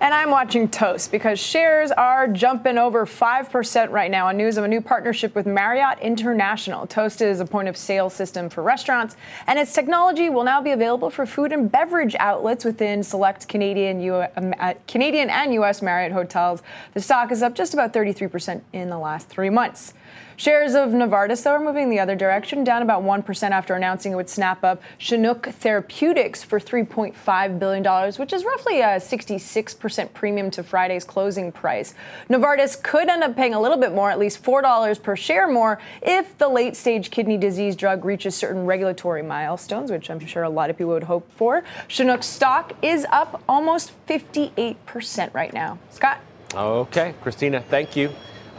And 0.00 0.14
I'm 0.14 0.30
watching 0.30 0.66
Toast 0.66 1.12
because 1.12 1.38
shares 1.38 1.90
are 1.90 2.26
jumping 2.26 2.78
over 2.78 3.04
5% 3.04 3.90
right 3.90 4.10
now 4.10 4.28
on 4.28 4.38
news 4.38 4.56
of 4.56 4.64
a 4.64 4.68
new 4.68 4.80
partnership 4.80 5.34
with 5.34 5.44
Marriott 5.44 5.98
International. 5.98 6.86
Toast 6.86 7.20
is 7.20 7.38
a 7.38 7.44
point 7.44 7.68
of 7.68 7.76
sale 7.76 8.08
system 8.08 8.48
for 8.48 8.62
restaurants, 8.62 9.14
and 9.46 9.58
its 9.58 9.74
technology 9.74 10.30
will 10.30 10.42
now 10.42 10.62
be 10.62 10.70
available 10.70 11.10
for 11.10 11.26
food 11.26 11.52
and 11.52 11.70
beverage 11.70 12.16
outlets 12.18 12.64
within 12.64 13.02
select 13.02 13.46
Canadian, 13.46 14.00
U- 14.00 14.24
um, 14.36 14.54
uh, 14.58 14.72
Canadian 14.88 15.28
and 15.28 15.52
U.S. 15.54 15.82
Marriott 15.82 16.12
hotels. 16.12 16.62
The 16.94 17.02
stock 17.02 17.30
is 17.30 17.42
up 17.42 17.54
just 17.54 17.74
about 17.74 17.92
33% 17.92 18.62
in 18.72 18.88
the 18.88 18.98
last 18.98 19.28
three 19.28 19.50
months. 19.50 19.92
Shares 20.40 20.74
of 20.74 20.88
Novartis, 20.88 21.42
though, 21.42 21.50
are 21.50 21.60
moving 21.60 21.90
the 21.90 22.00
other 22.00 22.16
direction, 22.16 22.64
down 22.64 22.80
about 22.80 23.02
1% 23.02 23.50
after 23.50 23.74
announcing 23.74 24.12
it 24.12 24.14
would 24.14 24.30
snap 24.30 24.64
up 24.64 24.80
Chinook 24.96 25.48
Therapeutics 25.48 26.42
for 26.42 26.58
$3.5 26.58 27.58
billion, 27.58 28.12
which 28.12 28.32
is 28.32 28.42
roughly 28.42 28.80
a 28.80 28.96
66% 28.96 30.14
premium 30.14 30.50
to 30.50 30.62
Friday's 30.62 31.04
closing 31.04 31.52
price. 31.52 31.92
Novartis 32.30 32.82
could 32.82 33.10
end 33.10 33.22
up 33.22 33.36
paying 33.36 33.52
a 33.52 33.60
little 33.60 33.76
bit 33.76 33.92
more, 33.92 34.10
at 34.10 34.18
least 34.18 34.42
$4 34.42 35.02
per 35.02 35.14
share 35.14 35.46
more, 35.46 35.78
if 36.00 36.38
the 36.38 36.48
late 36.48 36.74
stage 36.74 37.10
kidney 37.10 37.36
disease 37.36 37.76
drug 37.76 38.06
reaches 38.06 38.34
certain 38.34 38.64
regulatory 38.64 39.22
milestones, 39.22 39.90
which 39.90 40.08
I'm 40.08 40.20
sure 40.20 40.44
a 40.44 40.48
lot 40.48 40.70
of 40.70 40.78
people 40.78 40.94
would 40.94 41.02
hope 41.02 41.30
for. 41.32 41.64
Chinook 41.86 42.22
stock 42.22 42.72
is 42.80 43.04
up 43.12 43.42
almost 43.46 43.92
58% 44.06 45.34
right 45.34 45.52
now. 45.52 45.78
Scott? 45.90 46.18
Okay, 46.54 47.12
Christina, 47.20 47.60
thank 47.60 47.94
you. 47.94 48.10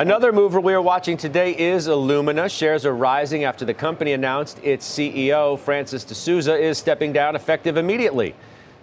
Another 0.02 0.34
mover 0.34 0.60
we 0.60 0.74
are 0.74 0.82
watching 0.82 1.16
today 1.16 1.56
is 1.56 1.88
Illumina. 1.88 2.50
Shares 2.50 2.88
are 2.88 2.96
rising 2.96 3.44
after 3.44 3.66
the 3.66 3.74
company 3.76 4.14
announced 4.14 4.60
its 4.64 4.84
CEO, 4.90 5.60
Francis 5.60 6.04
D'Souza, 6.04 6.58
is 6.58 6.80
stepping 6.80 7.14
down 7.14 7.36
effective 7.36 7.78
immediately. 7.78 8.34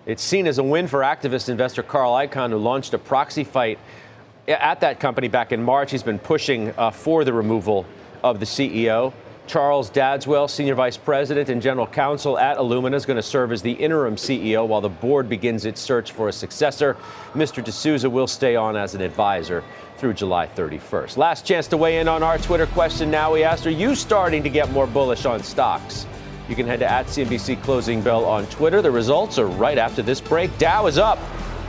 It's 0.06 0.22
seen 0.22 0.46
as 0.46 0.58
a 0.58 0.62
win 0.62 0.86
for 0.86 1.00
activist 1.00 1.48
investor 1.48 1.82
Carl 1.82 2.12
Icahn, 2.12 2.50
who 2.50 2.58
launched 2.58 2.94
a 2.94 2.98
proxy 2.98 3.42
fight 3.42 3.80
at 4.46 4.78
that 4.78 5.00
company 5.00 5.26
back 5.26 5.50
in 5.50 5.60
March. 5.60 5.90
He's 5.90 6.04
been 6.04 6.20
pushing 6.20 6.72
uh, 6.78 6.92
for 6.92 7.24
the 7.24 7.32
removal 7.32 7.84
of 8.22 8.38
the 8.38 8.46
CEO. 8.46 9.12
Charles 9.48 9.90
Dadswell, 9.90 10.46
Senior 10.46 10.74
Vice 10.76 10.98
President 10.98 11.48
and 11.48 11.60
General 11.60 11.86
Counsel 11.86 12.38
at 12.38 12.58
Illumina, 12.58 12.94
is 12.94 13.06
going 13.06 13.16
to 13.16 13.22
serve 13.22 13.50
as 13.50 13.62
the 13.62 13.72
interim 13.72 14.14
CEO 14.14 14.68
while 14.68 14.82
the 14.82 14.88
board 14.88 15.28
begins 15.28 15.64
its 15.64 15.80
search 15.80 16.12
for 16.12 16.28
a 16.28 16.32
successor. 16.32 16.96
Mr. 17.32 17.64
D'Souza 17.64 18.08
will 18.08 18.26
stay 18.28 18.54
on 18.54 18.76
as 18.76 18.94
an 18.94 19.00
advisor 19.00 19.64
through 19.98 20.14
July 20.14 20.46
31st. 20.46 21.16
Last 21.16 21.44
chance 21.44 21.66
to 21.68 21.76
weigh 21.76 21.98
in 21.98 22.08
on 22.08 22.22
our 22.22 22.38
Twitter 22.38 22.66
question 22.66 23.10
now. 23.10 23.32
We 23.32 23.42
asked, 23.42 23.66
Are 23.66 23.70
you 23.70 23.94
starting 23.94 24.42
to 24.44 24.48
get 24.48 24.70
more 24.70 24.86
bullish 24.86 25.26
on 25.26 25.42
stocks? 25.42 26.06
You 26.48 26.54
can 26.54 26.66
head 26.66 26.78
to 26.78 26.90
at 26.90 27.06
CNBC 27.06 27.62
Closing 27.62 28.00
Bell 28.00 28.24
on 28.24 28.46
Twitter. 28.46 28.80
The 28.80 28.90
results 28.90 29.38
are 29.38 29.46
right 29.46 29.76
after 29.76 30.00
this 30.00 30.20
break. 30.20 30.56
Dow 30.56 30.86
is 30.86 30.96
up 30.96 31.18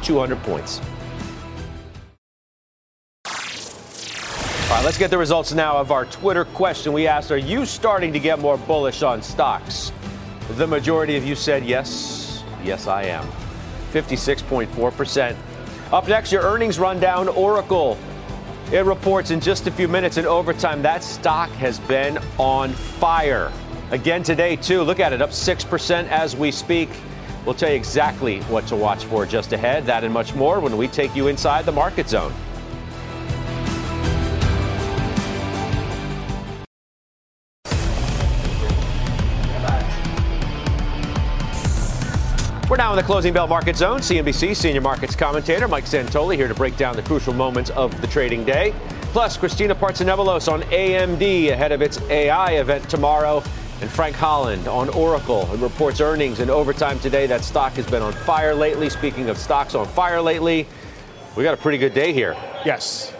200 0.03 0.41
points. 0.43 0.79
All 4.69 4.75
right, 4.75 4.85
let's 4.85 4.99
get 4.99 5.09
the 5.09 5.17
results 5.17 5.51
now 5.51 5.77
of 5.77 5.91
our 5.91 6.05
Twitter 6.05 6.45
question. 6.45 6.93
We 6.93 7.07
asked, 7.07 7.31
Are 7.31 7.37
you 7.37 7.65
starting 7.65 8.13
to 8.13 8.19
get 8.19 8.39
more 8.39 8.57
bullish 8.57 9.01
on 9.01 9.21
stocks? 9.21 9.91
The 10.51 10.67
majority 10.67 11.17
of 11.17 11.25
you 11.25 11.35
said 11.35 11.65
yes. 11.65 12.43
Yes, 12.63 12.87
I 12.87 13.03
am. 13.03 13.27
56.4%. 13.91 15.35
Up 15.91 16.07
next, 16.07 16.31
your 16.31 16.43
earnings 16.43 16.77
rundown 16.77 17.27
Oracle. 17.29 17.97
It 18.71 18.85
reports 18.85 19.31
in 19.31 19.39
just 19.39 19.65
a 19.65 19.71
few 19.71 19.87
minutes 19.87 20.17
in 20.17 20.27
overtime 20.27 20.83
that 20.83 21.03
stock 21.03 21.49
has 21.53 21.79
been 21.79 22.19
on 22.37 22.69
fire. 22.69 23.51
Again 23.89 24.21
today, 24.21 24.55
too. 24.55 24.83
Look 24.83 24.99
at 24.99 25.11
it, 25.11 25.23
up 25.23 25.31
6% 25.31 26.07
as 26.09 26.35
we 26.35 26.51
speak. 26.51 26.87
We'll 27.45 27.55
tell 27.55 27.69
you 27.69 27.75
exactly 27.75 28.41
what 28.41 28.67
to 28.67 28.75
watch 28.75 29.05
for 29.05 29.25
just 29.25 29.53
ahead. 29.53 29.87
That 29.87 30.03
and 30.03 30.13
much 30.13 30.35
more 30.35 30.59
when 30.59 30.77
we 30.77 30.87
take 30.87 31.15
you 31.15 31.29
inside 31.29 31.65
the 31.65 31.71
market 31.71 32.07
zone. 32.07 32.31
Now 42.89 42.93
in 42.93 42.97
the 42.97 43.03
closing 43.03 43.31
bell 43.31 43.45
market 43.45 43.77
zone. 43.77 43.99
CNBC 43.99 44.55
senior 44.55 44.81
markets 44.81 45.15
commentator 45.15 45.67
Mike 45.67 45.85
Santoli 45.85 46.35
here 46.35 46.47
to 46.47 46.55
break 46.55 46.75
down 46.75 46.95
the 46.95 47.03
crucial 47.03 47.33
moments 47.33 47.69
of 47.71 48.01
the 48.01 48.07
trading 48.07 48.43
day. 48.43 48.73
Plus, 49.13 49.37
Christina 49.37 49.75
Partsinevelos 49.75 50.51
on 50.51 50.63
AMD 50.63 51.51
ahead 51.51 51.71
of 51.71 51.83
its 51.83 52.01
AI 52.09 52.53
event 52.53 52.89
tomorrow. 52.89 53.43
And 53.81 53.91
Frank 53.91 54.15
Holland 54.15 54.67
on 54.67 54.89
Oracle 54.89 55.47
and 55.51 55.61
reports 55.61 56.01
earnings 56.01 56.39
in 56.39 56.49
overtime 56.49 56.99
today. 56.99 57.27
That 57.27 57.43
stock 57.43 57.73
has 57.73 57.85
been 57.85 58.01
on 58.01 58.11
fire 58.11 58.55
lately. 58.55 58.89
Speaking 58.89 59.29
of 59.29 59.37
stocks 59.37 59.75
on 59.75 59.85
fire 59.85 60.19
lately, 60.19 60.65
we 61.35 61.43
got 61.43 61.53
a 61.53 61.61
pretty 61.61 61.77
good 61.77 61.93
day 61.93 62.11
here. 62.11 62.35
Yes. 62.65 63.13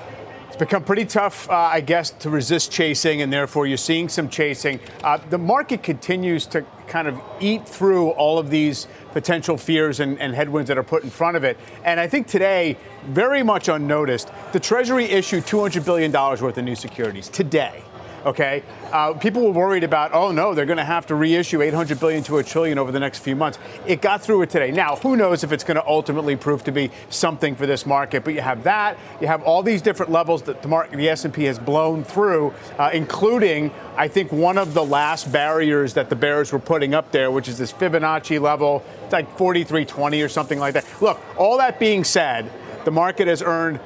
It's 0.47 0.57
become 0.57 0.83
pretty 0.83 1.05
tough, 1.05 1.47
uh, 1.47 1.53
I 1.53 1.81
guess, 1.81 2.09
to 2.09 2.31
resist 2.31 2.71
chasing, 2.71 3.21
and 3.21 3.31
therefore 3.31 3.67
you're 3.67 3.77
seeing 3.77 4.09
some 4.09 4.29
chasing. 4.29 4.79
Uh, 5.03 5.19
the 5.29 5.37
market 5.37 5.83
continues 5.83 6.47
to 6.47 6.65
kind 6.87 7.07
of 7.07 7.21
eat 7.39 7.69
through 7.69 8.09
all 8.09 8.39
of 8.39 8.49
these 8.49 8.87
potential 9.11 9.57
fears 9.57 9.99
and, 9.99 10.19
and, 10.19 10.35
headwinds 10.35 10.67
that 10.67 10.77
are 10.77 10.83
put 10.83 11.03
in 11.03 11.09
front 11.09 11.35
of 11.37 11.43
it. 11.43 11.57
And 11.83 11.99
I 11.99 12.07
think 12.07 12.27
today, 12.27 12.77
very 13.07 13.43
much 13.43 13.67
unnoticed, 13.67 14.31
the 14.51 14.59
Treasury 14.59 15.05
issued 15.05 15.45
$200 15.45 15.85
billion 15.85 16.11
worth 16.11 16.57
of 16.57 16.63
new 16.63 16.75
securities 16.75 17.29
today 17.29 17.83
okay? 18.25 18.63
Uh, 18.91 19.13
people 19.13 19.43
were 19.43 19.51
worried 19.51 19.83
about, 19.83 20.13
oh 20.13 20.31
no, 20.31 20.53
they're 20.53 20.65
going 20.65 20.77
to 20.77 20.83
have 20.83 21.05
to 21.07 21.15
reissue 21.15 21.61
800 21.61 21.99
billion 21.99 22.23
to 22.23 22.37
a 22.37 22.43
trillion 22.43 22.77
over 22.77 22.91
the 22.91 22.99
next 22.99 23.19
few 23.19 23.35
months. 23.35 23.59
It 23.85 24.01
got 24.01 24.21
through 24.21 24.41
it 24.43 24.49
today. 24.49 24.71
Now, 24.71 24.95
who 24.95 25.15
knows 25.15 25.43
if 25.43 25.51
it's 25.51 25.63
going 25.63 25.75
to 25.75 25.85
ultimately 25.85 26.35
prove 26.35 26.63
to 26.65 26.71
be 26.71 26.91
something 27.09 27.55
for 27.55 27.65
this 27.65 27.85
market? 27.85 28.23
But 28.23 28.33
you 28.33 28.41
have 28.41 28.63
that. 28.63 28.97
You 29.21 29.27
have 29.27 29.43
all 29.43 29.63
these 29.63 29.81
different 29.81 30.11
levels 30.11 30.43
that 30.43 30.61
the 30.61 30.67
market, 30.67 30.97
the 30.97 31.09
S&P 31.09 31.43
has 31.43 31.59
blown 31.59 32.03
through, 32.03 32.53
uh, 32.77 32.89
including, 32.93 33.71
I 33.95 34.07
think, 34.07 34.31
one 34.31 34.57
of 34.57 34.73
the 34.73 34.83
last 34.83 35.31
barriers 35.31 35.93
that 35.93 36.09
the 36.09 36.15
bears 36.15 36.51
were 36.51 36.59
putting 36.59 36.93
up 36.93 37.11
there, 37.11 37.31
which 37.31 37.47
is 37.47 37.57
this 37.57 37.71
Fibonacci 37.71 38.41
level. 38.41 38.83
It's 39.03 39.13
like 39.13 39.27
4320 39.37 40.21
or 40.21 40.29
something 40.29 40.59
like 40.59 40.73
that. 40.73 40.85
Look, 41.01 41.19
all 41.37 41.57
that 41.57 41.79
being 41.79 42.03
said, 42.03 42.51
the 42.85 42.91
market 42.91 43.27
has 43.27 43.41
earned 43.41 43.79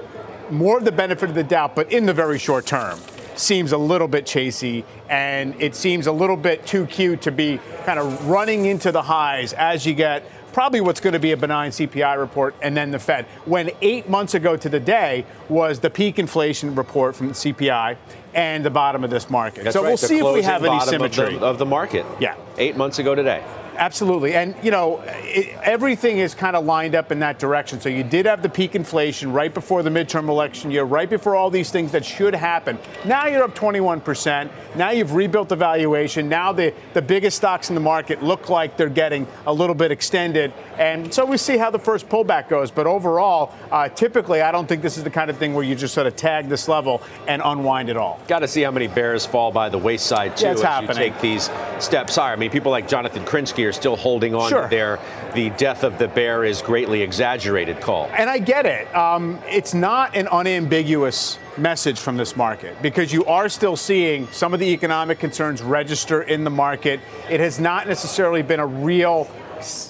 more 0.49 0.77
of 0.77 0.85
the 0.85 0.91
benefit 0.91 1.29
of 1.29 1.35
the 1.35 1.43
doubt, 1.43 1.75
but 1.75 1.91
in 1.91 2.05
the 2.05 2.13
very 2.13 2.37
short 2.37 2.65
term 2.65 2.99
seems 3.39 3.71
a 3.71 3.77
little 3.77 4.07
bit 4.07 4.25
chasey 4.25 4.83
and 5.09 5.55
it 5.61 5.75
seems 5.75 6.07
a 6.07 6.11
little 6.11 6.37
bit 6.37 6.65
too 6.65 6.85
cute 6.85 7.21
to 7.21 7.31
be 7.31 7.59
kind 7.85 7.99
of 7.99 8.27
running 8.27 8.65
into 8.65 8.91
the 8.91 9.01
highs 9.01 9.53
as 9.53 9.85
you 9.85 9.93
get 9.93 10.23
probably 10.53 10.81
what's 10.81 10.99
going 10.99 11.13
to 11.13 11.19
be 11.19 11.31
a 11.31 11.37
benign 11.37 11.71
CPI 11.71 12.17
report 12.17 12.55
and 12.61 12.77
then 12.77 12.91
the 12.91 12.99
Fed. 12.99 13.25
When 13.45 13.71
eight 13.81 14.07
months 14.07 14.35
ago 14.35 14.55
to 14.55 14.69
the 14.69 14.79
day 14.79 15.25
was 15.49 15.79
the 15.79 15.89
peak 15.89 16.19
inflation 16.19 16.75
report 16.75 17.15
from 17.15 17.29
the 17.29 17.33
CPI 17.33 17.97
and 18.33 18.63
the 18.63 18.69
bottom 18.69 19.03
of 19.03 19.09
this 19.09 19.29
market. 19.29 19.63
That's 19.63 19.73
so 19.73 19.81
right, 19.81 19.89
we'll 19.89 19.97
see 19.97 20.19
if 20.19 20.33
we 20.33 20.43
have 20.43 20.63
any 20.63 20.79
symmetry 20.81 21.35
of 21.35 21.39
the, 21.39 21.45
of 21.45 21.57
the 21.57 21.65
market. 21.65 22.05
Yeah. 22.19 22.35
Eight 22.57 22.77
months 22.77 22.99
ago 22.99 23.15
today. 23.15 23.43
Absolutely. 23.77 24.35
And, 24.35 24.55
you 24.63 24.71
know, 24.71 25.01
it, 25.05 25.57
everything 25.63 26.19
is 26.19 26.35
kind 26.35 26.55
of 26.55 26.65
lined 26.65 26.95
up 26.95 27.11
in 27.11 27.19
that 27.19 27.39
direction. 27.39 27.79
So 27.79 27.89
you 27.89 28.03
did 28.03 28.25
have 28.25 28.41
the 28.41 28.49
peak 28.49 28.75
inflation 28.75 29.31
right 29.31 29.53
before 29.53 29.83
the 29.83 29.89
midterm 29.89 30.29
election 30.29 30.71
year, 30.71 30.83
right 30.83 31.09
before 31.09 31.35
all 31.35 31.49
these 31.49 31.71
things 31.71 31.91
that 31.91 32.05
should 32.05 32.35
happen. 32.35 32.77
Now 33.05 33.27
you're 33.27 33.43
up 33.43 33.55
21%. 33.55 34.49
Now 34.75 34.91
you've 34.91 35.13
rebuilt 35.13 35.49
the 35.49 35.55
valuation. 35.55 36.29
Now 36.29 36.51
the, 36.51 36.73
the 36.93 37.01
biggest 37.01 37.37
stocks 37.37 37.69
in 37.69 37.75
the 37.75 37.81
market 37.81 38.23
look 38.23 38.49
like 38.49 38.77
they're 38.77 38.89
getting 38.89 39.27
a 39.45 39.53
little 39.53 39.75
bit 39.75 39.91
extended. 39.91 40.53
And 40.77 41.13
so 41.13 41.25
we 41.25 41.37
see 41.37 41.57
how 41.57 41.69
the 41.71 41.79
first 41.79 42.09
pullback 42.09 42.49
goes. 42.49 42.71
But 42.71 42.87
overall, 42.87 43.53
uh, 43.71 43.89
typically, 43.89 44.41
I 44.41 44.51
don't 44.51 44.67
think 44.67 44.81
this 44.81 44.97
is 44.97 45.03
the 45.03 45.09
kind 45.09 45.29
of 45.29 45.37
thing 45.37 45.53
where 45.53 45.63
you 45.63 45.75
just 45.75 45.93
sort 45.93 46.07
of 46.07 46.15
tag 46.15 46.49
this 46.49 46.67
level 46.67 47.01
and 47.27 47.41
unwind 47.43 47.89
it 47.89 47.97
all. 47.97 48.19
Got 48.27 48.39
to 48.39 48.47
see 48.47 48.61
how 48.61 48.71
many 48.71 48.87
bears 48.87 49.25
fall 49.25 49.51
by 49.51 49.69
the 49.69 49.77
wayside, 49.77 50.37
too, 50.37 50.45
yeah, 50.45 50.51
as 50.51 50.61
happening. 50.61 50.89
you 50.89 51.09
take 51.11 51.21
these 51.21 51.49
steps 51.79 52.15
higher. 52.15 52.33
I 52.33 52.35
mean, 52.35 52.51
people 52.51 52.71
like 52.71 52.87
Jonathan 52.87 53.23
Krinsky 53.25 53.62
are 53.65 53.73
still 53.73 53.95
holding 53.95 54.35
on 54.35 54.49
sure. 54.49 54.67
there. 54.69 54.99
The 55.33 55.49
death 55.51 55.83
of 55.83 55.97
the 55.97 56.07
bear 56.07 56.43
is 56.43 56.61
greatly 56.61 57.01
exaggerated 57.01 57.81
call. 57.81 58.09
And 58.17 58.29
I 58.29 58.37
get 58.37 58.65
it. 58.65 58.93
Um, 58.95 59.39
it's 59.47 59.73
not 59.73 60.15
an 60.15 60.27
unambiguous 60.27 61.39
message 61.57 61.99
from 61.99 62.17
this 62.17 62.35
market 62.35 62.79
because 62.81 63.13
you 63.13 63.25
are 63.25 63.47
still 63.49 63.75
seeing 63.75 64.27
some 64.31 64.53
of 64.53 64.59
the 64.59 64.67
economic 64.67 65.19
concerns 65.19 65.61
register 65.61 66.23
in 66.23 66.43
the 66.43 66.49
market. 66.49 66.99
It 67.29 67.39
has 67.39 67.59
not 67.59 67.87
necessarily 67.87 68.41
been 68.41 68.59
a 68.59 68.67
real 68.67 69.29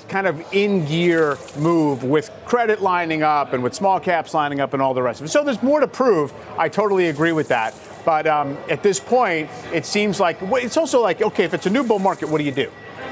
kind 0.07 0.27
of 0.27 0.45
in 0.53 0.85
gear 0.85 1.37
move 1.57 2.03
with 2.03 2.29
credit 2.45 2.81
lining 2.81 3.23
up 3.23 3.53
and 3.53 3.63
with 3.63 3.73
small 3.73 3.99
caps 3.99 4.33
lining 4.33 4.59
up 4.59 4.73
and 4.73 4.81
all 4.81 4.93
the 4.93 5.01
rest 5.01 5.19
of 5.19 5.25
it. 5.25 5.29
So 5.29 5.43
there's 5.43 5.63
more 5.63 5.79
to 5.79 5.87
prove. 5.87 6.33
I 6.57 6.69
totally 6.69 7.09
agree 7.09 7.31
with 7.31 7.47
that. 7.47 7.73
But 8.05 8.27
um, 8.27 8.57
at 8.69 8.83
this 8.83 8.99
point, 8.99 9.49
it 9.71 9.85
seems 9.85 10.19
like 10.19 10.37
it's 10.41 10.77
also 10.77 11.01
like, 11.01 11.21
okay, 11.21 11.45
if 11.45 11.53
it's 11.53 11.65
a 11.65 11.69
new 11.69 11.83
bull 11.83 11.99
market, 11.99 12.29
what 12.29 12.37
do 12.37 12.43
you 12.43 12.51
do? 12.51 12.69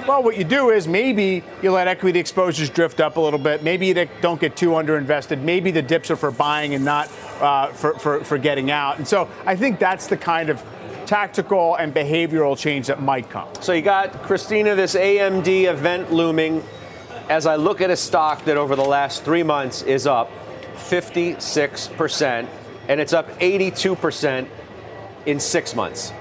Well, 0.07 0.23
what 0.23 0.35
you 0.35 0.43
do 0.43 0.71
is 0.71 0.87
maybe 0.87 1.43
you 1.61 1.71
let 1.71 1.87
equity 1.87 2.19
exposures 2.19 2.71
drift 2.71 2.99
up 2.99 3.17
a 3.17 3.21
little 3.21 3.37
bit. 3.37 3.61
Maybe 3.61 3.85
you 3.85 4.07
don't 4.21 4.41
get 4.41 4.55
too 4.55 4.69
underinvested. 4.69 5.41
Maybe 5.41 5.69
the 5.69 5.83
dips 5.83 6.09
are 6.09 6.15
for 6.15 6.31
buying 6.31 6.73
and 6.73 6.83
not 6.83 7.07
uh, 7.39 7.67
for, 7.67 7.93
for, 7.99 8.23
for 8.23 8.37
getting 8.39 8.71
out. 8.71 8.97
And 8.97 9.07
so 9.07 9.29
I 9.45 9.55
think 9.55 9.79
that's 9.79 10.07
the 10.07 10.17
kind 10.17 10.49
of 10.49 10.63
tactical 11.05 11.75
and 11.75 11.93
behavioral 11.93 12.57
change 12.57 12.87
that 12.87 13.01
might 13.01 13.29
come. 13.29 13.47
So 13.61 13.73
you 13.73 13.83
got, 13.83 14.23
Christina, 14.23 14.75
this 14.75 14.95
AMD 14.95 15.69
event 15.69 16.11
looming. 16.11 16.63
As 17.29 17.45
I 17.45 17.55
look 17.55 17.79
at 17.79 17.91
a 17.91 17.95
stock 17.95 18.43
that 18.45 18.57
over 18.57 18.75
the 18.75 18.83
last 18.83 19.23
three 19.23 19.43
months 19.43 19.83
is 19.83 20.07
up 20.07 20.31
56%, 20.75 22.47
and 22.87 22.99
it's 22.99 23.13
up 23.13 23.29
82% 23.39 24.47
in 25.27 25.39
six 25.39 25.75
months. 25.75 26.11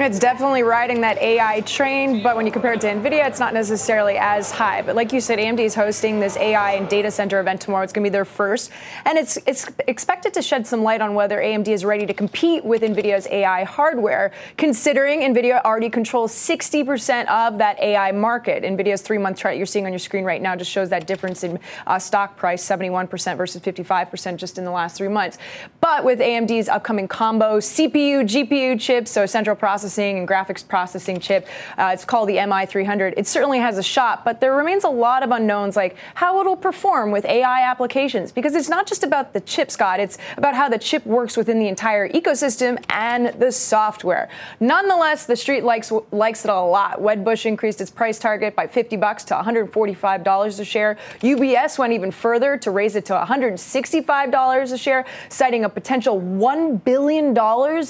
It's 0.00 0.18
definitely 0.18 0.62
riding 0.62 1.02
that 1.02 1.18
AI 1.18 1.60
train, 1.60 2.22
but 2.22 2.34
when 2.34 2.46
you 2.46 2.52
compare 2.52 2.72
it 2.72 2.80
to 2.80 2.86
NVIDIA, 2.86 3.26
it's 3.26 3.38
not 3.38 3.52
necessarily 3.52 4.16
as 4.16 4.50
high. 4.50 4.80
But 4.80 4.96
like 4.96 5.12
you 5.12 5.20
said, 5.20 5.38
AMD 5.38 5.60
is 5.60 5.74
hosting 5.74 6.20
this 6.20 6.38
AI 6.38 6.72
and 6.72 6.88
data 6.88 7.10
center 7.10 7.38
event 7.38 7.60
tomorrow. 7.60 7.84
It's 7.84 7.92
going 7.92 8.04
to 8.04 8.08
be 8.08 8.12
their 8.12 8.24
first, 8.24 8.70
and 9.04 9.18
it's 9.18 9.36
it's 9.44 9.68
expected 9.86 10.32
to 10.32 10.40
shed 10.40 10.66
some 10.66 10.82
light 10.82 11.02
on 11.02 11.12
whether 11.12 11.36
AMD 11.36 11.68
is 11.68 11.84
ready 11.84 12.06
to 12.06 12.14
compete 12.14 12.64
with 12.64 12.80
NVIDIA's 12.80 13.26
AI 13.26 13.64
hardware, 13.64 14.32
considering 14.56 15.20
NVIDIA 15.20 15.62
already 15.66 15.90
controls 15.90 16.32
60% 16.32 17.26
of 17.28 17.58
that 17.58 17.78
AI 17.78 18.10
market. 18.10 18.62
NVIDIA's 18.62 19.02
three-month 19.02 19.36
chart 19.36 19.58
you're 19.58 19.66
seeing 19.66 19.84
on 19.84 19.92
your 19.92 19.98
screen 19.98 20.24
right 20.24 20.40
now 20.40 20.56
just 20.56 20.70
shows 20.70 20.88
that 20.88 21.06
difference 21.06 21.44
in 21.44 21.58
uh, 21.86 21.98
stock 21.98 22.38
price, 22.38 22.66
71% 22.66 23.36
versus 23.36 23.60
55% 23.60 24.38
just 24.38 24.56
in 24.56 24.64
the 24.64 24.70
last 24.70 24.96
three 24.96 25.08
months. 25.08 25.36
But 25.82 26.04
with 26.04 26.20
AMD's 26.20 26.70
upcoming 26.70 27.06
combo 27.06 27.58
CPU, 27.58 28.22
GPU 28.22 28.80
chips, 28.80 29.10
so 29.10 29.26
central 29.26 29.54
processing 29.54 29.89
processing 29.90 30.18
and 30.18 30.28
graphics 30.28 30.66
processing 30.66 31.18
chip. 31.18 31.46
Uh, 31.76 31.90
it's 31.92 32.04
called 32.04 32.28
the 32.28 32.36
MI300. 32.36 33.14
It 33.16 33.26
certainly 33.26 33.58
has 33.58 33.76
a 33.76 33.82
shot, 33.82 34.24
but 34.24 34.40
there 34.40 34.54
remains 34.54 34.84
a 34.84 34.88
lot 34.88 35.22
of 35.24 35.32
unknowns 35.32 35.74
like 35.76 35.96
how 36.14 36.40
it'll 36.40 36.56
perform 36.56 37.10
with 37.10 37.24
AI 37.24 37.62
applications 37.62 38.30
because 38.30 38.54
it's 38.54 38.68
not 38.68 38.86
just 38.86 39.02
about 39.02 39.32
the 39.32 39.40
chip, 39.40 39.70
Scott. 39.70 39.98
It's 39.98 40.16
about 40.36 40.54
how 40.54 40.68
the 40.68 40.78
chip 40.78 41.04
works 41.04 41.36
within 41.36 41.58
the 41.58 41.66
entire 41.66 42.08
ecosystem 42.08 42.82
and 42.88 43.34
the 43.40 43.50
software. 43.50 44.28
Nonetheless, 44.60 45.26
the 45.26 45.36
street 45.36 45.64
likes 45.64 45.92
likes 46.12 46.44
it 46.44 46.50
a 46.50 46.60
lot. 46.60 47.00
Wedbush 47.00 47.46
increased 47.46 47.80
its 47.80 47.90
price 47.90 48.18
target 48.18 48.54
by 48.54 48.68
50 48.68 48.96
bucks 48.96 49.24
to 49.24 49.34
$145 49.34 50.60
a 50.60 50.64
share. 50.64 50.98
UBS 51.20 51.78
went 51.78 51.92
even 51.92 52.12
further 52.12 52.56
to 52.58 52.70
raise 52.70 52.94
it 52.94 53.04
to 53.06 53.14
$165 53.14 54.72
a 54.72 54.78
share, 54.78 55.04
citing 55.28 55.64
a 55.64 55.68
potential 55.68 56.20
$1 56.20 56.84
billion 56.84 57.28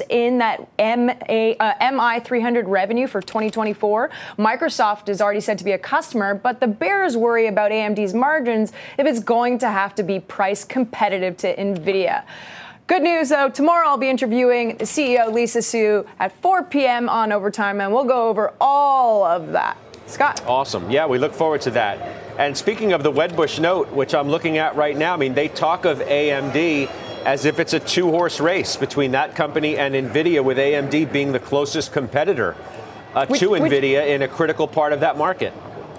in 0.08 0.38
that 0.38 0.60
MA, 0.78 1.12
uh, 1.60 1.89
MI300 1.90 2.64
revenue 2.66 3.06
for 3.06 3.20
2024. 3.20 4.10
Microsoft 4.38 5.08
is 5.08 5.20
already 5.20 5.40
said 5.40 5.58
to 5.58 5.64
be 5.64 5.72
a 5.72 5.78
customer, 5.78 6.34
but 6.34 6.60
the 6.60 6.68
bears 6.68 7.16
worry 7.16 7.46
about 7.46 7.70
AMD's 7.70 8.14
margins 8.14 8.72
if 8.98 9.06
it's 9.06 9.20
going 9.20 9.58
to 9.58 9.68
have 9.68 9.94
to 9.96 10.02
be 10.02 10.20
price 10.20 10.64
competitive 10.64 11.36
to 11.38 11.56
NVIDIA. 11.56 12.24
Good 12.86 13.02
news 13.02 13.28
though, 13.28 13.48
tomorrow 13.48 13.88
I'll 13.88 13.98
be 13.98 14.08
interviewing 14.08 14.76
the 14.76 14.84
CEO 14.84 15.32
Lisa 15.32 15.62
Su 15.62 16.06
at 16.18 16.32
4 16.42 16.64
p.m. 16.64 17.08
on 17.08 17.30
Overtime, 17.30 17.80
and 17.80 17.92
we'll 17.92 18.04
go 18.04 18.28
over 18.28 18.52
all 18.60 19.24
of 19.24 19.52
that. 19.52 19.76
Scott. 20.06 20.42
Awesome. 20.44 20.90
Yeah, 20.90 21.06
we 21.06 21.18
look 21.18 21.32
forward 21.32 21.60
to 21.62 21.70
that. 21.70 21.98
And 22.36 22.56
speaking 22.56 22.92
of 22.92 23.04
the 23.04 23.12
Wedbush 23.12 23.60
note, 23.60 23.92
which 23.92 24.12
I'm 24.12 24.28
looking 24.28 24.58
at 24.58 24.74
right 24.74 24.96
now, 24.96 25.14
I 25.14 25.16
mean, 25.16 25.34
they 25.34 25.46
talk 25.46 25.84
of 25.84 25.98
AMD 26.00 26.90
as 27.24 27.44
if 27.44 27.58
it's 27.58 27.72
a 27.72 27.80
two 27.80 28.10
horse 28.10 28.40
race 28.40 28.76
between 28.76 29.12
that 29.12 29.34
company 29.34 29.76
and 29.76 29.94
NVIDIA, 29.94 30.42
with 30.42 30.58
AMD 30.58 31.12
being 31.12 31.32
the 31.32 31.38
closest 31.38 31.92
competitor 31.92 32.56
uh, 33.14 33.26
which, 33.26 33.40
to 33.40 33.50
NVIDIA 33.50 34.00
which, 34.00 34.08
in 34.08 34.22
a 34.22 34.28
critical 34.28 34.66
part 34.66 34.92
of 34.92 35.00
that 35.00 35.18
market. 35.18 35.52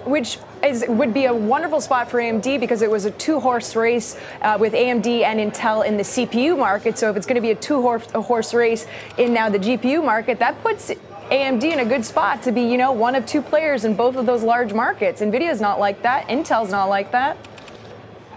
Which 0.04 0.38
is, 0.64 0.84
would 0.88 1.14
be 1.14 1.26
a 1.26 1.34
wonderful 1.34 1.80
spot 1.80 2.10
for 2.10 2.18
AMD 2.18 2.58
because 2.58 2.82
it 2.82 2.90
was 2.90 3.04
a 3.04 3.10
two 3.12 3.38
horse 3.38 3.76
race 3.76 4.18
uh, 4.40 4.56
with 4.58 4.72
AMD 4.72 5.22
and 5.22 5.38
Intel 5.38 5.86
in 5.86 5.96
the 5.96 6.02
CPU 6.02 6.58
market. 6.58 6.98
So 6.98 7.10
if 7.10 7.16
it's 7.16 7.26
going 7.26 7.36
to 7.36 7.40
be 7.40 7.50
a 7.50 7.54
two 7.54 7.82
horse 7.82 8.54
race 8.54 8.86
in 9.16 9.32
now 9.32 9.48
the 9.48 9.58
GPU 9.58 10.04
market, 10.04 10.38
that 10.40 10.60
puts 10.62 10.90
AMD 11.30 11.62
in 11.62 11.78
a 11.78 11.84
good 11.84 12.04
spot 12.04 12.42
to 12.42 12.52
be, 12.52 12.62
you 12.62 12.76
know, 12.76 12.92
one 12.92 13.14
of 13.14 13.24
two 13.26 13.42
players 13.42 13.84
in 13.84 13.94
both 13.94 14.16
of 14.16 14.26
those 14.26 14.42
large 14.42 14.72
markets. 14.72 15.20
Nvidia's 15.20 15.60
not 15.60 15.78
like 15.78 16.02
that. 16.02 16.26
Intel's 16.28 16.70
not 16.70 16.86
like 16.86 17.12
that. 17.12 17.36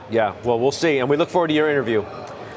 Yeah, 0.09 0.35
well, 0.43 0.59
we'll 0.59 0.71
see. 0.71 0.99
And 0.99 1.09
we 1.09 1.17
look 1.17 1.29
forward 1.29 1.47
to 1.47 1.53
your 1.53 1.69
interview. 1.69 2.05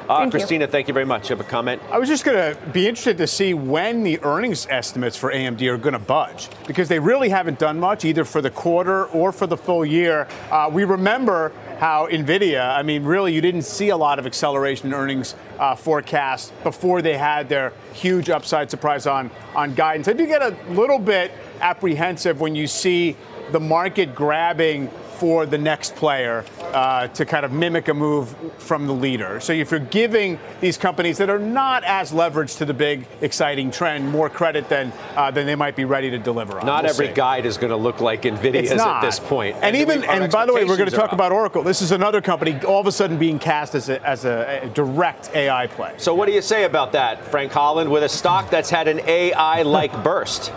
Uh, 0.09 0.21
thank 0.21 0.31
Christina, 0.31 0.65
you. 0.65 0.71
thank 0.71 0.89
you 0.89 0.95
very 0.95 1.05
much. 1.05 1.29
You 1.29 1.37
have 1.37 1.47
a 1.47 1.49
comment? 1.49 1.83
I 1.91 1.99
was 1.99 2.09
just 2.09 2.25
going 2.25 2.55
to 2.55 2.61
be 2.71 2.89
interested 2.89 3.19
to 3.19 3.27
see 3.27 3.53
when 3.53 4.03
the 4.03 4.19
earnings 4.23 4.67
estimates 4.71 5.19
for 5.19 5.31
AMD 5.31 5.61
are 5.71 5.77
going 5.77 5.93
to 5.93 5.99
budge 5.99 6.49
because 6.67 6.89
they 6.89 6.99
really 6.99 7.29
haven't 7.29 7.59
done 7.59 7.79
much 7.79 8.07
either 8.07 8.25
for 8.25 8.41
the 8.41 8.49
quarter 8.51 9.05
or 9.07 9.33
for 9.33 9.47
the 9.47 9.57
full 9.57 9.85
year. 9.85 10.27
Uh, 10.51 10.71
we 10.73 10.85
remember 10.85 11.53
how 11.79 12.07
NVIDIA, 12.07 12.75
I 12.75 12.83
mean, 12.83 13.05
really, 13.05 13.35
you 13.35 13.43
didn't 13.43 13.63
see 13.63 13.91
a 13.91 13.97
lot 13.99 14.19
of 14.19 14.25
acceleration 14.25 14.87
in 14.89 14.95
earnings 14.95 15.35
uh, 15.59 15.75
forecast 15.75 16.55
before 16.63 17.03
they 17.03 17.19
had 17.19 17.51
their 17.51 17.75
huge 17.93 18.31
upside 18.31 18.71
surprise 18.71 19.07
on, 19.07 19.31
on 19.55 19.75
guidance. 19.75 20.09
I 20.09 20.15
do 20.15 20.27
get 20.27 20.41
a 20.41 20.57
little 20.71 20.99
bit 20.99 21.33
apprehensive 21.61 22.41
when 22.41 22.55
you 22.55 22.67
see 22.67 23.15
the 23.53 23.61
market 23.61 24.15
grabbing 24.15 24.91
for 25.19 25.47
the 25.47 25.59
next 25.59 25.97
player 25.97 26.45
uh, 26.73 27.09
to 27.09 27.27
kind 27.27 27.45
of 27.45 27.53
mimic 27.53 27.89
a 27.89 27.95
move 27.95 28.35
from 28.59 28.87
the 28.87 28.93
leader. 28.93 29.41
So 29.41 29.53
if 29.53 29.71
you're 29.71 29.81
giving 29.81 30.39
these 30.61 30.77
companies 30.77 31.19
that 31.19 31.29
are 31.29 31.39
not 31.39 31.83
as 31.85 32.13
leveraged 32.13 32.59
to 32.59 32.65
the 32.65 32.75
big 32.75 33.07
exciting 33.21 33.71
trend 33.71 34.09
more 34.09 34.31
credit 34.31 34.69
than 34.69 34.93
uh, 35.17 35.31
than 35.31 35.47
they 35.47 35.57
might 35.57 35.75
be 35.75 35.85
ready 35.85 36.11
to 36.11 36.19
deliver 36.19 36.61
on. 36.61 36.67
Not 36.67 36.85
we'll 36.85 36.91
every 36.91 37.09
see. 37.09 37.15
guide 37.15 37.47
is 37.47 37.57
going 37.57 37.71
to 37.71 37.77
look 37.77 38.01
like 38.01 38.23
Nvidia's 38.23 38.73
at 38.73 39.01
this 39.01 39.19
point. 39.19 39.57
And, 39.57 39.65
and 39.65 39.77
even 39.77 40.05
and 40.05 40.31
by 40.31 40.47
the 40.47 40.55
way, 40.55 40.65
we're 40.65 40.77
going 40.77 40.91
to 40.91 40.97
talk 40.97 41.13
about 41.13 41.33
Oracle. 41.33 41.63
This 41.63 41.83
is 41.83 41.93
another 41.93 42.21
company 42.21 42.59
all 42.65 42.81
of 42.81 42.87
a 42.87 42.93
sudden 42.93 43.19
being 43.19 43.39
cast 43.39 43.75
as 43.75 43.89
a, 43.89 44.07
as 44.07 44.25
a, 44.25 44.61
a 44.63 44.69
direct 44.69 45.35
AI 45.35 45.67
play. 45.67 45.95
So 45.99 46.15
what 46.15 46.27
do 46.27 46.33
you 46.33 46.43
say 46.43 46.65
about 46.65 46.93
that, 46.93 47.25
Frank 47.25 47.53
Holland, 47.53 47.91
with 47.91 48.05
a 48.05 48.09
stock 48.09 48.51
that's 48.51 48.71
had 48.71 48.87
an 48.89 49.01
AI-like 49.07 50.03
burst? 50.05 50.53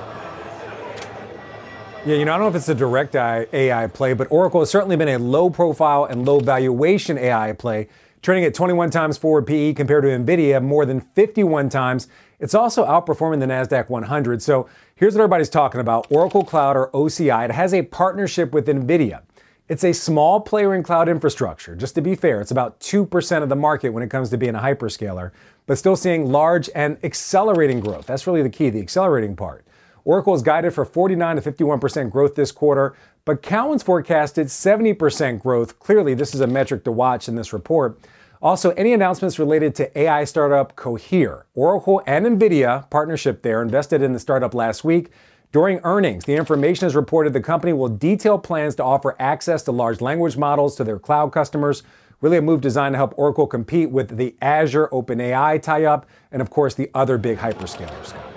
Yeah, 2.04 2.16
you 2.16 2.26
know, 2.26 2.34
I 2.34 2.38
don't 2.38 2.46
know 2.46 2.50
if 2.50 2.56
it's 2.56 2.68
a 2.68 2.74
direct 2.74 3.16
AI 3.16 3.86
play, 3.86 4.14
but 4.14 4.28
Oracle 4.32 4.62
has 4.62 4.72
certainly 4.72 4.96
been 4.96 5.10
a 5.10 5.20
low 5.20 5.52
profile 5.52 6.06
and 6.06 6.26
low 6.26 6.40
valuation 6.40 7.16
AI 7.16 7.54
play, 7.54 7.90
trading 8.24 8.44
at 8.44 8.56
21 8.56 8.90
times 8.90 9.20
forward 9.20 9.46
PE 9.46 9.74
compared 9.74 10.04
to 10.06 10.10
NVIDIA, 10.10 10.64
more 10.64 10.84
than 10.84 11.00
51 11.00 11.70
times. 11.70 12.08
It's 12.40 12.56
also 12.56 12.86
outperforming 12.86 13.40
the 13.40 13.46
NASDAQ 13.46 13.88
100. 13.90 14.42
So 14.42 14.68
here's 14.96 15.14
what 15.14 15.22
everybody's 15.22 15.50
talking 15.50 15.80
about 15.80 16.08
Oracle 16.10 16.44
Cloud 16.44 16.76
or 16.76 16.90
OCI. 16.90 17.46
It 17.46 17.52
has 17.52 17.72
a 17.72 17.84
partnership 17.84 18.52
with 18.52 18.66
NVIDIA. 18.66 19.22
It's 19.70 19.84
a 19.84 19.94
small 19.94 20.42
player 20.42 20.74
in 20.74 20.82
cloud 20.82 21.08
infrastructure. 21.08 21.76
Just 21.76 21.94
to 21.94 22.02
be 22.02 22.16
fair, 22.16 22.42
it's 22.42 22.50
about 22.50 22.80
2% 22.80 23.44
of 23.44 23.50
the 23.50 23.56
market 23.56 23.90
when 23.90 24.02
it 24.02 24.10
comes 24.10 24.32
to 24.32 24.38
being 24.38 24.56
a 24.56 24.60
hyperscaler, 24.60 25.30
but 25.68 25.78
still 25.78 25.96
seeing 25.96 26.32
large 26.32 26.68
and 26.74 26.98
accelerating 27.04 27.80
growth. 27.80 28.08
That's 28.08 28.26
really 28.26 28.42
the 28.42 28.50
key, 28.50 28.72
the 28.72 28.82
accelerating 28.82 29.36
part. 29.36 29.64
Oracle 30.04 30.34
is 30.34 30.42
guided 30.42 30.74
for 30.74 30.86
49 30.86 31.36
to 31.36 31.52
51% 31.52 32.10
growth 32.12 32.36
this 32.36 32.52
quarter, 32.52 32.96
but 33.26 33.42
Cowen's 33.42 33.84
forecasted 33.84 34.48
70% 34.48 35.40
growth. 35.40 35.80
Clearly, 35.80 36.14
this 36.14 36.34
is 36.34 36.42
a 36.42 36.48
metric 36.48 36.84
to 36.86 36.92
watch 36.92 37.28
in 37.28 37.36
this 37.36 37.54
report. 37.54 38.00
Also, 38.42 38.72
any 38.72 38.92
announcements 38.94 39.38
related 39.38 39.76
to 39.76 39.98
AI 39.98 40.24
startup 40.24 40.76
Cohere? 40.76 41.46
Oracle 41.54 42.02
and 42.08 42.26
NVIDIA, 42.26 42.90
partnership 42.90 43.44
there, 43.44 43.62
invested 43.62 44.02
in 44.02 44.14
the 44.14 44.20
startup 44.20 44.56
last 44.56 44.84
week. 44.84 45.12
During 45.52 45.80
earnings, 45.84 46.26
the 46.26 46.36
information 46.36 46.88
is 46.88 46.96
reported 46.96 47.34
the 47.34 47.42
company 47.42 47.74
will 47.74 47.90
detail 47.90 48.40
plans 48.40 48.74
to 48.76 48.84
offer 48.84 49.16
access 49.20 49.62
to 49.64 49.72
large 49.72 50.02
language 50.02 50.38
models 50.38 50.76
to 50.78 50.84
their 50.84 50.98
cloud 50.98 51.32
customers. 51.32 51.84
Really 52.22 52.38
a 52.38 52.42
move 52.42 52.62
designed 52.62 52.94
to 52.94 52.98
help 52.98 53.14
Oracle 53.18 53.46
compete 53.46 53.92
with 53.92 54.18
the 54.18 54.36
Azure 54.42 54.88
OpenAI 54.92 55.62
tie 55.62 55.86
up 55.86 56.08
and, 56.32 56.42
of 56.42 56.50
course, 56.50 56.74
the 56.74 56.90
other 56.96 57.18
big 57.18 57.38
hyperscalers. 57.38 58.31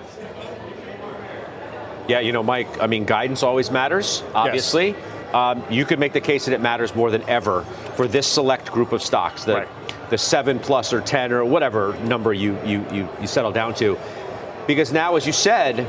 Yeah, 2.07 2.19
you 2.19 2.31
know, 2.31 2.43
Mike, 2.43 2.67
I 2.79 2.87
mean, 2.87 3.05
guidance 3.05 3.43
always 3.43 3.71
matters, 3.71 4.23
obviously. 4.33 4.89
Yes. 4.89 5.33
Um, 5.33 5.63
you 5.69 5.85
could 5.85 5.99
make 5.99 6.13
the 6.13 6.21
case 6.21 6.45
that 6.45 6.53
it 6.53 6.61
matters 6.61 6.95
more 6.95 7.11
than 7.11 7.27
ever 7.27 7.63
for 7.95 8.07
this 8.07 8.25
select 8.27 8.71
group 8.71 8.91
of 8.93 9.01
stocks, 9.01 9.43
the, 9.43 9.53
right. 9.53 9.67
the 10.09 10.17
seven 10.17 10.59
plus 10.59 10.93
or 10.93 11.01
10 11.01 11.33
or 11.33 11.43
whatever 11.43 11.97
number 12.03 12.33
you, 12.33 12.57
you, 12.63 12.85
you, 12.91 13.09
you 13.19 13.27
settle 13.27 13.51
down 13.51 13.73
to. 13.75 13.97
Because 14.67 14.93
now, 14.93 15.15
as 15.15 15.27
you 15.27 15.33
said, 15.33 15.85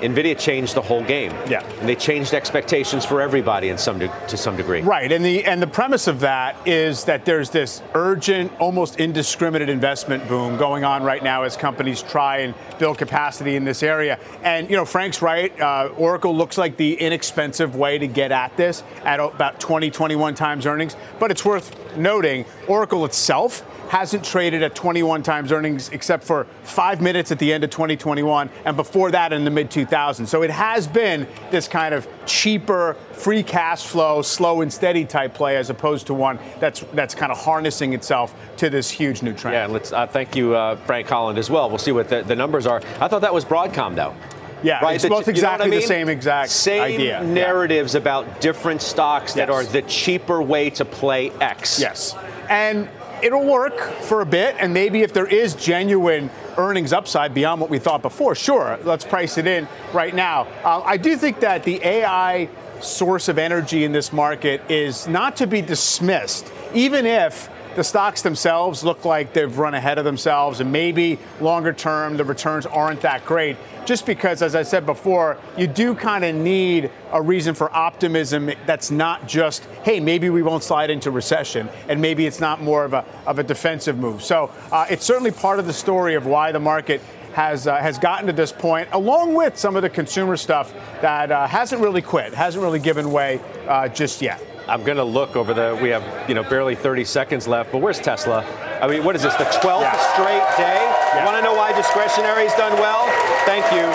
NVIDIA 0.00 0.38
changed 0.38 0.74
the 0.74 0.82
whole 0.82 1.04
game. 1.04 1.32
Yeah. 1.48 1.64
And 1.80 1.88
they 1.88 1.94
changed 1.94 2.34
expectations 2.34 3.04
for 3.04 3.20
everybody 3.20 3.68
in 3.68 3.78
some 3.78 3.98
de- 3.98 4.26
to 4.28 4.36
some 4.36 4.56
degree. 4.56 4.82
Right. 4.82 5.10
And 5.10 5.24
the 5.24 5.44
and 5.44 5.60
the 5.60 5.66
premise 5.66 6.06
of 6.06 6.20
that 6.20 6.56
is 6.66 7.04
that 7.04 7.24
there's 7.24 7.50
this 7.50 7.82
urgent, 7.94 8.52
almost 8.60 9.00
indiscriminate 9.00 9.68
investment 9.68 10.26
boom 10.28 10.56
going 10.56 10.84
on 10.84 11.02
right 11.02 11.22
now 11.22 11.42
as 11.42 11.56
companies 11.56 12.02
try 12.02 12.38
and 12.38 12.54
build 12.78 12.98
capacity 12.98 13.56
in 13.56 13.64
this 13.64 13.82
area. 13.82 14.18
And 14.42 14.68
you 14.70 14.76
know, 14.76 14.84
Frank's 14.84 15.22
right. 15.22 15.58
Uh, 15.60 15.90
Oracle 15.96 16.34
looks 16.34 16.58
like 16.58 16.76
the 16.76 16.94
inexpensive 16.94 17.76
way 17.76 17.98
to 17.98 18.06
get 18.06 18.32
at 18.32 18.56
this 18.56 18.82
at 19.04 19.20
about 19.20 19.60
20, 19.60 19.90
21 19.90 20.34
times 20.34 20.66
earnings. 20.66 20.96
But 21.18 21.30
it's 21.30 21.44
worth 21.44 21.87
noting, 21.98 22.44
Oracle 22.66 23.04
itself 23.04 23.64
hasn't 23.88 24.24
traded 24.24 24.62
at 24.62 24.74
21 24.74 25.22
times 25.22 25.50
earnings 25.50 25.88
except 25.90 26.22
for 26.22 26.44
five 26.62 27.00
minutes 27.00 27.32
at 27.32 27.38
the 27.38 27.52
end 27.52 27.64
of 27.64 27.70
2021 27.70 28.50
and 28.64 28.76
before 28.76 29.10
that 29.10 29.32
in 29.32 29.44
the 29.44 29.50
mid 29.50 29.70
2000s. 29.70 30.26
So 30.26 30.42
it 30.42 30.50
has 30.50 30.86
been 30.86 31.26
this 31.50 31.66
kind 31.66 31.94
of 31.94 32.06
cheaper, 32.26 32.96
free 33.12 33.42
cash 33.42 33.86
flow, 33.86 34.22
slow 34.22 34.60
and 34.60 34.72
steady 34.72 35.04
type 35.04 35.34
play 35.34 35.56
as 35.56 35.70
opposed 35.70 36.06
to 36.08 36.14
one 36.14 36.38
that's 36.60 36.80
that's 36.92 37.14
kind 37.14 37.32
of 37.32 37.38
harnessing 37.38 37.94
itself 37.94 38.34
to 38.58 38.68
this 38.68 38.90
huge 38.90 39.22
new 39.22 39.32
trend. 39.32 39.54
Yeah, 39.54 39.66
let's 39.66 39.92
uh, 39.92 40.06
thank 40.06 40.36
you, 40.36 40.54
uh, 40.54 40.76
Frank 40.76 41.08
Holland, 41.08 41.38
as 41.38 41.50
well. 41.50 41.68
We'll 41.68 41.78
see 41.78 41.92
what 41.92 42.08
the, 42.08 42.22
the 42.22 42.36
numbers 42.36 42.66
are. 42.66 42.82
I 43.00 43.08
thought 43.08 43.22
that 43.22 43.34
was 43.34 43.44
Broadcom, 43.44 43.94
though. 43.94 44.14
Yeah, 44.62 44.80
right? 44.80 44.96
it's 44.96 45.08
both 45.08 45.28
exactly 45.28 45.66
you 45.66 45.70
know 45.70 45.76
I 45.76 45.80
mean? 45.80 45.80
the 45.80 45.86
same 45.86 46.08
exact 46.08 46.50
same 46.50 46.82
idea. 46.82 47.22
narratives 47.22 47.94
yeah. 47.94 48.00
about 48.00 48.40
different 48.40 48.82
stocks 48.82 49.34
that 49.34 49.48
yes. 49.48 49.56
are 49.56 49.64
the 49.70 49.82
cheaper 49.82 50.42
way 50.42 50.70
to 50.70 50.84
play 50.84 51.30
X. 51.40 51.80
Yes. 51.80 52.14
And 52.48 52.88
it'll 53.22 53.44
work 53.44 53.78
for 54.02 54.20
a 54.20 54.26
bit, 54.26 54.56
and 54.58 54.72
maybe 54.72 55.02
if 55.02 55.12
there 55.12 55.26
is 55.26 55.54
genuine 55.54 56.30
earnings 56.56 56.92
upside 56.92 57.34
beyond 57.34 57.60
what 57.60 57.70
we 57.70 57.78
thought 57.78 58.02
before, 58.02 58.34
sure, 58.34 58.78
let's 58.84 59.04
price 59.04 59.38
it 59.38 59.46
in 59.46 59.68
right 59.92 60.14
now. 60.14 60.46
Uh, 60.64 60.80
I 60.84 60.96
do 60.96 61.16
think 61.16 61.40
that 61.40 61.64
the 61.64 61.84
AI 61.84 62.48
source 62.80 63.28
of 63.28 63.38
energy 63.38 63.84
in 63.84 63.92
this 63.92 64.12
market 64.12 64.62
is 64.70 65.08
not 65.08 65.36
to 65.36 65.46
be 65.46 65.60
dismissed, 65.60 66.50
even 66.74 67.06
if 67.06 67.48
the 67.76 67.84
stocks 67.84 68.22
themselves 68.22 68.84
look 68.84 69.04
like 69.04 69.32
they've 69.32 69.58
run 69.58 69.74
ahead 69.74 69.98
of 69.98 70.04
themselves, 70.04 70.60
and 70.60 70.72
maybe 70.72 71.18
longer 71.40 71.72
term 71.72 72.16
the 72.16 72.24
returns 72.24 72.66
aren't 72.66 73.00
that 73.02 73.24
great 73.24 73.56
just 73.88 74.04
because, 74.04 74.42
as 74.42 74.54
I 74.54 74.64
said 74.64 74.84
before, 74.84 75.38
you 75.56 75.66
do 75.66 75.94
kind 75.94 76.22
of 76.22 76.34
need 76.34 76.90
a 77.10 77.22
reason 77.22 77.54
for 77.54 77.74
optimism 77.74 78.50
that's 78.66 78.90
not 78.90 79.26
just, 79.26 79.64
hey, 79.82 79.98
maybe 79.98 80.28
we 80.28 80.42
won't 80.42 80.62
slide 80.62 80.90
into 80.90 81.10
recession, 81.10 81.70
and 81.88 81.98
maybe 81.98 82.26
it's 82.26 82.38
not 82.38 82.60
more 82.60 82.84
of 82.84 82.92
a, 82.92 83.02
of 83.26 83.38
a 83.38 83.42
defensive 83.42 83.96
move. 83.96 84.22
So 84.22 84.50
uh, 84.70 84.84
it's 84.90 85.06
certainly 85.06 85.30
part 85.30 85.58
of 85.58 85.66
the 85.66 85.72
story 85.72 86.16
of 86.16 86.26
why 86.26 86.52
the 86.52 86.60
market 86.60 87.00
has 87.32 87.66
uh, 87.66 87.76
has 87.76 87.98
gotten 87.98 88.26
to 88.26 88.32
this 88.32 88.52
point, 88.52 88.88
along 88.92 89.34
with 89.34 89.56
some 89.56 89.76
of 89.76 89.82
the 89.82 89.90
consumer 89.90 90.36
stuff 90.36 90.74
that 91.00 91.30
uh, 91.30 91.46
hasn't 91.46 91.80
really 91.80 92.02
quit, 92.02 92.34
hasn't 92.34 92.62
really 92.62 92.80
given 92.80 93.10
way 93.10 93.40
uh, 93.68 93.88
just 93.88 94.20
yet. 94.20 94.42
I'm 94.68 94.84
going 94.84 94.98
to 95.00 95.04
look 95.04 95.34
over 95.34 95.54
the. 95.54 95.78
We 95.80 95.88
have 95.88 96.04
you 96.28 96.34
know 96.36 96.44
barely 96.44 96.76
30 96.76 97.04
seconds 97.04 97.48
left, 97.48 97.72
but 97.72 97.80
where's 97.80 97.98
Tesla? 97.98 98.44
I 98.84 98.86
mean, 98.86 99.02
what 99.02 99.16
is 99.16 99.22
this? 99.22 99.34
The 99.40 99.48
12th 99.64 99.80
yeah. 99.80 100.12
straight 100.12 100.44
day. 100.60 100.76
Yeah. 101.16 101.24
Want 101.24 101.40
to 101.40 101.42
know 101.42 101.56
why 101.56 101.72
discretionary's 101.72 102.52
done 102.52 102.76
well? 102.76 103.08
Thank 103.48 103.64
you. 103.72 103.88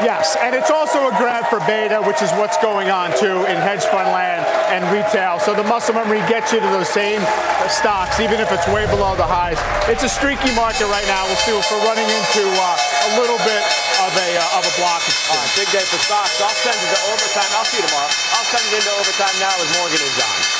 Yes, 0.00 0.36
and 0.40 0.56
it's 0.56 0.72
also 0.72 1.08
a 1.08 1.12
grab 1.20 1.44
for 1.52 1.60
beta, 1.68 2.00
which 2.08 2.24
is 2.24 2.32
what's 2.40 2.56
going 2.64 2.88
on 2.88 3.12
too 3.16 3.44
in 3.48 3.56
hedge 3.60 3.84
fund 3.84 4.08
land 4.12 4.44
and 4.72 4.80
retail. 4.88 5.40
So 5.40 5.52
the 5.52 5.64
muscle 5.64 5.92
memory 5.92 6.24
gets 6.24 6.52
you 6.52 6.60
to 6.60 6.70
those 6.72 6.88
same 6.88 7.20
stocks, 7.68 8.20
even 8.20 8.40
if 8.40 8.48
it's 8.48 8.64
way 8.72 8.88
below 8.88 9.12
the 9.16 9.28
highs. 9.28 9.60
It's 9.92 10.04
a 10.04 10.08
streaky 10.08 10.52
market 10.56 10.88
right 10.88 11.04
now. 11.04 11.28
We'll 11.28 11.40
see 11.44 11.52
if 11.52 11.68
we're 11.68 11.84
running 11.84 12.08
into 12.08 12.44
uh, 12.48 13.08
a 13.08 13.10
little 13.20 13.40
bit 13.44 13.64
of 14.04 14.12
a 14.12 14.28
uh, 14.40 14.58
of 14.60 14.64
a 14.64 14.72
blockage. 14.80 15.20
Right, 15.32 15.52
big 15.64 15.68
day 15.68 15.84
for 15.84 16.00
stocks. 16.00 16.40
I'll 16.40 16.48
send 16.60 16.76
it 16.76 16.88
to 16.96 17.00
overtime. 17.08 17.50
I'll 17.56 17.68
see 17.68 17.80
you 17.80 17.88
tomorrow. 17.88 18.29
It 18.52 18.74
into 18.74 18.90
overtime 18.98 19.38
now 19.38 19.54
with 19.60 19.78
Morgan 19.78 20.00
and 20.02 20.14
John. 20.18 20.59